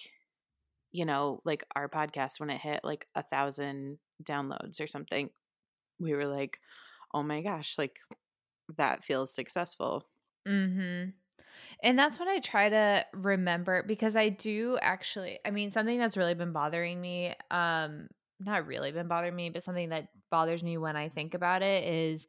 you 0.92 1.06
know, 1.06 1.42
like 1.44 1.64
our 1.76 1.90
podcast 1.90 2.40
when 2.40 2.52
it 2.52 2.62
hit 2.62 2.82
like 2.84 3.08
a 3.16 3.24
thousand 3.24 3.98
downloads 4.24 4.80
or 4.80 4.86
something. 4.88 5.30
We 6.00 6.14
were 6.14 6.28
like, 6.28 6.60
oh 7.14 7.24
my 7.24 7.42
gosh, 7.42 7.78
like 7.80 7.98
that 8.78 9.04
feels 9.04 9.34
successful. 9.34 10.08
mm-hmm 10.48 11.10
And 11.84 12.00
that's 12.00 12.20
what 12.20 12.28
I 12.28 12.40
try 12.40 12.70
to 12.70 13.06
remember 13.14 13.84
because 13.84 14.16
I 14.16 14.30
do 14.30 14.78
actually 14.82 15.40
I 15.46 15.52
mean 15.52 15.70
something 15.72 16.00
that's 16.00 16.18
really 16.18 16.34
been 16.34 16.54
bothering 16.54 17.00
me 17.00 17.36
um 17.52 18.08
not 18.46 18.68
really 18.68 18.92
been 18.92 19.08
bothering 19.08 19.36
me 19.36 19.50
but 19.50 19.64
something 19.64 19.90
that 19.90 20.08
bothers 20.32 20.64
me 20.64 20.78
when 20.78 20.96
I 20.96 21.10
think 21.10 21.34
about 21.34 21.62
it 21.62 21.84
is 21.86 22.28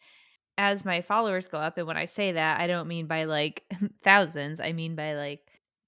as 0.56 0.84
my 0.84 1.02
followers 1.02 1.48
go 1.48 1.58
up 1.58 1.78
and 1.78 1.86
when 1.86 1.96
I 1.96 2.06
say 2.06 2.32
that 2.32 2.60
I 2.60 2.66
don't 2.66 2.88
mean 2.88 3.06
by 3.06 3.24
like 3.24 3.64
thousands 4.04 4.60
I 4.60 4.72
mean 4.72 4.94
by 4.96 5.14
like 5.14 5.40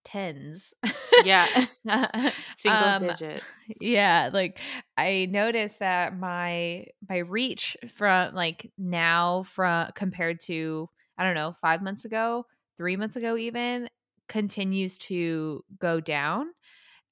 tens. 0.04 0.74
Yeah. 1.18 1.66
Single 2.56 2.92
um 2.96 3.02
digits. 3.08 3.46
yeah, 3.80 4.30
like 4.32 4.60
I 4.96 5.28
noticed 5.30 5.80
that 5.80 6.16
my 6.18 6.86
my 7.08 7.18
reach 7.18 7.76
from 7.94 8.34
like 8.34 8.70
now 8.78 9.44
from 9.44 9.90
compared 9.94 10.40
to 10.42 10.88
I 11.18 11.24
don't 11.24 11.34
know, 11.34 11.54
5 11.60 11.82
months 11.82 12.04
ago, 12.04 12.46
3 12.76 12.96
months 12.96 13.16
ago 13.16 13.36
even 13.36 13.88
continues 14.28 14.98
to 14.98 15.64
go 15.78 16.00
down. 16.00 16.48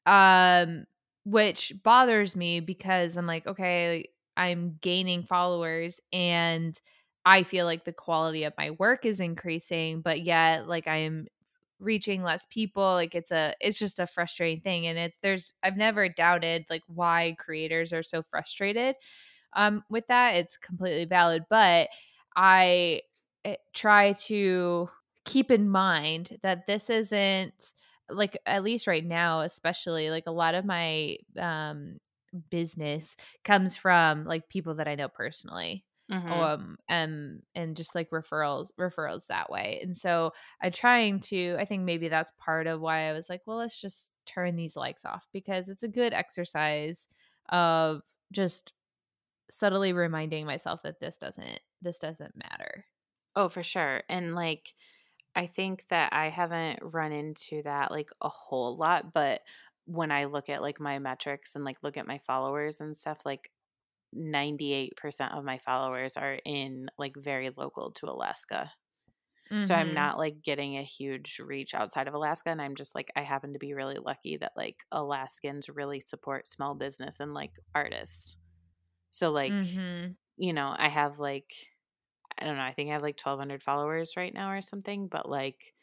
Um 0.06 0.84
which 1.24 1.72
bothers 1.82 2.36
me 2.36 2.60
because 2.60 3.16
I'm 3.16 3.26
like, 3.26 3.46
okay, 3.46 4.06
I'm 4.36 4.78
gaining 4.80 5.24
followers 5.24 6.00
and 6.12 6.78
I 7.24 7.42
feel 7.42 7.64
like 7.66 7.84
the 7.84 7.92
quality 7.92 8.44
of 8.44 8.52
my 8.58 8.72
work 8.72 9.06
is 9.06 9.20
increasing, 9.20 10.02
but 10.02 10.22
yet 10.22 10.68
like 10.68 10.86
I'm 10.86 11.26
reaching 11.80 12.22
less 12.22 12.46
people 12.50 12.82
like 12.94 13.14
it's 13.14 13.30
a 13.32 13.54
it's 13.60 13.78
just 13.78 13.98
a 13.98 14.06
frustrating 14.06 14.60
thing 14.62 14.86
and 14.86 14.96
it's 14.98 15.16
there's 15.22 15.52
I've 15.62 15.76
never 15.76 16.08
doubted 16.08 16.64
like 16.70 16.82
why 16.86 17.36
creators 17.38 17.92
are 17.92 18.02
so 18.02 18.22
frustrated 18.22 18.96
um 19.54 19.84
with 19.90 20.06
that 20.08 20.36
it's 20.36 20.56
completely 20.56 21.04
valid 21.04 21.44
but 21.50 21.88
I 22.36 23.02
eh, 23.44 23.56
try 23.72 24.12
to 24.26 24.88
keep 25.24 25.50
in 25.50 25.68
mind 25.68 26.38
that 26.42 26.66
this 26.66 26.90
isn't 26.90 27.74
like 28.10 28.38
at 28.46 28.62
least 28.62 28.86
right 28.86 29.04
now 29.04 29.40
especially 29.40 30.10
like 30.10 30.24
a 30.26 30.30
lot 30.32 30.54
of 30.54 30.64
my 30.64 31.16
um 31.38 31.98
business 32.50 33.16
comes 33.44 33.76
from 33.76 34.24
like 34.24 34.48
people 34.48 34.74
that 34.76 34.88
I 34.88 34.94
know 34.96 35.08
personally 35.08 35.84
Mhm. 36.08 36.54
um 36.56 36.78
and 36.88 37.42
and 37.54 37.76
just 37.76 37.94
like 37.94 38.08
referrals 38.10 38.70
referrals 38.80 39.26
that 39.26 39.50
way 39.50 39.78
and 39.82 39.94
so 39.94 40.32
i'm 40.62 40.72
trying 40.72 41.20
to 41.20 41.54
i 41.60 41.66
think 41.66 41.82
maybe 41.82 42.08
that's 42.08 42.32
part 42.38 42.66
of 42.66 42.80
why 42.80 43.10
i 43.10 43.12
was 43.12 43.28
like 43.28 43.42
well 43.46 43.58
let's 43.58 43.78
just 43.78 44.10
turn 44.24 44.56
these 44.56 44.74
likes 44.74 45.04
off 45.04 45.28
because 45.34 45.68
it's 45.68 45.82
a 45.82 45.88
good 45.88 46.14
exercise 46.14 47.08
of 47.50 48.00
just 48.32 48.72
subtly 49.50 49.92
reminding 49.92 50.46
myself 50.46 50.82
that 50.82 51.00
this 51.00 51.18
doesn't 51.18 51.60
this 51.82 51.98
doesn't 51.98 52.36
matter 52.36 52.86
Oh, 53.36 53.48
for 53.48 53.62
sure. 53.62 54.02
And 54.08 54.34
like 54.34 54.74
I 55.36 55.46
think 55.46 55.86
that 55.88 56.12
I 56.12 56.28
haven't 56.30 56.78
run 56.82 57.12
into 57.12 57.62
that 57.64 57.90
like 57.90 58.10
a 58.20 58.28
whole 58.28 58.76
lot, 58.76 59.12
but 59.12 59.42
when 59.86 60.10
I 60.10 60.24
look 60.26 60.48
at 60.48 60.62
like 60.62 60.80
my 60.80 60.98
metrics 60.98 61.54
and 61.56 61.64
like 61.64 61.78
look 61.82 61.96
at 61.96 62.06
my 62.06 62.18
followers 62.18 62.80
and 62.80 62.96
stuff, 62.96 63.26
like 63.26 63.50
98% 64.12 65.34
of 65.34 65.44
my 65.44 65.58
followers 65.58 66.16
are 66.16 66.34
in 66.44 66.88
like 66.98 67.16
very 67.16 67.50
local 67.56 67.92
to 67.92 68.06
Alaska. 68.06 68.72
So 69.60 69.74
I'm 69.74 69.94
mhm 69.94 69.94
not 69.94 70.18
like 70.18 70.42
getting 70.42 70.76
a 70.76 70.82
huge 70.82 71.38
reach 71.40 71.74
outside 71.74 72.08
of 72.08 72.14
Alaska. 72.14 72.50
And 72.50 72.60
I'm 72.62 72.74
just 72.76 72.94
like, 72.94 73.10
I 73.16 73.22
happen 73.22 73.52
to 73.54 73.58
be 73.58 73.74
really 73.74 73.96
lucky 73.98 74.36
that 74.38 74.52
like 74.56 74.84
Alaskans 74.92 75.68
really 75.68 76.00
support 76.00 76.46
small 76.46 76.74
business 76.74 77.20
and 77.20 77.32
like 77.34 77.52
artists. 77.74 78.36
So, 79.10 79.30
like, 79.32 79.60
mhm 79.62 80.16
you 80.36 80.52
know, 80.52 80.74
I 80.76 80.88
have 80.88 81.18
like, 81.18 81.54
I 82.38 82.46
don't 82.46 82.56
know, 82.56 82.62
I 82.62 82.72
think 82.74 82.90
I 82.90 82.94
have 82.94 83.02
like 83.02 83.16
1,200 83.18 83.62
followers 83.62 84.16
right 84.16 84.34
now 84.34 84.50
or 84.50 84.60
something, 84.60 85.08
but 85.08 85.28
like 85.28 85.74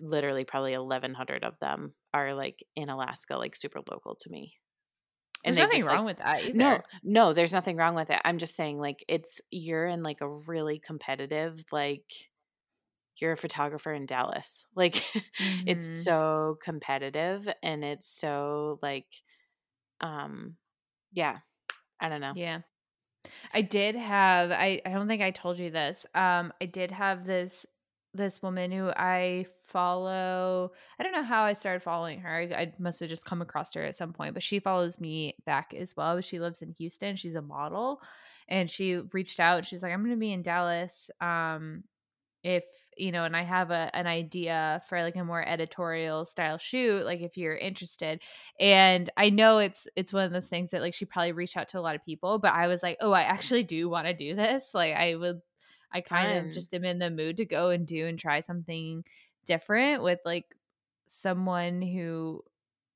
literally 0.00 0.44
probably 0.44 0.74
1,100 0.74 1.44
of 1.44 1.58
them 1.60 1.94
are 2.14 2.34
like 2.34 2.64
in 2.74 2.88
Alaska, 2.88 3.36
like 3.36 3.54
super 3.56 3.80
local 3.90 4.14
to 4.16 4.30
me. 4.30 4.54
And 5.44 5.56
there's 5.56 5.68
nothing 5.68 5.70
just 5.70 5.88
like, 5.90 5.90
wrong 5.90 6.04
with 6.04 6.18
that 6.18 6.42
no, 6.52 6.80
either 6.80 6.84
no, 7.02 7.32
there's 7.32 7.52
nothing 7.52 7.76
wrong 7.76 7.94
with 7.94 8.10
it. 8.10 8.20
I'm 8.24 8.38
just 8.38 8.56
saying, 8.56 8.78
like, 8.78 9.04
it's, 9.08 9.40
you're 9.50 9.86
in 9.86 10.02
like 10.02 10.20
a 10.20 10.28
really 10.28 10.78
competitive, 10.78 11.64
like, 11.72 12.12
you're 13.20 13.32
a 13.32 13.36
photographer 13.36 13.92
in 13.92 14.06
Dallas. 14.06 14.64
Like, 14.74 15.04
it's 15.66 15.90
mhm 15.90 16.04
so 16.04 16.58
competitive 16.62 17.48
and 17.62 17.84
it's 17.84 18.06
so 18.08 18.78
like, 18.82 19.06
um, 20.00 20.56
yeah, 21.12 21.40
I 22.00 22.08
don't 22.10 22.20
know. 22.22 22.34
yeah 22.34 22.60
I 23.52 23.62
did 23.62 23.94
have 23.94 24.50
I 24.50 24.80
I 24.84 24.90
don't 24.90 25.08
think 25.08 25.22
I 25.22 25.30
told 25.30 25.58
you 25.58 25.70
this. 25.70 26.06
Um 26.14 26.52
I 26.60 26.66
did 26.66 26.90
have 26.90 27.24
this 27.24 27.66
this 28.12 28.42
woman 28.42 28.72
who 28.72 28.90
I 28.90 29.46
follow. 29.66 30.72
I 30.98 31.02
don't 31.02 31.12
know 31.12 31.22
how 31.22 31.44
I 31.44 31.52
started 31.52 31.82
following 31.82 32.20
her. 32.20 32.34
I, 32.34 32.62
I 32.62 32.72
must 32.78 32.98
have 33.00 33.08
just 33.08 33.24
come 33.24 33.40
across 33.40 33.72
her 33.74 33.84
at 33.84 33.94
some 33.94 34.12
point, 34.12 34.34
but 34.34 34.42
she 34.42 34.58
follows 34.58 34.98
me 34.98 35.36
back 35.46 35.74
as 35.74 35.96
well. 35.96 36.20
She 36.20 36.40
lives 36.40 36.60
in 36.60 36.72
Houston. 36.78 37.14
She's 37.14 37.36
a 37.36 37.42
model 37.42 38.00
and 38.48 38.68
she 38.68 38.96
reached 38.96 39.38
out. 39.38 39.64
She's 39.64 39.82
like, 39.82 39.92
"I'm 39.92 40.00
going 40.00 40.10
to 40.10 40.16
be 40.16 40.32
in 40.32 40.42
Dallas 40.42 41.10
um 41.20 41.84
if 42.42 42.64
you 42.96 43.12
know 43.12 43.24
and 43.24 43.36
i 43.36 43.42
have 43.42 43.70
a 43.70 43.90
an 43.94 44.06
idea 44.06 44.82
for 44.88 45.02
like 45.02 45.16
a 45.16 45.24
more 45.24 45.46
editorial 45.46 46.24
style 46.24 46.58
shoot 46.58 47.04
like 47.04 47.20
if 47.20 47.36
you're 47.36 47.56
interested 47.56 48.20
and 48.58 49.10
i 49.16 49.30
know 49.30 49.58
it's 49.58 49.86
it's 49.96 50.12
one 50.12 50.24
of 50.24 50.32
those 50.32 50.48
things 50.48 50.70
that 50.70 50.80
like 50.80 50.94
she 50.94 51.04
probably 51.04 51.32
reached 51.32 51.56
out 51.56 51.68
to 51.68 51.78
a 51.78 51.80
lot 51.80 51.94
of 51.94 52.04
people 52.04 52.38
but 52.38 52.52
i 52.52 52.66
was 52.66 52.82
like 52.82 52.96
oh 53.00 53.12
i 53.12 53.22
actually 53.22 53.62
do 53.62 53.88
want 53.88 54.06
to 54.06 54.14
do 54.14 54.34
this 54.34 54.70
like 54.74 54.94
i 54.94 55.14
would 55.14 55.40
i 55.92 56.00
kind 56.00 56.28
Fun. 56.32 56.46
of 56.48 56.52
just 56.52 56.74
am 56.74 56.84
in 56.84 56.98
the 56.98 57.10
mood 57.10 57.36
to 57.38 57.44
go 57.44 57.70
and 57.70 57.86
do 57.86 58.06
and 58.06 58.18
try 58.18 58.40
something 58.40 59.04
different 59.46 60.02
with 60.02 60.18
like 60.24 60.54
someone 61.06 61.82
who 61.82 62.42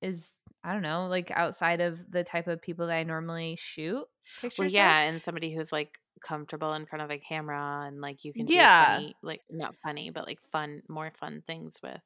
is 0.03 0.31
i 0.63 0.73
don't 0.73 0.83
know 0.83 1.07
like 1.09 1.31
outside 1.31 1.81
of 1.81 1.99
the 2.11 2.25
type 2.25 2.47
of 2.47 2.61
people 2.63 2.87
that 2.87 2.97
i 2.97 3.03
normally 3.03 3.57
shoot 3.57 4.05
pictures 4.41 4.59
Well, 4.59 4.67
with. 4.67 4.75
yeah, 4.75 5.01
and 5.01 5.21
somebody 5.21 5.55
who's 5.55 5.73
like 5.73 5.99
comfortable 6.21 6.75
in 6.75 6.87
front 6.87 7.03
of 7.03 7.11
a 7.11 7.19
camera 7.19 7.85
and 7.87 8.01
like 8.01 8.25
you 8.25 8.33
can 8.35 8.49
do 8.49 8.53
Yeah. 8.53 8.77
funny, 8.79 9.17
like 9.23 9.43
not 9.51 9.77
funny, 9.83 10.11
but 10.11 10.27
like 10.27 10.41
fun, 10.53 10.83
more 10.89 11.11
fun 11.11 11.43
things 11.47 11.81
with. 11.83 12.01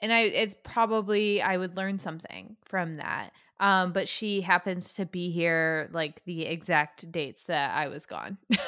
and 0.00 0.12
I 0.12 0.20
it's 0.22 0.54
probably 0.64 1.40
I 1.40 1.56
would 1.56 1.76
learn 1.76 1.98
something 1.98 2.56
from 2.64 2.96
that. 2.96 3.30
Um, 3.60 3.92
but 3.92 4.08
she 4.08 4.40
happens 4.40 4.94
to 4.94 5.06
be 5.06 5.30
here 5.30 5.88
like 5.92 6.24
the 6.24 6.42
exact 6.46 7.10
dates 7.12 7.44
that 7.44 7.74
I 7.74 7.88
was 7.88 8.04
gone. 8.06 8.38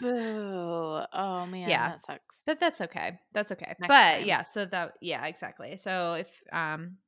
Boo. 0.00 1.02
Oh 1.12 1.46
man, 1.46 1.70
Yeah. 1.70 1.84
that 1.84 2.00
sucks. 2.02 2.44
but 2.46 2.58
that's 2.58 2.80
okay. 2.80 3.18
That's 3.32 3.52
okay. 3.52 3.74
Next 3.78 3.88
but 3.88 4.10
time. 4.10 4.26
yeah, 4.26 4.42
so 4.44 4.64
that 4.66 4.94
yeah, 5.00 5.26
exactly. 5.26 5.76
So 5.76 6.14
if 6.14 6.30
um 6.52 6.98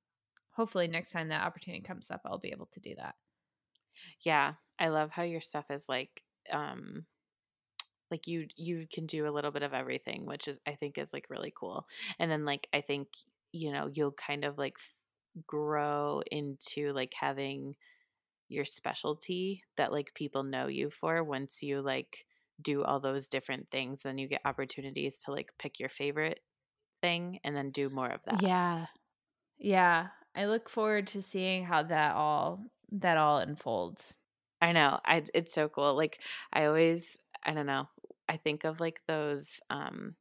hopefully 0.51 0.89
next 0.89 1.13
time 1.13 1.29
that 1.29 1.45
opportunity 1.45 1.83
comes 1.83 2.11
up, 2.11 2.23
I'll 2.25 2.39
be 2.39 2.51
able 2.53 2.67
to 2.73 2.81
do 2.81 2.95
that. 2.97 3.15
Yeah, 4.21 4.55
I 4.79 4.89
love 4.89 5.11
how 5.11 5.23
your 5.23 5.41
stuff 5.41 5.71
is 5.71 5.89
like 5.89 6.23
um 6.53 7.07
like 8.11 8.27
you 8.27 8.47
you 8.57 8.87
can 8.93 9.07
do 9.07 9.27
a 9.27 9.31
little 9.33 9.51
bit 9.51 9.63
of 9.63 9.75
everything, 9.75 10.27
which 10.27 10.49
is 10.49 10.59
I 10.67 10.75
think 10.75 10.99
is 10.99 11.13
like 11.13 11.27
really 11.31 11.53
cool. 11.57 11.87
And 12.19 12.31
then 12.31 12.45
like 12.45 12.69
I 12.73 12.81
think 12.81 13.09
you 13.53 13.73
know, 13.73 13.89
you'll 13.93 14.13
kind 14.13 14.45
of 14.45 14.59
like 14.59 14.77
f- 14.79 15.45
grow 15.47 16.23
into 16.31 16.93
like 16.93 17.15
having 17.19 17.77
your 18.49 18.65
specialty 18.65 19.65
that 19.77 19.93
like 19.93 20.15
people 20.15 20.45
know 20.45 20.69
you 20.69 20.91
for 20.91 21.25
once 21.25 21.63
you 21.63 21.83
like 21.83 22.27
do 22.63 22.85
all 22.85 23.01
those 23.01 23.29
different 23.29 23.71
things 23.71 24.03
then 24.03 24.19
you 24.19 24.29
get 24.29 24.41
opportunities 24.45 25.19
to 25.19 25.33
like 25.33 25.53
pick 25.59 25.81
your 25.81 25.89
favorite 25.91 26.41
thing 27.03 27.41
and 27.45 27.57
then 27.57 27.71
do 27.73 27.91
more 27.91 28.09
of 28.09 28.23
that. 28.27 28.45
Yeah. 28.45 28.87
Yeah. 29.59 30.09
I 30.35 30.47
look 30.47 30.69
forward 30.69 31.07
to 31.09 31.23
seeing 31.23 31.65
how 31.65 31.83
that 31.85 32.15
all 32.17 32.71
that 32.93 33.17
all 33.19 33.39
unfolds. 33.39 34.19
I 34.61 34.73
know. 34.73 34.99
I 35.05 35.25
it's 35.35 35.55
so 35.55 35.69
cool. 35.69 35.95
Like 35.95 36.21
I 36.53 36.67
always 36.67 37.19
I 37.45 37.55
don't 37.55 37.67
know. 37.67 37.89
I 38.29 38.37
think 38.37 38.65
of 38.65 38.81
like 38.81 39.01
those 39.07 39.61
um 39.71 40.17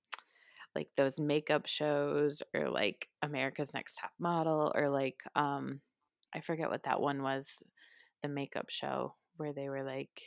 like 0.76 0.90
those 0.96 1.20
makeup 1.20 1.66
shows 1.66 2.44
or 2.54 2.70
like 2.70 3.10
America's 3.22 3.74
Next 3.74 3.96
Top 3.96 4.12
Model 4.20 4.72
or 4.76 4.90
like 4.90 5.22
um 5.36 5.82
I 6.34 6.42
forget 6.42 6.70
what 6.70 6.84
that 6.84 7.02
one 7.02 7.24
was 7.24 7.64
the 8.22 8.30
makeup 8.30 8.70
show 8.70 9.16
where 9.38 9.54
they 9.54 9.70
were 9.70 9.84
like 9.84 10.22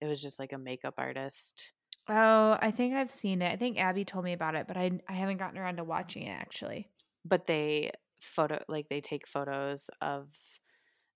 it 0.00 0.06
was 0.06 0.22
just 0.22 0.38
like 0.38 0.52
a 0.52 0.58
makeup 0.58 0.94
artist. 0.98 1.72
Oh, 2.08 2.56
I 2.60 2.70
think 2.70 2.94
I've 2.94 3.10
seen 3.10 3.42
it. 3.42 3.50
I 3.50 3.56
think 3.56 3.78
Abby 3.78 4.04
told 4.04 4.24
me 4.24 4.32
about 4.32 4.54
it, 4.54 4.68
but 4.68 4.76
I 4.76 4.92
I 5.08 5.14
haven't 5.14 5.38
gotten 5.38 5.58
around 5.58 5.76
to 5.76 5.84
watching 5.84 6.24
it 6.24 6.38
actually. 6.38 6.88
But 7.24 7.46
they 7.46 7.90
photo 8.20 8.62
like 8.68 8.88
they 8.88 9.00
take 9.00 9.26
photos 9.26 9.90
of 10.00 10.28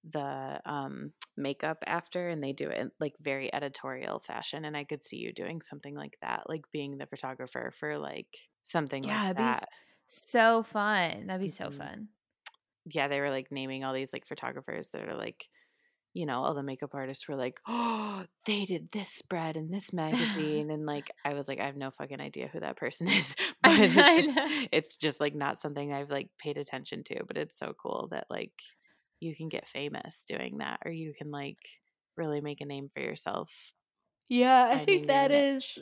the 0.05 0.61
um 0.65 1.13
makeup 1.37 1.79
after 1.87 2.29
and 2.29 2.43
they 2.43 2.53
do 2.53 2.69
it 2.71 2.79
in 2.79 2.91
like 3.01 3.15
very 3.21 3.53
editorial 3.55 4.19
fashion 4.19 4.65
and 4.65 4.77
I 4.77 4.85
could 4.85 5.03
see 5.03 5.19
you 5.19 5.33
doing 5.33 5.61
something 5.61 5.95
like 5.95 6.17
that 6.23 6.49
like 6.49 6.63
being 6.73 6.99
the 6.99 7.07
photographer 7.07 7.71
for 7.79 7.99
like 7.99 8.39
something 8.63 9.05
Yeah, 9.05 9.27
like 9.27 9.27
it'd 9.27 9.37
be 9.37 9.51
s- 9.51 9.63
that. 9.63 9.69
so 10.09 10.63
fun. 10.63 11.27
That'd 11.27 11.41
be 11.41 11.49
so 11.49 11.71
Mhm. 11.71 11.71
fun. 11.71 12.11
yeah, 12.87 13.09
they 13.09 13.21
were 13.21 13.31
like 13.31 13.53
naming 13.53 13.85
all 13.85 13.95
these 13.95 14.13
like 14.13 14.27
photographers 14.27 14.91
that 14.91 15.09
are 15.09 15.15
like, 15.17 15.49
you 16.15 16.27
know, 16.27 16.43
all 16.45 16.55
the 16.55 16.63
makeup 16.65 16.95
artists 16.95 17.29
were 17.29 17.37
like, 17.37 17.61
oh, 17.69 18.27
they 18.47 18.65
did 18.67 18.91
this 18.93 19.11
spread 19.11 19.57
in 19.57 19.71
this 19.71 19.93
magazine. 19.95 20.71
And 20.71 20.87
like, 20.87 21.11
I 21.25 21.35
was 21.35 21.49
like, 21.49 21.61
I 21.61 21.67
have 21.67 21.77
no 21.77 21.91
fucking 21.93 22.21
idea 22.21 22.49
who 22.49 22.61
that 22.61 22.79
person 22.79 23.09
is. 23.11 23.37
But 23.63 23.79
it's 23.95 24.15
just, 24.15 24.31
it's 24.73 24.97
just 24.97 25.21
like 25.21 25.35
not 25.37 25.59
something 25.59 25.93
I've 25.93 26.11
like 26.11 26.31
paid 26.39 26.59
attention 26.59 27.05
to. 27.07 27.25
But 27.27 27.39
it's 27.39 27.59
so 27.59 27.75
cool 27.81 28.09
that 28.13 28.27
like 28.31 28.55
you 29.21 29.35
can 29.37 29.49
get 29.49 29.69
famous 29.69 30.25
doing 30.27 30.59
that 30.59 30.81
or 30.85 30.91
you 30.91 31.13
can 31.15 31.31
like 31.31 31.59
really 32.17 32.41
make 32.41 32.61
a 32.61 32.65
name 32.67 32.91
for 32.93 33.01
yourself. 33.01 33.53
Yeah, 34.29 34.69
I 34.73 34.85
think 34.85 35.09
that 35.09 35.31
is. 35.33 35.79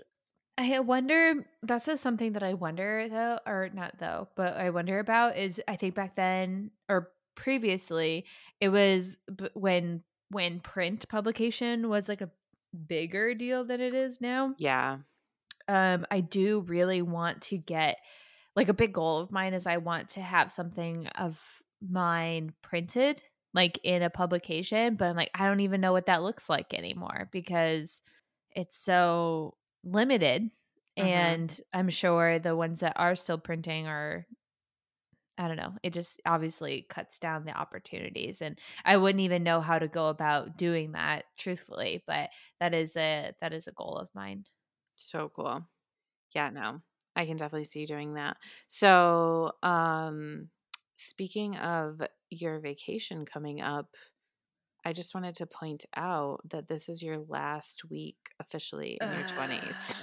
I 0.57 0.81
wonder. 0.81 1.47
That's 1.63 1.87
just 1.87 2.03
something 2.03 2.33
that 2.33 2.43
I 2.43 2.55
wonder 2.55 3.09
though, 3.11 3.39
or 3.47 3.71
not 3.73 3.95
though, 3.99 4.29
but 4.37 4.57
I 4.57 4.71
wonder 4.71 4.99
about 4.99 5.37
is 5.37 5.61
I 5.69 5.77
think 5.77 5.95
back 5.95 6.17
then 6.17 6.71
or 6.89 7.13
previously 7.37 8.27
it 8.61 8.71
was 8.71 9.19
b- 9.35 9.51
when 9.55 10.03
when 10.31 10.61
print 10.61 11.09
publication 11.09 11.89
was 11.89 12.09
like 12.09 12.21
a 12.21 12.31
bigger 12.87 13.35
deal 13.35 13.65
than 13.65 13.81
it 13.81 13.95
is 13.95 14.21
now. 14.21 14.55
Yeah. 14.59 14.99
um 15.69 16.07
i 16.11 16.21
do 16.21 16.61
really 16.63 17.03
want 17.03 17.43
to 17.43 17.59
get 17.59 17.99
like 18.57 18.69
a 18.69 18.75
big 18.75 18.93
goal 18.93 19.21
of 19.21 19.31
mine 19.33 19.55
is 19.55 19.67
i 19.67 19.77
want 19.79 20.11
to 20.11 20.21
have 20.21 20.51
something 20.53 21.07
of 21.09 21.41
mine 21.81 22.53
printed 22.63 23.23
like 23.55 23.79
in 23.85 24.03
a 24.03 24.11
publication 24.11 24.97
but 24.97 25.07
i'm 25.09 25.17
like 25.17 25.31
i 25.35 25.47
don't 25.47 25.61
even 25.61 25.81
know 25.81 25.93
what 25.93 26.07
that 26.07 26.23
looks 26.23 26.49
like 26.49 26.75
anymore 26.75 27.29
because 27.33 28.03
it's 28.55 28.77
so 28.77 29.57
limited 29.85 30.51
Mhm. 30.99 31.39
and 31.47 31.61
i'm 31.73 31.89
sure 31.89 32.39
the 32.39 32.57
ones 32.57 32.81
that 32.81 32.95
are 32.97 33.15
still 33.17 33.39
printing 33.39 33.87
are 33.87 34.27
i 35.37 35.47
don't 35.47 35.57
know 35.57 35.75
it 35.83 35.93
just 35.93 36.21
obviously 36.27 36.83
cuts 36.89 37.19
down 37.19 37.45
the 37.45 37.53
opportunities 37.53 38.43
and 38.43 38.59
i 38.85 38.97
wouldn't 38.97 39.21
even 39.21 39.43
know 39.43 39.61
how 39.61 39.79
to 39.79 39.89
go 39.89 40.09
about 40.09 40.57
doing 40.57 40.93
that 40.93 41.25
truthfully 41.37 42.03
but 42.07 42.31
that 42.61 42.75
is 42.75 42.97
a 42.97 43.33
that 43.41 43.53
is 43.53 43.67
a 43.69 43.73
goal 43.73 43.97
of 43.97 44.09
mine 44.15 44.45
So 44.97 45.29
cool. 45.31 45.65
Yeah, 46.35 46.51
no. 46.51 46.83
I 47.17 47.27
can 47.27 47.37
definitely 47.37 47.65
see 47.65 47.81
you 47.81 47.87
doing 47.87 48.15
that. 48.15 48.39
So, 48.69 49.53
um 49.63 50.51
speaking 50.99 51.57
of 51.57 52.01
your 52.31 52.61
vacation 52.61 53.25
coming 53.25 53.61
up, 53.61 53.87
I 54.85 54.93
just 54.93 55.15
wanted 55.15 55.35
to 55.37 55.47
point 55.47 55.85
out 55.97 56.41
that 56.51 56.69
this 56.69 56.89
is 56.89 57.03
your 57.03 57.19
last 57.29 57.83
week 57.91 58.17
officially 58.41 58.99
in 59.01 59.09
your 59.09 59.25
20s 59.25 59.95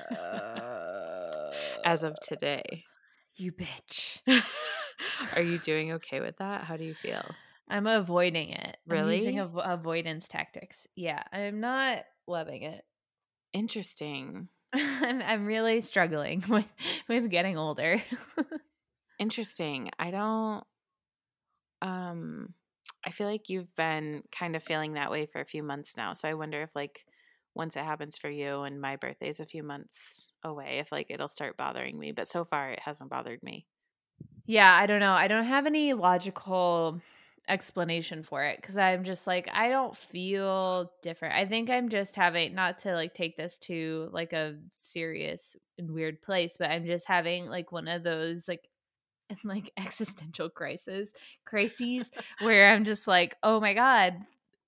as 1.86 2.04
of 2.04 2.14
uh, 2.14 2.16
today. 2.22 2.84
You 3.36 3.52
bitch. 3.52 4.20
Are 5.36 5.42
you 5.42 5.58
doing 5.60 5.94
okay 5.94 6.20
with 6.22 6.38
that? 6.38 6.64
How 6.64 6.78
do 6.78 6.84
you 6.84 6.94
feel? 6.94 7.24
I'm 7.70 7.88
avoiding 7.88 8.50
it. 8.50 8.78
I'm 8.90 9.10
using 9.10 9.36
Really? 9.38 9.48
avo- 9.50 9.74
avoidance 9.74 10.28
tactics. 10.28 10.88
Yeah, 10.96 11.24
I'm 11.34 11.60
not 11.60 12.04
loving 12.28 12.64
it. 12.64 12.84
Interesting. 13.54 14.50
I'm 14.74 15.22
I'm 15.22 15.46
really 15.46 15.82
struggling 15.82 16.44
with 16.48 16.66
with 17.08 17.30
getting 17.30 17.58
older. 17.58 18.02
Interesting. 19.20 19.90
I 19.98 20.12
don't 20.12 20.64
um 21.86 22.54
I 23.06 23.12
feel 23.12 23.28
like 23.28 23.50
you've 23.50 23.74
been 23.76 24.24
kind 24.32 24.56
of 24.56 24.64
feeling 24.64 24.94
that 24.94 25.12
way 25.12 25.26
for 25.28 25.40
a 25.42 25.46
few 25.46 25.64
months 25.64 25.96
now. 25.98 26.14
So 26.14 26.28
I 26.28 26.34
wonder 26.34 26.62
if 26.64 26.76
like 26.76 27.06
once 27.54 27.78
it 27.78 27.84
happens 27.86 28.18
for 28.18 28.30
you 28.30 28.62
and 28.64 28.82
my 28.82 28.96
birthday's 28.98 29.40
a 29.40 29.46
few 29.46 29.64
months 29.64 30.32
away, 30.44 30.80
if 30.80 30.92
like 30.92 31.08
it'll 31.12 31.28
start 31.30 31.58
bothering 31.58 32.00
me. 32.00 32.12
But 32.12 32.28
so 32.28 32.46
far 32.46 32.72
it 32.72 32.80
hasn't 32.80 33.12
bothered 33.12 33.44
me. 33.44 33.68
yeah, 34.46 34.74
I 34.74 34.86
don't 34.86 35.00
know. 35.00 35.14
I 35.14 35.28
don't 35.28 35.46
have 35.46 35.66
any 35.66 35.94
logical 35.94 37.02
explanation 37.48 38.24
for 38.24 38.44
it 38.44 38.60
cuz 38.64 38.76
I'm 38.76 39.04
just 39.04 39.28
like 39.28 39.48
I 39.52 39.70
don't 39.70 39.96
feel 39.96 40.92
different. 41.02 41.36
I 41.36 41.46
think 41.46 41.70
I'm 41.70 41.90
just 41.90 42.16
having 42.16 42.56
not 42.56 42.80
to 42.80 42.94
like 42.96 43.14
take 43.14 43.38
this 43.38 43.60
to 43.60 44.10
like 44.12 44.34
a 44.34 44.60
serious 44.72 45.56
and 45.78 45.92
weird 45.92 46.22
place, 46.22 46.58
but 46.58 46.72
I'm 46.72 46.86
just 46.86 47.08
having 47.08 47.46
like 47.48 47.72
one 47.72 47.88
of 47.88 48.04
those 48.04 48.48
like 48.48 48.70
and 49.30 49.40
like 49.44 49.72
existential 49.78 50.50
crisis 50.50 51.12
crises 51.46 52.12
where 52.42 52.74
I'm 52.74 52.84
just 52.84 53.08
like, 53.08 53.36
oh 53.44 53.60
my 53.60 53.74
god, 53.74 54.16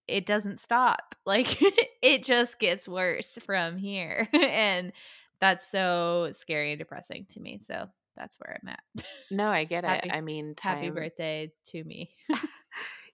it 0.07 0.25
doesn't 0.25 0.59
stop. 0.59 1.15
Like 1.27 1.61
it 2.01 2.23
just 2.23 2.57
gets 2.57 2.87
worse 2.87 3.37
from 3.45 3.75
here, 3.75 4.29
and 4.33 4.93
that's 5.41 5.67
so 5.67 6.29
scary 6.31 6.71
and 6.71 6.79
depressing 6.79 7.25
to 7.31 7.41
me. 7.41 7.59
So 7.61 7.89
that's 8.15 8.37
where 8.39 8.57
I'm 8.61 8.69
at. 8.69 9.05
No, 9.29 9.49
I 9.49 9.65
get 9.65 9.83
it. 9.83 10.09
I 10.09 10.21
mean, 10.21 10.55
happy 10.57 10.89
birthday 10.89 11.51
to 11.71 11.83
me. 11.83 12.11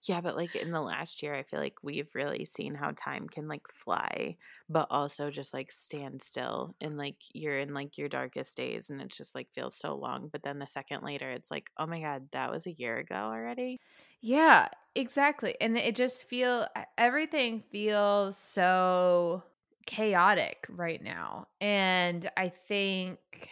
Yeah, 0.03 0.19
but 0.21 0.35
like 0.35 0.55
in 0.55 0.71
the 0.71 0.81
last 0.81 1.23
year, 1.23 1.33
I 1.33 1.43
feel 1.43 1.59
like 1.59 1.81
we've 1.81 2.13
really 2.13 2.43
seen 2.45 2.75
how 2.75 2.91
time 2.91 3.27
can 3.27 3.47
like 3.47 3.67
fly, 3.69 4.37
but 4.69 4.87
also 4.89 5.29
just 5.31 5.53
like 5.53 5.71
stand 5.71 6.21
still. 6.21 6.75
And 6.81 6.97
like 6.97 7.23
you're 7.33 7.57
in 7.59 7.73
like 7.73 7.97
your 7.97 8.09
darkest 8.09 8.57
days 8.57 8.89
and 8.89 9.01
it 9.01 9.09
just 9.09 9.33
like 9.33 9.49
feels 9.53 9.77
so 9.77 9.95
long. 9.95 10.27
But 10.27 10.43
then 10.43 10.59
the 10.59 10.67
second 10.67 11.03
later, 11.03 11.31
it's 11.31 11.49
like, 11.49 11.69
oh 11.77 11.85
my 11.87 12.01
God, 12.01 12.29
that 12.31 12.51
was 12.51 12.67
a 12.67 12.73
year 12.73 12.97
ago 12.97 13.15
already. 13.15 13.81
yeah, 14.21 14.69
exactly. 14.95 15.55
And 15.59 15.77
it 15.77 15.95
just 15.95 16.25
feel 16.25 16.67
everything 16.97 17.61
feels 17.61 18.37
so 18.37 19.43
chaotic 19.85 20.65
right 20.69 21.01
now. 21.01 21.47
And 21.59 22.29
I 22.37 22.49
think 22.49 23.49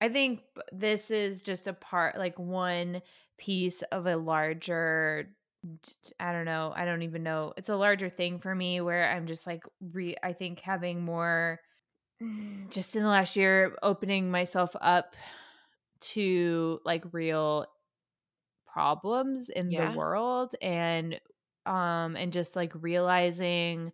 I 0.00 0.08
think 0.08 0.42
this 0.72 1.10
is 1.10 1.42
just 1.42 1.66
a 1.68 1.74
part 1.74 2.16
like 2.18 2.38
one 2.38 3.02
piece 3.38 3.82
of 3.84 4.06
a 4.06 4.16
larger 4.16 5.36
I 6.18 6.32
don't 6.32 6.46
know. 6.46 6.72
I 6.74 6.84
don't 6.84 7.02
even 7.02 7.22
know. 7.22 7.52
It's 7.56 7.68
a 7.68 7.76
larger 7.76 8.08
thing 8.08 8.38
for 8.38 8.54
me 8.54 8.80
where 8.80 9.10
I'm 9.10 9.26
just 9.26 9.46
like 9.46 9.62
re 9.80 10.16
I 10.22 10.32
think 10.32 10.60
having 10.60 11.02
more 11.02 11.60
just 12.70 12.96
in 12.96 13.02
the 13.02 13.08
last 13.08 13.36
year 13.36 13.76
opening 13.82 14.30
myself 14.30 14.76
up 14.80 15.16
to 16.00 16.80
like 16.84 17.04
real 17.12 17.66
problems 18.66 19.48
in 19.48 19.74
the 19.74 19.86
world 19.86 20.54
and 20.62 21.20
um 21.66 22.16
and 22.16 22.32
just 22.32 22.54
like 22.56 22.72
realizing 22.76 23.92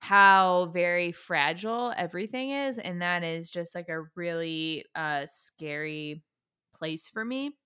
how 0.00 0.66
very 0.66 1.12
fragile 1.12 1.92
everything 1.96 2.50
is 2.50 2.78
and 2.78 3.02
that 3.02 3.22
is 3.22 3.50
just 3.50 3.74
like 3.74 3.88
a 3.88 4.02
really 4.16 4.84
uh 4.94 5.26
scary 5.26 6.22
place 6.74 7.08
for 7.08 7.24
me 7.24 7.56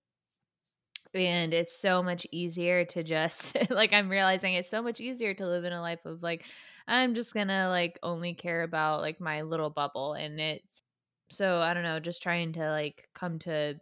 and 1.15 1.55
it's 1.55 1.81
so 1.81 2.03
much 2.03 2.27
easier 2.33 2.85
to 2.85 3.03
just 3.03 3.57
like 3.71 3.93
i'm 3.93 4.09
realizing 4.09 4.55
it's 4.55 4.71
so 4.71 4.83
much 4.83 5.01
easier 5.01 5.35
to 5.35 5.47
live 5.47 5.65
in 5.65 5.73
a 5.73 5.81
life 5.81 6.05
of 6.05 6.23
like 6.23 6.45
i'm 6.87 7.15
just 7.15 7.35
gonna 7.35 7.69
like 7.69 7.99
only 8.03 8.35
care 8.35 8.63
about 8.63 9.01
like 9.01 9.21
my 9.21 9.43
little 9.43 9.71
bubble 9.71 10.15
and 10.15 10.41
it's 10.41 10.83
so 11.31 11.61
i 11.61 11.75
don't 11.75 11.83
know 11.83 12.01
just 12.01 12.23
trying 12.23 12.53
to 12.53 12.71
like 12.71 13.09
come 13.15 13.39
to 13.39 13.79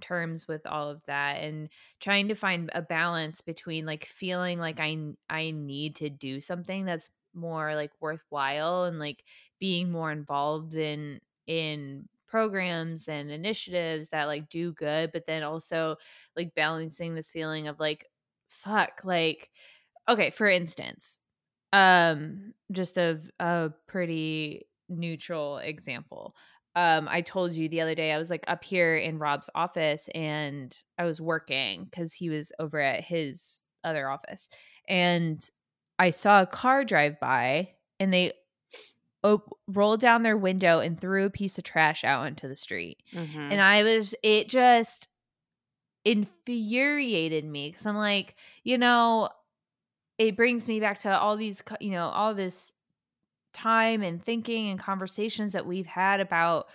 terms 0.00 0.46
with 0.48 0.66
all 0.66 0.90
of 0.90 1.02
that 1.06 1.40
and 1.40 1.68
trying 2.00 2.28
to 2.28 2.34
find 2.34 2.70
a 2.74 2.82
balance 2.82 3.40
between 3.40 3.86
like 3.86 4.06
feeling 4.06 4.58
like 4.58 4.80
I 4.80 4.98
I 5.30 5.52
need 5.52 5.96
to 5.96 6.10
do 6.10 6.40
something 6.40 6.84
that's 6.84 7.08
more 7.32 7.74
like 7.74 7.92
worthwhile 8.00 8.84
and 8.84 8.98
like 8.98 9.24
being 9.60 9.90
more 9.90 10.10
involved 10.12 10.74
in 10.74 11.20
in 11.46 12.08
programs 12.34 13.06
and 13.06 13.30
initiatives 13.30 14.08
that 14.08 14.24
like 14.24 14.48
do 14.48 14.72
good 14.72 15.12
but 15.12 15.24
then 15.24 15.44
also 15.44 15.94
like 16.34 16.52
balancing 16.56 17.14
this 17.14 17.30
feeling 17.30 17.68
of 17.68 17.78
like 17.78 18.06
fuck 18.48 19.02
like 19.04 19.52
okay 20.08 20.30
for 20.30 20.48
instance 20.48 21.20
um 21.72 22.52
just 22.72 22.98
a 22.98 23.20
a 23.38 23.70
pretty 23.86 24.66
neutral 24.88 25.58
example 25.58 26.34
um 26.74 27.06
i 27.08 27.20
told 27.20 27.54
you 27.54 27.68
the 27.68 27.80
other 27.80 27.94
day 27.94 28.10
i 28.10 28.18
was 28.18 28.30
like 28.30 28.44
up 28.48 28.64
here 28.64 28.96
in 28.96 29.20
rob's 29.20 29.48
office 29.54 30.08
and 30.12 30.76
i 30.98 31.04
was 31.04 31.20
working 31.20 31.84
because 31.84 32.12
he 32.12 32.30
was 32.30 32.50
over 32.58 32.80
at 32.80 33.04
his 33.04 33.62
other 33.84 34.08
office 34.08 34.48
and 34.88 35.50
i 36.00 36.10
saw 36.10 36.42
a 36.42 36.46
car 36.46 36.84
drive 36.84 37.20
by 37.20 37.68
and 38.00 38.12
they 38.12 38.32
op- 39.24 39.58
rolled 39.66 39.98
down 40.00 40.22
their 40.22 40.36
window 40.36 40.78
and 40.78 41.00
threw 41.00 41.24
a 41.24 41.30
piece 41.30 41.58
of 41.58 41.64
trash 41.64 42.04
out 42.04 42.26
into 42.28 42.46
the 42.46 42.54
street 42.56 42.98
Mm-hmm. 43.12 43.38
and 43.40 43.60
i 43.60 43.82
was 43.82 44.14
it 44.22 44.48
just 44.48 45.08
infuriated 46.04 47.44
me 47.44 47.70
because 47.70 47.86
i'm 47.86 47.96
like 47.96 48.34
you 48.62 48.76
know 48.78 49.28
it 50.18 50.36
brings 50.36 50.68
me 50.68 50.78
back 50.80 50.98
to 51.00 51.18
all 51.18 51.36
these 51.36 51.62
you 51.80 51.90
know 51.90 52.08
all 52.08 52.34
this 52.34 52.72
time 53.52 54.02
and 54.02 54.22
thinking 54.22 54.68
and 54.68 54.78
conversations 54.78 55.52
that 55.52 55.66
we've 55.66 55.86
had 55.86 56.20
about 56.20 56.66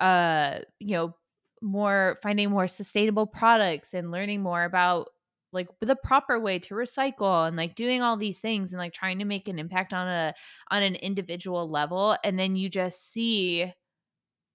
uh 0.00 0.58
you 0.78 0.94
know 0.96 1.14
more 1.62 2.18
finding 2.22 2.50
more 2.50 2.68
sustainable 2.68 3.26
products 3.26 3.94
and 3.94 4.10
learning 4.10 4.42
more 4.42 4.62
about 4.64 5.08
like 5.56 5.68
the 5.80 5.96
proper 5.96 6.38
way 6.38 6.60
to 6.60 6.74
recycle 6.74 7.48
and 7.48 7.56
like 7.56 7.74
doing 7.74 8.02
all 8.02 8.16
these 8.16 8.38
things 8.38 8.72
and 8.72 8.78
like 8.78 8.92
trying 8.92 9.18
to 9.18 9.24
make 9.24 9.48
an 9.48 9.58
impact 9.58 9.92
on 9.92 10.06
a 10.06 10.34
on 10.70 10.82
an 10.82 10.94
individual 10.94 11.68
level 11.68 12.16
and 12.22 12.38
then 12.38 12.54
you 12.54 12.68
just 12.68 13.12
see 13.12 13.72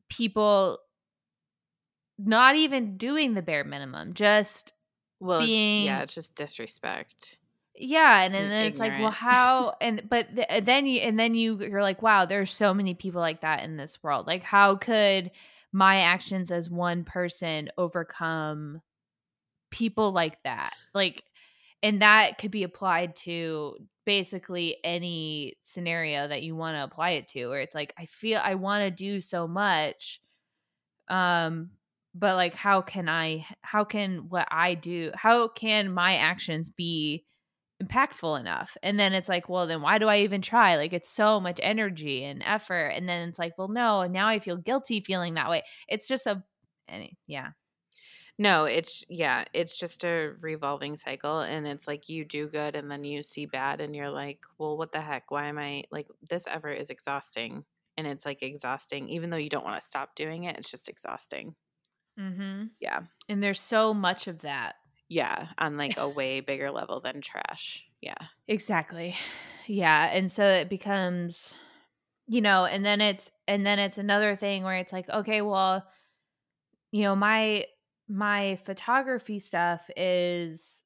people 0.09 0.79
not 2.17 2.55
even 2.55 2.97
doing 2.97 3.33
the 3.33 3.41
bare 3.41 3.63
minimum 3.63 4.13
just 4.13 4.73
well, 5.21 5.39
being 5.39 5.85
yeah, 5.85 6.01
it's 6.01 6.15
just 6.15 6.35
disrespect. 6.35 7.37
yeah, 7.75 8.21
and, 8.21 8.33
and 8.33 8.45
and 8.45 8.51
then 8.51 8.65
it's 8.65 8.79
like, 8.79 8.99
well, 8.99 9.11
how? 9.11 9.75
And 9.81 10.03
but 10.09 10.35
th- 10.35 10.65
then 10.65 10.87
you 10.87 11.01
and 11.01 11.17
then 11.19 11.35
you 11.35 11.59
you're 11.59 11.83
like, 11.83 12.01
wow, 12.01 12.25
there's 12.25 12.51
so 12.51 12.73
many 12.73 12.95
people 12.95 13.21
like 13.21 13.41
that 13.41 13.63
in 13.63 13.77
this 13.77 14.01
world. 14.03 14.25
Like, 14.25 14.41
how 14.41 14.75
could 14.75 15.31
my 15.71 16.01
actions 16.01 16.51
as 16.51 16.69
one 16.69 17.03
person 17.03 17.69
overcome 17.77 18.81
people 19.71 20.11
like 20.11 20.41
that? 20.43 20.73
Like, 20.93 21.23
and 21.83 22.01
that 22.01 22.37
could 22.37 22.51
be 22.51 22.63
applied 22.63 23.15
to 23.17 23.75
basically 24.05 24.77
any 24.83 25.55
scenario 25.63 26.27
that 26.27 26.43
you 26.43 26.55
want 26.55 26.75
to 26.75 26.83
apply 26.83 27.11
it 27.11 27.27
to. 27.29 27.47
Where 27.47 27.61
it's 27.61 27.75
like, 27.75 27.93
I 27.97 28.05
feel 28.05 28.39
I 28.43 28.55
want 28.55 28.83
to 28.83 28.91
do 28.91 29.21
so 29.21 29.47
much, 29.47 30.21
um, 31.07 31.71
but 32.13 32.35
like, 32.35 32.53
how 32.53 32.81
can 32.81 33.09
I? 33.09 33.45
How 33.61 33.83
can 33.85 34.29
what 34.29 34.47
I 34.51 34.75
do? 34.75 35.11
How 35.15 35.47
can 35.47 35.91
my 35.91 36.17
actions 36.17 36.69
be? 36.69 37.25
impactful 37.81 38.39
enough. 38.39 38.77
And 38.83 38.99
then 38.99 39.13
it's 39.13 39.29
like, 39.29 39.49
well, 39.49 39.67
then 39.67 39.81
why 39.81 39.97
do 39.97 40.07
I 40.07 40.19
even 40.19 40.41
try? 40.41 40.75
Like 40.75 40.93
it's 40.93 41.11
so 41.11 41.39
much 41.39 41.59
energy 41.61 42.23
and 42.23 42.43
effort. 42.45 42.89
And 42.89 43.09
then 43.09 43.27
it's 43.27 43.39
like, 43.39 43.57
well, 43.57 43.67
no, 43.67 44.01
and 44.01 44.13
now 44.13 44.27
I 44.27 44.39
feel 44.39 44.57
guilty 44.57 45.01
feeling 45.01 45.33
that 45.35 45.49
way. 45.49 45.63
It's 45.87 46.07
just 46.07 46.27
a 46.27 46.43
any 46.87 47.17
yeah. 47.27 47.49
No, 48.41 48.65
it's 48.65 49.05
yeah, 49.07 49.45
it's 49.53 49.77
just 49.77 50.03
a 50.03 50.33
revolving 50.41 50.95
cycle 50.95 51.41
and 51.41 51.67
it's 51.67 51.87
like 51.87 52.09
you 52.09 52.25
do 52.25 52.47
good 52.47 52.75
and 52.75 52.89
then 52.89 53.03
you 53.03 53.21
see 53.21 53.45
bad 53.45 53.79
and 53.81 53.95
you're 53.95 54.09
like, 54.09 54.39
"Well, 54.57 54.79
what 54.79 54.91
the 54.91 54.99
heck? 54.99 55.29
Why 55.29 55.45
am 55.45 55.59
I 55.59 55.83
like 55.91 56.07
this 56.27 56.47
ever 56.47 56.71
is 56.71 56.89
exhausting." 56.89 57.65
And 57.97 58.07
it's 58.07 58.25
like 58.25 58.41
exhausting 58.41 59.09
even 59.09 59.29
though 59.29 59.37
you 59.37 59.49
don't 59.49 59.63
want 59.63 59.79
to 59.79 59.87
stop 59.87 60.15
doing 60.15 60.45
it, 60.45 60.57
it's 60.57 60.71
just 60.71 60.89
exhausting. 60.89 61.53
Mm-hmm. 62.19 62.65
Yeah. 62.79 63.01
And 63.29 63.43
there's 63.43 63.61
so 63.61 63.93
much 63.93 64.25
of 64.25 64.39
that. 64.39 64.75
Yeah, 65.07 65.49
on 65.59 65.77
like 65.77 65.97
a 65.97 66.09
way 66.17 66.39
bigger 66.39 66.71
level 66.71 66.99
than 66.99 67.21
trash. 67.21 67.85
Yeah. 68.01 68.17
Exactly. 68.47 69.15
Yeah. 69.67 70.09
And 70.11 70.31
so 70.31 70.43
it 70.45 70.67
becomes, 70.67 71.53
you 72.27 72.41
know, 72.41 72.65
and 72.65 72.83
then 72.85 73.01
it's 73.01 73.31
and 73.47 73.65
then 73.65 73.79
it's 73.79 73.99
another 73.99 74.35
thing 74.35 74.63
where 74.63 74.77
it's 74.77 74.93
like, 74.93 75.09
okay, 75.09 75.41
well, 75.43 75.85
you 76.91 77.03
know, 77.03 77.15
my 77.15 77.65
my 78.11 78.57
photography 78.57 79.39
stuff 79.39 79.89
is 79.95 80.85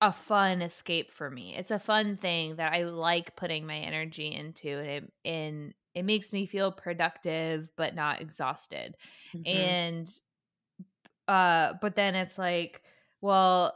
a 0.00 0.12
fun 0.12 0.60
escape 0.60 1.12
for 1.12 1.30
me. 1.30 1.56
It's 1.56 1.70
a 1.70 1.78
fun 1.78 2.16
thing 2.16 2.56
that 2.56 2.72
I 2.72 2.84
like 2.84 3.36
putting 3.36 3.66
my 3.66 3.76
energy 3.78 4.32
into 4.32 4.68
and 4.78 4.88
it, 4.88 5.12
and 5.24 5.74
it 5.94 6.02
makes 6.04 6.32
me 6.32 6.46
feel 6.46 6.72
productive 6.72 7.70
but 7.76 7.94
not 7.94 8.20
exhausted. 8.20 8.96
Mhm. 9.32 9.44
And 9.46 10.08
uh 11.28 11.74
but 11.80 11.96
then 11.96 12.14
it's 12.14 12.38
like, 12.38 12.82
well, 13.20 13.74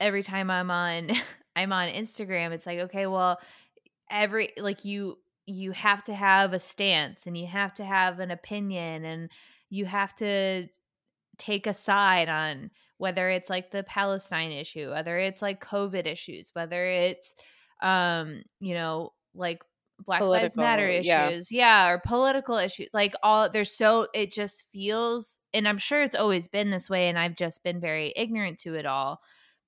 every 0.00 0.22
time 0.22 0.50
I'm 0.50 0.70
on 0.70 1.10
I'm 1.56 1.72
on 1.72 1.88
Instagram, 1.88 2.52
it's 2.52 2.66
like, 2.66 2.80
okay, 2.80 3.06
well, 3.06 3.40
every 4.10 4.52
like 4.58 4.84
you 4.84 5.18
you 5.46 5.72
have 5.72 6.04
to 6.04 6.14
have 6.14 6.52
a 6.54 6.60
stance 6.60 7.26
and 7.26 7.38
you 7.38 7.46
have 7.48 7.74
to 7.74 7.84
have 7.84 8.20
an 8.20 8.30
opinion 8.30 9.04
and 9.04 9.30
you 9.70 9.86
have 9.86 10.14
to 10.16 10.68
take 11.38 11.66
a 11.66 11.74
side 11.74 12.28
on 12.28 12.70
whether 12.98 13.28
it's 13.28 13.50
like 13.50 13.70
the 13.70 13.82
Palestine 13.82 14.52
issue, 14.52 14.90
whether 14.90 15.18
it's 15.18 15.42
like 15.42 15.64
COVID 15.64 16.06
issues, 16.06 16.50
whether 16.54 16.86
it's 16.86 17.34
um, 17.82 18.42
you 18.60 18.74
know, 18.74 19.12
like 19.34 19.62
Black 20.00 20.22
Lives 20.22 20.56
Matter 20.56 20.86
Political, 20.86 21.06
yeah. 21.06 21.28
issues, 21.28 21.52
yeah, 21.52 21.88
or 21.88 21.98
political 22.04 22.56
issues. 22.56 22.88
Like 22.92 23.14
all 23.22 23.50
there's 23.50 23.76
so 23.76 24.08
it 24.14 24.32
just 24.32 24.64
feels 24.72 25.38
and 25.52 25.68
I'm 25.68 25.78
sure 25.78 26.02
it's 26.02 26.16
always 26.16 26.48
been 26.48 26.70
this 26.70 26.90
way 26.90 27.08
and 27.08 27.18
I've 27.18 27.36
just 27.36 27.62
been 27.62 27.80
very 27.80 28.12
ignorant 28.16 28.58
to 28.60 28.74
it 28.74 28.86
all. 28.86 29.20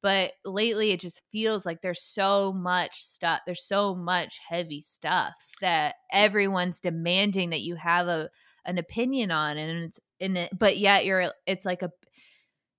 But 0.02 0.32
lately 0.44 0.92
it 0.92 1.00
just 1.00 1.22
feels 1.32 1.66
like 1.66 1.80
there's 1.80 2.02
so 2.02 2.52
much 2.52 3.02
stuff. 3.02 3.40
There's 3.44 3.66
so 3.66 3.94
much 3.94 4.38
heavy 4.48 4.80
stuff 4.80 5.34
that 5.60 5.96
everyone's 6.12 6.80
demanding 6.80 7.50
that 7.50 7.62
you 7.62 7.76
have 7.76 8.08
a 8.08 8.30
an 8.64 8.78
opinion 8.78 9.30
on 9.30 9.56
and 9.56 9.84
it's 9.84 10.00
in 10.20 10.36
it 10.36 10.50
but 10.58 10.78
yet 10.78 11.04
you're 11.04 11.32
it's 11.46 11.64
like 11.64 11.82
a 11.82 11.92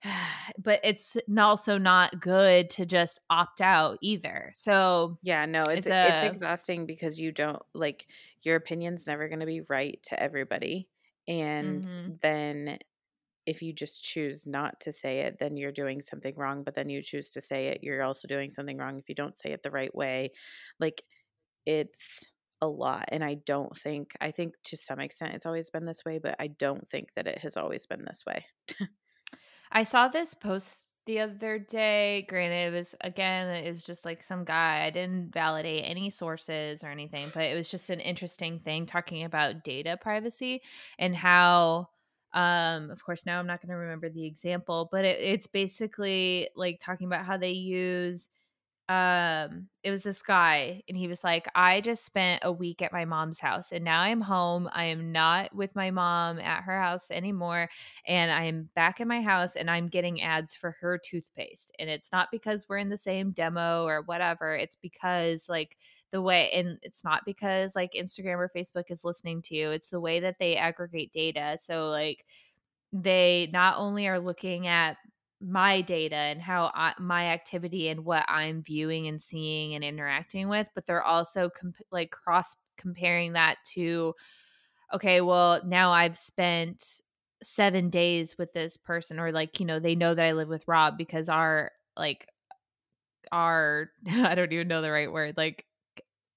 but 0.59 0.79
it's 0.83 1.17
also 1.37 1.77
not 1.77 2.19
good 2.21 2.69
to 2.71 2.85
just 2.85 3.19
opt 3.29 3.61
out 3.61 3.97
either 4.01 4.51
so 4.55 5.19
Yeah, 5.21 5.45
no, 5.45 5.69
it's 5.69 5.87
It's 5.87 5.91
it's, 6.01 6.23
exhausting 6.23 6.85
because 6.85 7.19
you 7.19 7.31
don't 7.31 7.61
like 7.73 8.07
your 8.41 8.55
opinion's 8.55 9.07
never 9.07 9.27
going 9.27 9.39
to 9.39 9.45
be 9.45 9.61
right 9.61 10.01
to 10.03 10.21
everybody. 10.21 10.89
And 11.27 11.87
Mhm. 11.89 12.19
then 12.21 12.79
if 13.45 13.61
you 13.63 13.73
just 13.73 14.03
choose 14.03 14.47
not 14.47 14.79
to 14.81 14.91
say 14.93 15.21
it, 15.21 15.39
then 15.39 15.57
you're 15.57 15.71
doing 15.71 16.01
something 16.01 16.35
wrong, 16.35 16.63
but 16.63 16.75
then 16.75 16.89
you 16.89 17.01
choose 17.03 17.31
to 17.31 17.41
say 17.41 17.67
it, 17.69 17.83
you're 17.83 18.03
also 18.03 18.27
doing 18.27 18.49
something 18.51 18.77
wrong 18.77 18.99
if 18.99 19.09
you 19.09 19.15
don't 19.15 19.37
say 19.37 19.51
it 19.53 19.63
the 19.63 19.71
right 19.71 19.93
way. 19.95 20.31
Like 20.79 21.03
it's 21.65 22.31
a 22.61 22.67
lot 22.67 23.05
and 23.09 23.23
I 23.23 23.35
don't 23.35 23.75
think 23.77 24.15
I 24.21 24.31
think 24.31 24.55
to 24.65 24.77
some 24.77 24.99
extent 24.99 25.35
it's 25.35 25.45
always 25.45 25.69
been 25.69 25.85
this 25.85 26.03
way, 26.05 26.19
but 26.19 26.35
I 26.39 26.47
don't 26.47 26.87
think 26.87 27.13
that 27.15 27.27
it 27.27 27.39
has 27.39 27.57
always 27.57 27.85
been 27.85 28.03
this 28.05 28.23
way. 28.25 28.45
i 29.71 29.83
saw 29.83 30.07
this 30.07 30.33
post 30.33 30.85
the 31.05 31.19
other 31.19 31.57
day 31.57 32.25
granted 32.27 32.67
it 32.73 32.75
was 32.75 32.95
again 33.01 33.47
it 33.47 33.71
was 33.71 33.83
just 33.83 34.03
like 34.05 34.23
some 34.23 34.43
guy 34.43 34.83
i 34.85 34.89
didn't 34.89 35.31
validate 35.33 35.83
any 35.85 36.09
sources 36.09 36.83
or 36.83 36.87
anything 36.89 37.31
but 37.33 37.43
it 37.43 37.55
was 37.55 37.71
just 37.71 37.89
an 37.89 37.99
interesting 37.99 38.59
thing 38.59 38.85
talking 38.85 39.23
about 39.23 39.63
data 39.63 39.97
privacy 40.01 40.61
and 40.99 41.15
how 41.15 41.87
um 42.33 42.89
of 42.91 43.01
course 43.03 43.25
now 43.25 43.39
i'm 43.39 43.47
not 43.47 43.61
going 43.61 43.69
to 43.69 43.75
remember 43.77 44.09
the 44.09 44.25
example 44.25 44.89
but 44.91 45.05
it, 45.05 45.19
it's 45.21 45.47
basically 45.47 46.49
like 46.55 46.77
talking 46.81 47.07
about 47.07 47.25
how 47.25 47.37
they 47.37 47.51
use 47.51 48.29
um 48.89 49.67
it 49.83 49.91
was 49.91 50.03
this 50.03 50.21
guy 50.21 50.81
and 50.87 50.97
he 50.97 51.09
was 51.09 51.21
like 51.21 51.45
i 51.55 51.81
just 51.81 52.05
spent 52.05 52.41
a 52.45 52.51
week 52.51 52.81
at 52.81 52.93
my 52.93 53.03
mom's 53.03 53.37
house 53.37 53.73
and 53.73 53.83
now 53.83 53.99
i'm 53.99 54.21
home. 54.21 54.69
I 54.71 54.85
am 54.85 55.11
not 55.11 55.53
with 55.53 55.75
my 55.75 55.91
mom 55.91 56.39
at 56.39 56.63
her 56.63 56.79
house 56.79 57.11
anymore 57.11 57.69
and 58.05 58.31
i'm 58.31 58.69
back 58.75 59.01
in 59.01 59.07
my 59.09 59.21
house 59.21 59.57
and 59.57 59.69
i'm 59.69 59.89
getting 59.89 60.21
ads 60.21 60.55
for 60.55 60.71
her 60.79 60.97
toothpaste. 60.97 61.71
And 61.79 61.89
it's 61.89 62.13
not 62.13 62.29
because 62.31 62.65
we're 62.69 62.77
in 62.77 62.87
the 62.87 62.97
same 62.97 63.31
demo 63.31 63.83
or 63.85 64.03
whatever 64.03 64.55
it's 64.55 64.75
because 64.75 65.49
like 65.49 65.77
the 66.11 66.21
way 66.21 66.49
and 66.53 66.79
it's 66.81 67.03
not 67.03 67.25
because 67.25 67.75
like 67.75 67.91
instagram 67.91 68.37
or 68.37 68.49
facebook 68.55 68.85
is 68.89 69.03
listening 69.03 69.41
to 69.41 69.55
you 69.55 69.71
it's 69.71 69.89
the 69.89 69.99
way 69.99 70.21
that 70.21 70.37
they 70.39 70.55
aggregate 70.55 71.11
data. 71.11 71.57
So 71.61 71.89
like 71.89 72.25
they 72.93 73.49
not 73.51 73.77
only 73.77 74.07
are 74.07 74.19
looking 74.19 74.67
at 74.67 74.97
my 75.41 75.81
data 75.81 76.15
and 76.15 76.41
how 76.41 76.71
I, 76.73 76.93
my 76.99 77.27
activity 77.27 77.89
and 77.89 78.05
what 78.05 78.25
I'm 78.27 78.63
viewing 78.63 79.07
and 79.07 79.21
seeing 79.21 79.75
and 79.75 79.83
interacting 79.83 80.49
with, 80.49 80.69
but 80.75 80.85
they're 80.85 81.03
also 81.03 81.49
comp- 81.49 81.77
like 81.91 82.11
cross 82.11 82.55
comparing 82.77 83.33
that 83.33 83.57
to, 83.73 84.13
okay, 84.93 85.21
well, 85.21 85.61
now 85.65 85.91
I've 85.91 86.17
spent 86.17 87.01
seven 87.43 87.89
days 87.89 88.37
with 88.37 88.53
this 88.53 88.77
person, 88.77 89.19
or 89.19 89.31
like, 89.31 89.59
you 89.59 89.65
know, 89.65 89.79
they 89.79 89.95
know 89.95 90.15
that 90.15 90.25
I 90.25 90.33
live 90.33 90.49
with 90.49 90.67
Rob 90.67 90.97
because 90.97 91.29
our, 91.29 91.71
like, 91.97 92.27
our, 93.31 93.91
I 94.09 94.35
don't 94.35 94.51
even 94.51 94.67
know 94.67 94.81
the 94.81 94.91
right 94.91 95.11
word, 95.11 95.35
like, 95.37 95.65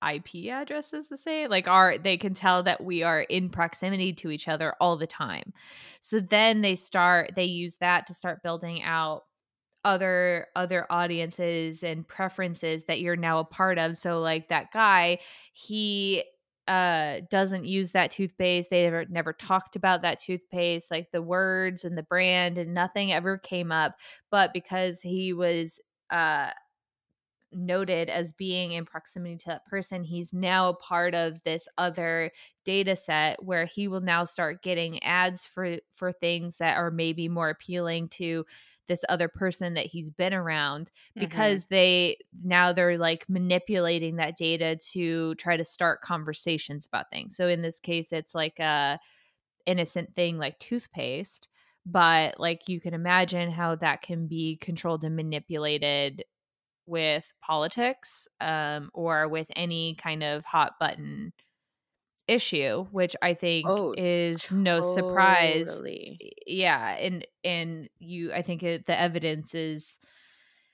IP 0.08 0.50
addresses 0.50 1.08
to 1.08 1.16
say 1.16 1.46
like 1.46 1.68
are 1.68 1.98
they 1.98 2.16
can 2.16 2.34
tell 2.34 2.62
that 2.62 2.82
we 2.82 3.02
are 3.02 3.22
in 3.22 3.48
proximity 3.50 4.12
to 4.14 4.30
each 4.30 4.48
other 4.48 4.74
all 4.80 4.96
the 4.96 5.06
time. 5.06 5.52
So 6.00 6.20
then 6.20 6.62
they 6.62 6.74
start 6.74 7.32
they 7.36 7.44
use 7.44 7.76
that 7.76 8.06
to 8.06 8.14
start 8.14 8.42
building 8.42 8.82
out 8.82 9.24
other 9.84 10.46
other 10.56 10.86
audiences 10.90 11.82
and 11.82 12.06
preferences 12.06 12.84
that 12.84 13.00
you're 13.00 13.16
now 13.16 13.38
a 13.38 13.44
part 13.44 13.78
of. 13.78 13.96
So 13.96 14.20
like 14.20 14.48
that 14.48 14.72
guy, 14.72 15.18
he 15.52 16.24
uh 16.68 17.20
doesn't 17.30 17.64
use 17.64 17.92
that 17.92 18.10
toothpaste. 18.10 18.70
They 18.70 18.84
never 18.84 19.04
never 19.06 19.32
talked 19.32 19.76
about 19.76 20.02
that 20.02 20.18
toothpaste, 20.18 20.90
like 20.90 21.10
the 21.12 21.22
words 21.22 21.84
and 21.84 21.96
the 21.96 22.02
brand 22.02 22.58
and 22.58 22.74
nothing 22.74 23.12
ever 23.12 23.38
came 23.38 23.72
up. 23.72 23.96
But 24.30 24.52
because 24.52 25.00
he 25.00 25.32
was 25.32 25.80
uh 26.10 26.50
noted 27.52 28.08
as 28.08 28.32
being 28.32 28.72
in 28.72 28.84
proximity 28.84 29.36
to 29.36 29.46
that 29.46 29.66
person, 29.66 30.04
he's 30.04 30.32
now 30.32 30.68
a 30.68 30.74
part 30.74 31.14
of 31.14 31.42
this 31.42 31.68
other 31.78 32.30
data 32.64 32.96
set 32.96 33.42
where 33.42 33.66
he 33.66 33.88
will 33.88 34.00
now 34.00 34.24
start 34.24 34.62
getting 34.62 35.02
ads 35.02 35.44
for 35.46 35.76
for 35.94 36.12
things 36.12 36.58
that 36.58 36.76
are 36.76 36.90
maybe 36.90 37.28
more 37.28 37.50
appealing 37.50 38.08
to 38.08 38.44
this 38.88 39.04
other 39.08 39.28
person 39.28 39.74
that 39.74 39.86
he's 39.86 40.10
been 40.10 40.34
around 40.34 40.90
Mm-hmm. 41.16 41.20
because 41.20 41.66
they 41.66 42.16
now 42.42 42.72
they're 42.72 42.98
like 42.98 43.24
manipulating 43.28 44.16
that 44.16 44.36
data 44.36 44.76
to 44.92 45.34
try 45.36 45.56
to 45.56 45.64
start 45.64 46.00
conversations 46.02 46.86
about 46.86 47.10
things. 47.10 47.36
So 47.36 47.48
in 47.48 47.62
this 47.62 47.78
case 47.78 48.12
it's 48.12 48.34
like 48.34 48.58
a 48.58 48.98
innocent 49.66 50.14
thing 50.14 50.38
like 50.38 50.58
toothpaste 50.58 51.48
but 51.86 52.38
like 52.38 52.68
you 52.68 52.80
can 52.80 52.94
imagine 52.94 53.50
how 53.50 53.74
that 53.74 54.02
can 54.02 54.26
be 54.26 54.56
controlled 54.60 55.04
and 55.04 55.16
manipulated 55.16 56.24
with 56.86 57.30
politics 57.42 58.26
um, 58.40 58.90
or 58.94 59.28
with 59.28 59.46
any 59.56 59.94
kind 59.96 60.22
of 60.22 60.44
hot 60.44 60.72
button 60.80 61.32
issue 62.28 62.84
which 62.92 63.16
i 63.22 63.34
think 63.34 63.68
Oh, 63.68 63.94
is 63.94 64.50
no 64.52 64.80
surprise 64.80 65.82
yeah 66.46 66.96
and 66.96 67.26
and 67.44 67.88
you 67.98 68.32
i 68.32 68.42
think 68.42 68.62
it, 68.62 68.86
the 68.86 68.98
evidence 68.98 69.54
is 69.54 69.98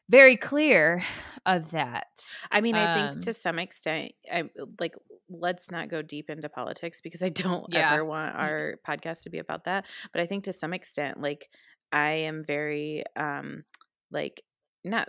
very 0.09 0.37
clear 0.37 1.05
of 1.47 1.71
that 1.73 2.07
I 2.51 2.61
mean, 2.61 2.77
I 2.77 2.87
think 2.87 3.13
Um, 3.13 3.21
to 3.21 3.33
some 3.33 3.59
extent, 3.59 4.13
I 4.31 4.45
like 4.81 4.95
let's 5.29 5.71
not 5.71 5.89
go 5.89 6.03
deep 6.03 6.31
into 6.31 6.49
politics 6.49 7.01
because 7.01 7.23
I 7.23 7.29
don't 7.29 7.67
Yeah. 7.73 7.93
ever 7.93 8.05
want 8.05 8.35
our 8.37 8.75
podcast 8.87 9.23
to 9.25 9.31
be 9.31 9.39
about 9.39 9.65
that. 9.65 9.87
But 10.13 10.23
I 10.23 10.27
think 10.27 10.45
to 10.45 10.53
some 10.53 10.73
extent, 10.73 11.21
like 11.21 11.49
I 11.93 12.11
am 12.13 12.45
very 12.45 13.05
um 13.17 13.65
like 14.11 14.43
not 14.85 15.09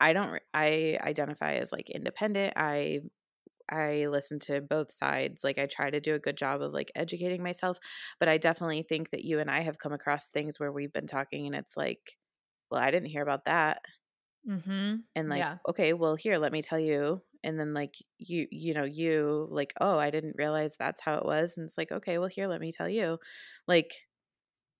I 0.00 0.12
don't 0.12 0.42
I 0.54 0.98
identify 1.02 1.54
as 1.54 1.72
like 1.72 1.90
independent. 1.90 2.54
I 2.56 3.00
I 3.70 4.06
listen 4.08 4.38
to 4.40 4.60
both 4.62 4.92
sides. 4.92 5.44
Like 5.44 5.58
I 5.58 5.66
try 5.66 5.90
to 5.90 6.00
do 6.00 6.14
a 6.14 6.20
good 6.20 6.36
job 6.36 6.62
of 6.62 6.72
like 6.72 6.92
educating 6.96 7.42
myself, 7.42 7.78
but 8.20 8.28
I 8.28 8.38
definitely 8.38 8.82
think 8.84 9.10
that 9.10 9.24
you 9.24 9.40
and 9.40 9.50
I 9.50 9.60
have 9.62 9.78
come 9.78 9.92
across 9.92 10.30
things 10.30 10.60
where 10.60 10.72
we've 10.72 10.92
been 10.92 11.06
talking 11.08 11.46
and 11.46 11.54
it's 11.56 11.76
like, 11.76 12.18
well, 12.70 12.82
I 12.82 12.90
didn't 12.92 13.10
hear 13.10 13.22
about 13.22 13.46
that 13.46 13.82
mhm, 14.44 15.04
and 15.14 15.28
like 15.28 15.46
yeah 15.46 15.58
okay 15.68 15.92
well 15.92 16.14
here 16.16 16.38
let 16.38 16.52
me 16.52 16.62
tell 16.62 16.78
you 16.78 17.22
and 17.42 17.58
then 17.58 17.72
like 17.74 17.96
you 18.18 18.46
you 18.50 18.74
know 18.74 18.84
you 18.84 19.46
like 19.50 19.72
oh 19.80 19.98
i 19.98 20.10
didn't 20.10 20.36
realize 20.38 20.76
that's 20.76 21.00
how 21.00 21.14
it 21.14 21.24
was 21.24 21.56
and 21.56 21.64
it's 21.64 21.78
like 21.78 21.92
okay 21.92 22.18
well 22.18 22.28
here 22.28 22.48
let 22.48 22.60
me 22.60 22.72
tell 22.72 22.88
you 22.88 23.18
like 23.66 23.94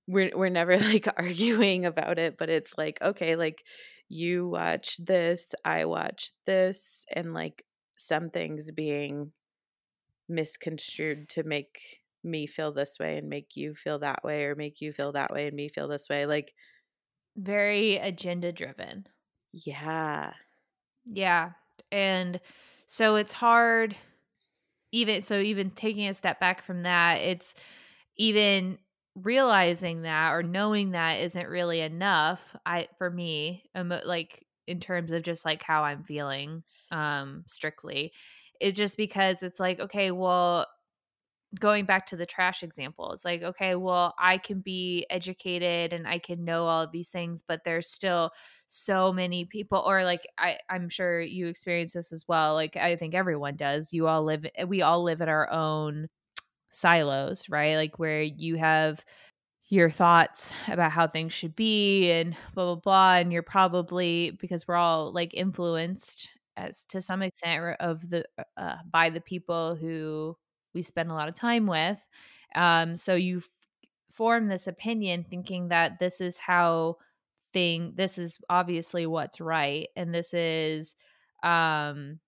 we're 0.08 0.30
we're 0.36 0.50
never 0.50 0.78
like 0.80 1.08
arguing 1.18 1.86
about 1.86 2.18
it 2.18 2.38
but 2.38 2.50
it's 2.50 2.76
like 2.78 3.00
okay 3.02 3.36
like 3.36 3.66
you 4.08 4.48
watch 4.48 4.96
this 4.98 5.54
i 5.64 5.84
watch 5.84 6.30
this 6.46 7.06
and 7.12 7.34
like 7.34 7.64
some 7.96 8.28
things 8.28 8.70
being 8.70 9.32
misconstrued 10.28 11.28
to 11.30 11.44
make 11.44 12.02
me 12.24 12.46
feel 12.46 12.72
this 12.72 12.98
way 12.98 13.18
and 13.18 13.28
make 13.28 13.56
you 13.56 13.74
feel 13.74 13.98
that 14.00 14.24
way 14.24 14.44
or 14.44 14.56
make 14.56 14.80
you 14.80 14.92
feel 14.92 15.12
that 15.12 15.32
way 15.32 15.46
and 15.46 15.56
me 15.56 15.68
feel 15.68 15.88
this 15.88 16.08
way 16.08 16.26
like 16.26 16.54
very 17.36 17.96
agenda 17.98 18.52
driven 18.52 19.06
yeah 19.52 20.34
Yeah. 21.04 21.52
And 21.92 22.40
so 22.86 23.16
it's 23.16 23.32
hard 23.32 23.96
even 24.92 25.22
so 25.22 25.40
even 25.40 25.70
taking 25.70 26.08
a 26.08 26.14
step 26.14 26.40
back 26.40 26.62
from 26.64 26.82
that, 26.84 27.18
it's 27.18 27.54
even 28.16 28.78
realizing 29.16 30.02
that 30.02 30.32
or 30.32 30.42
knowing 30.44 30.92
that 30.92 31.20
isn't 31.20 31.48
really 31.48 31.80
enough 31.80 32.54
I 32.66 32.88
for 32.98 33.10
me 33.10 33.64
like 33.74 34.46
in 34.66 34.80
terms 34.80 35.12
of 35.12 35.22
just 35.24 35.44
like 35.44 35.62
how 35.62 35.84
I'm 35.84 36.04
feeling 36.04 36.62
um 36.92 37.44
strictly. 37.48 38.12
It's 38.60 38.76
just 38.76 38.96
because 38.96 39.42
it's 39.42 39.60
like 39.60 39.80
okay, 39.80 40.10
well 40.12 40.66
going 41.58 41.86
back 41.86 42.06
to 42.06 42.16
the 42.16 42.26
trash 42.26 42.62
example, 42.62 43.12
it's 43.12 43.24
like, 43.24 43.42
okay, 43.42 43.76
well, 43.76 44.14
I 44.18 44.38
can 44.38 44.60
be 44.60 45.06
educated 45.10 45.92
and 45.92 46.06
I 46.06 46.18
can 46.18 46.44
know 46.44 46.66
all 46.66 46.82
of 46.82 46.92
these 46.92 47.10
things, 47.10 47.42
but 47.42 47.62
there's 47.64 47.88
still 47.88 48.30
so 48.68 49.12
many 49.12 49.44
people, 49.46 49.82
or 49.86 50.04
like 50.04 50.26
I, 50.38 50.58
I'm 50.68 50.88
sure 50.88 51.20
you 51.20 51.46
experience 51.46 51.92
this 51.94 52.12
as 52.12 52.26
well. 52.28 52.54
Like 52.54 52.76
I 52.76 52.96
think 52.96 53.14
everyone 53.14 53.56
does. 53.56 53.92
You 53.92 54.08
all 54.08 54.24
live, 54.24 54.44
we 54.66 54.82
all 54.82 55.02
live 55.04 55.20
in 55.20 55.28
our 55.28 55.50
own 55.50 56.08
silos, 56.76 57.48
right? 57.48 57.76
Like 57.76 57.98
where 57.98 58.22
you 58.22 58.56
have 58.56 59.04
your 59.68 59.90
thoughts 59.90 60.54
about 60.68 60.92
how 60.92 61.08
things 61.08 61.32
should 61.32 61.56
be 61.56 62.10
and 62.12 62.36
blah 62.54 62.66
blah 62.74 62.80
blah 62.80 63.14
and 63.16 63.32
you're 63.32 63.42
probably 63.42 64.30
because 64.40 64.66
we're 64.68 64.76
all 64.76 65.12
like 65.12 65.34
influenced 65.34 66.30
as 66.56 66.84
to 66.84 67.02
some 67.02 67.22
extent 67.22 67.76
of 67.80 68.08
the 68.10 68.24
uh, 68.56 68.76
by 68.90 69.10
the 69.10 69.20
people 69.20 69.74
who 69.74 70.36
we 70.74 70.82
spend 70.82 71.10
a 71.10 71.14
lot 71.14 71.28
of 71.28 71.34
time 71.34 71.66
with 71.66 71.98
um 72.54 72.96
so 72.96 73.14
you 73.16 73.42
form 74.12 74.48
this 74.48 74.66
opinion 74.66 75.24
thinking 75.28 75.68
that 75.68 75.98
this 75.98 76.20
is 76.20 76.38
how 76.38 76.96
thing 77.52 77.92
this 77.96 78.18
is 78.18 78.38
obviously 78.50 79.06
what's 79.06 79.40
right 79.40 79.88
and 79.96 80.14
this 80.14 80.34
is 80.34 80.96
um 81.42 82.20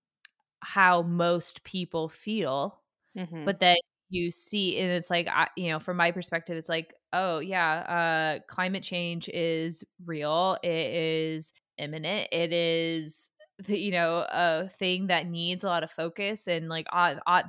how 0.61 1.01
most 1.03 1.63
people 1.63 2.09
feel 2.09 2.81
Mhm. 3.15 3.45
but 3.45 3.59
then 3.59 3.77
you 4.09 4.31
see 4.31 4.77
and 4.79 4.91
it's 4.91 5.09
like 5.09 5.27
I, 5.27 5.47
you 5.55 5.69
know 5.69 5.79
from 5.79 5.97
my 5.97 6.11
perspective 6.11 6.57
it's 6.57 6.69
like 6.69 6.93
oh 7.13 7.39
yeah 7.39 8.39
uh 8.39 8.39
climate 8.53 8.83
change 8.83 9.29
is 9.29 9.83
real 10.05 10.57
it 10.63 10.69
is 10.93 11.53
imminent 11.77 12.27
it 12.31 12.51
is 12.51 13.29
you 13.67 13.91
know 13.91 14.25
a 14.31 14.69
thing 14.79 15.07
that 15.07 15.27
needs 15.27 15.63
a 15.63 15.67
lot 15.67 15.83
of 15.83 15.91
focus 15.91 16.47
and 16.47 16.69
like 16.69 16.87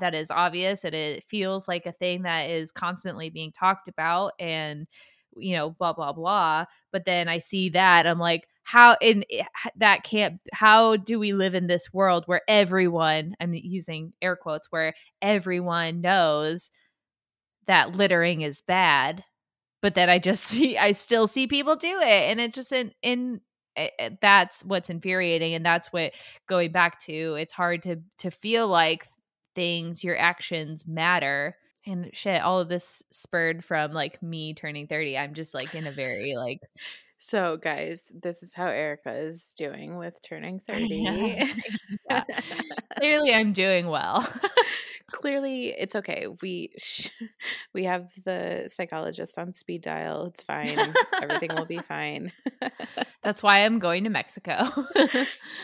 that 0.01 0.15
is 0.15 0.31
obvious 0.31 0.85
and 0.85 0.95
it 0.95 1.25
feels 1.25 1.69
like 1.69 1.87
a 1.87 1.93
thing 1.93 2.23
that 2.23 2.51
is 2.51 2.73
constantly 2.73 3.31
being 3.31 3.53
talked 3.53 3.89
about 3.89 4.33
and 4.41 4.87
you 5.37 5.57
know 5.57 5.71
blah 5.71 5.93
blah 5.93 6.13
blah 6.13 6.65
but 6.93 7.05
then 7.05 7.29
i 7.29 7.39
see 7.39 7.69
that 7.71 8.07
i'm 8.07 8.19
like 8.19 8.47
how 8.65 8.97
in 9.01 9.25
eh, 9.31 9.45
that 9.77 10.03
can't 10.05 10.41
how 10.53 10.97
do 10.97 11.19
we 11.19 11.33
live 11.33 11.55
in 11.55 11.67
this 11.67 11.93
world 11.93 12.25
where 12.27 12.43
everyone 12.49 13.35
i'm 13.41 13.55
using 13.55 14.13
air 14.23 14.37
quotes 14.37 14.67
where 14.71 14.95
everyone 15.23 16.01
knows 16.01 16.71
that 17.67 17.93
littering 17.97 18.41
is 18.43 18.61
bad 18.61 19.25
but 19.83 19.95
then 19.95 20.11
i 20.11 20.19
just 20.19 20.45
see 20.47 20.79
i 20.79 20.93
still 20.93 21.27
see 21.27 21.47
people 21.47 21.77
do 21.77 21.99
it 22.01 22.07
and 22.31 22.41
it 22.41 22.55
just 22.55 22.73
in 22.73 22.93
in 23.03 23.41
it, 23.77 23.93
it- 23.99 24.19
that's 24.23 24.65
what's 24.65 24.91
infuriating 24.91 25.55
and 25.55 25.67
that's 25.67 25.93
what 25.93 26.13
going 26.49 26.73
back 26.73 27.01
to 27.01 27.37
it's 27.39 27.53
hard 27.55 27.83
to 27.83 27.97
to 28.19 28.31
feel 28.31 28.69
like 28.69 29.09
things 29.55 30.05
your 30.05 30.19
actions 30.19 30.85
matter 30.87 31.57
And 31.87 32.11
shit, 32.13 32.43
all 32.43 32.61
of 32.61 32.69
this 32.69 33.03
spurred 33.11 33.65
from 33.65 33.93
like 33.93 34.23
me 34.23 34.55
turning 34.55 34.87
30. 34.87 35.17
I'm 35.17 35.35
just 35.35 35.55
like 35.55 35.75
in 35.75 35.87
a 35.87 35.91
very 35.91 36.35
like 36.37 36.61
So, 37.23 37.59
guys, 37.59 38.11
this 38.19 38.43
is 38.43 38.55
how 38.55 38.67
Erica 38.67 39.15
is 39.15 39.53
doing 39.57 39.99
with 39.99 40.21
turning 40.23 40.59
30. 40.67 41.53
yeah. 42.11 42.25
Clearly 42.99 43.35
I'm 43.35 43.53
doing 43.53 43.89
well. 43.89 44.27
Clearly, 45.11 45.67
it's 45.67 45.95
okay. 45.97 46.29
We 46.41 46.73
sh- 46.79 47.11
we 47.75 47.85
have 47.85 48.11
the 48.25 48.71
psychologist 48.73 49.39
on 49.39 49.53
speed 49.53 49.83
dial. 49.83 50.27
It's 50.27 50.43
fine. 50.43 50.79
Everything 51.21 51.55
will 51.55 51.67
be 51.67 51.79
fine. 51.79 52.33
That's 53.23 53.43
why 53.43 53.67
I'm 53.67 53.81
going 53.81 54.05
to 54.05 54.11
Mexico. 54.11 54.63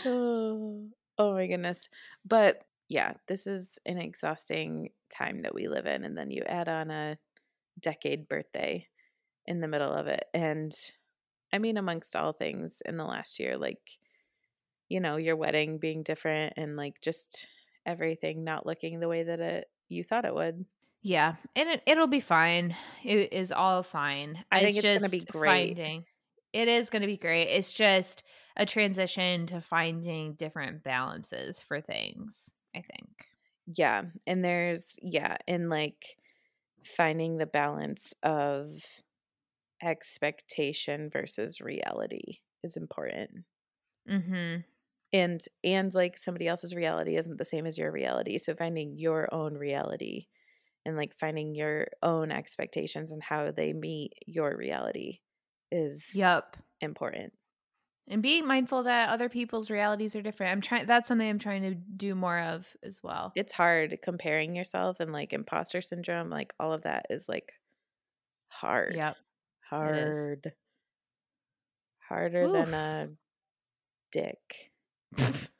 oh, 0.05 0.89
oh 1.17 1.33
my 1.33 1.47
goodness. 1.47 1.89
But 2.25 2.61
yeah, 2.89 3.15
this 3.29 3.47
is 3.47 3.79
an 3.87 3.99
exhausting 3.99 4.91
time 5.11 5.43
that 5.43 5.55
we 5.55 5.69
live 5.69 5.87
in 5.87 6.05
and 6.05 6.17
then 6.17 6.31
you 6.31 6.43
add 6.47 6.69
on 6.69 6.91
a 6.91 7.19
decade 7.81 8.29
birthday 8.29 8.87
in 9.47 9.61
the 9.61 9.69
middle 9.69 9.93
of 9.93 10.07
it 10.07 10.25
and 10.35 10.75
I 11.53 11.59
mean 11.59 11.77
amongst 11.77 12.17
all 12.17 12.33
things 12.33 12.83
in 12.85 12.97
the 12.97 13.05
last 13.05 13.39
year 13.39 13.57
like 13.57 13.99
you 14.89 15.01
know, 15.01 15.17
your 15.17 15.37
wedding 15.37 15.79
being 15.79 16.03
different 16.03 16.55
and 16.57 16.77
like 16.77 17.01
just 17.01 17.47
everything 17.85 18.45
not 18.45 18.67
looking 18.67 19.01
the 19.01 19.09
way 19.09 19.25
that 19.25 19.41
it 19.41 19.69
you 19.89 20.05
thought 20.05 20.25
it 20.25 20.35
would. 20.35 20.65
Yeah, 21.03 21.37
and 21.55 21.69
it 21.69 21.83
it'll 21.87 22.07
be 22.07 22.21
fine. 22.21 22.77
It 23.05 23.33
is 23.33 23.53
all 23.53 23.83
fine. 23.83 24.45
I 24.51 24.65
think 24.65 24.77
it's, 24.77 24.93
gonna 24.93 25.09
be 25.09 25.21
great. 25.21 25.77
Finding, 25.77 26.05
it 26.53 26.69
is 26.69 26.91
gonna 26.91 27.07
be 27.07 27.17
great. 27.17 27.49
It's 27.49 27.73
just 27.73 28.25
a 28.57 28.67
transition 28.67 29.47
to 29.49 29.61
finding 29.61 30.35
different 30.35 30.83
balances 30.83 31.63
for 31.63 31.81
things. 31.81 32.55
I 32.77 32.83
think. 32.83 33.29
Yeah, 33.67 34.03
and 34.27 34.45
there's 34.45 34.99
yeah, 35.03 35.37
and 35.49 35.69
like 35.71 36.17
finding 36.85 37.37
the 37.37 37.47
balance 37.47 38.15
of 38.23 38.85
expectation 39.83 41.11
versus 41.11 41.61
reality 41.61 42.39
is 42.63 42.77
important. 42.77 43.45
Mm-hmm 44.09 44.61
and 45.13 45.45
and 45.65 45.95
like 45.95 46.19
somebody 46.19 46.49
else's 46.49 46.75
reality 46.75 47.17
isn't 47.17 47.39
the 47.39 47.45
same 47.45 47.67
as 47.67 47.79
your 47.79 47.91
reality 47.93 48.39
so 48.39 48.55
finding 48.55 48.97
your 48.97 49.33
own 49.33 49.55
reality 49.55 50.27
and 50.85 50.97
like 50.97 51.15
finding 51.19 51.55
your 51.55 51.89
own 52.03 52.31
expectations 52.31 53.13
and 53.13 53.23
how 53.23 53.51
they 53.51 53.73
meet 53.73 54.13
your 54.27 54.57
reality 54.57 55.21
is 55.71 56.11
yep 56.15 56.57
important 56.81 57.33
and 58.09 58.23
being 58.23 58.47
mindful 58.47 58.85
that 58.85 59.09
other 59.09 59.29
people's 59.29 59.71
realities 59.71 60.15
are 60.17 60.23
different 60.23 60.53
i'm 60.53 60.61
trying 60.61 60.87
that's 60.87 61.09
something 61.09 61.29
i'm 61.29 61.39
trying 61.39 61.63
to 61.63 61.75
do 61.75 62.15
more 62.15 62.39
of 62.39 62.67
as 62.83 63.03
well 63.03 63.33
it's 63.35 63.53
hard 63.53 63.99
comparing 64.03 64.55
yourself 64.55 65.01
and 65.01 65.13
like 65.13 65.33
imposter 65.33 65.81
syndrome 65.81 66.31
like 66.31 66.55
all 66.61 66.73
of 66.73 66.83
that 66.83 67.07
is 67.11 67.29
like 67.29 67.53
hard 68.49 68.95
yep 68.97 69.17
hard 69.69 70.53
harder 72.09 72.43
Oof. 72.43 72.53
than 72.53 72.75
a 72.75 73.09
dick 74.13 74.71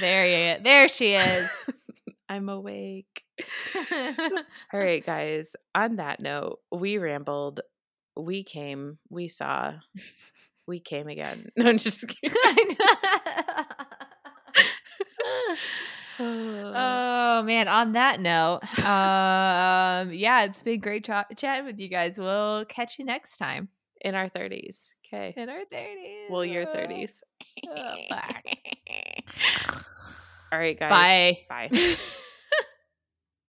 there 0.00 0.26
you 0.26 0.62
there 0.62 0.88
she 0.88 1.14
is. 1.14 1.48
I'm 2.28 2.48
awake. 2.48 3.24
All 3.92 4.80
right, 4.80 5.04
guys. 5.04 5.54
On 5.74 5.96
that 5.96 6.20
note, 6.20 6.60
we 6.70 6.96
rambled. 6.98 7.60
We 8.16 8.44
came. 8.44 8.98
We 9.10 9.28
saw. 9.28 9.74
We 10.64 10.78
came 10.78 11.08
again. 11.08 11.48
No, 11.56 11.68
I'm 11.68 11.78
just 11.78 12.06
kidding. 12.22 12.76
Uh. 16.20 17.38
oh 17.40 17.42
man 17.42 17.66
on 17.68 17.92
that 17.92 18.20
note 18.20 18.60
um 18.80 20.12
yeah 20.12 20.44
it's 20.44 20.62
been 20.62 20.78
great 20.78 21.04
ch- 21.04 21.36
chatting 21.36 21.64
with 21.64 21.80
you 21.80 21.88
guys 21.88 22.18
we'll 22.18 22.64
catch 22.66 22.98
you 22.98 23.04
next 23.04 23.38
time 23.38 23.68
in 24.02 24.14
our 24.14 24.28
30s 24.30 24.94
Okay. 25.12 25.34
In 25.36 25.48
our 25.50 25.64
30s. 25.70 26.30
Well, 26.30 26.44
your 26.44 26.62
uh, 26.62 26.74
30s. 26.74 27.22
Oh, 27.68 27.72
uh, 28.10 28.26
All 30.50 30.58
right, 30.58 30.78
guys. 30.78 30.88
Bye. 31.50 31.68
Bye. 31.70 31.96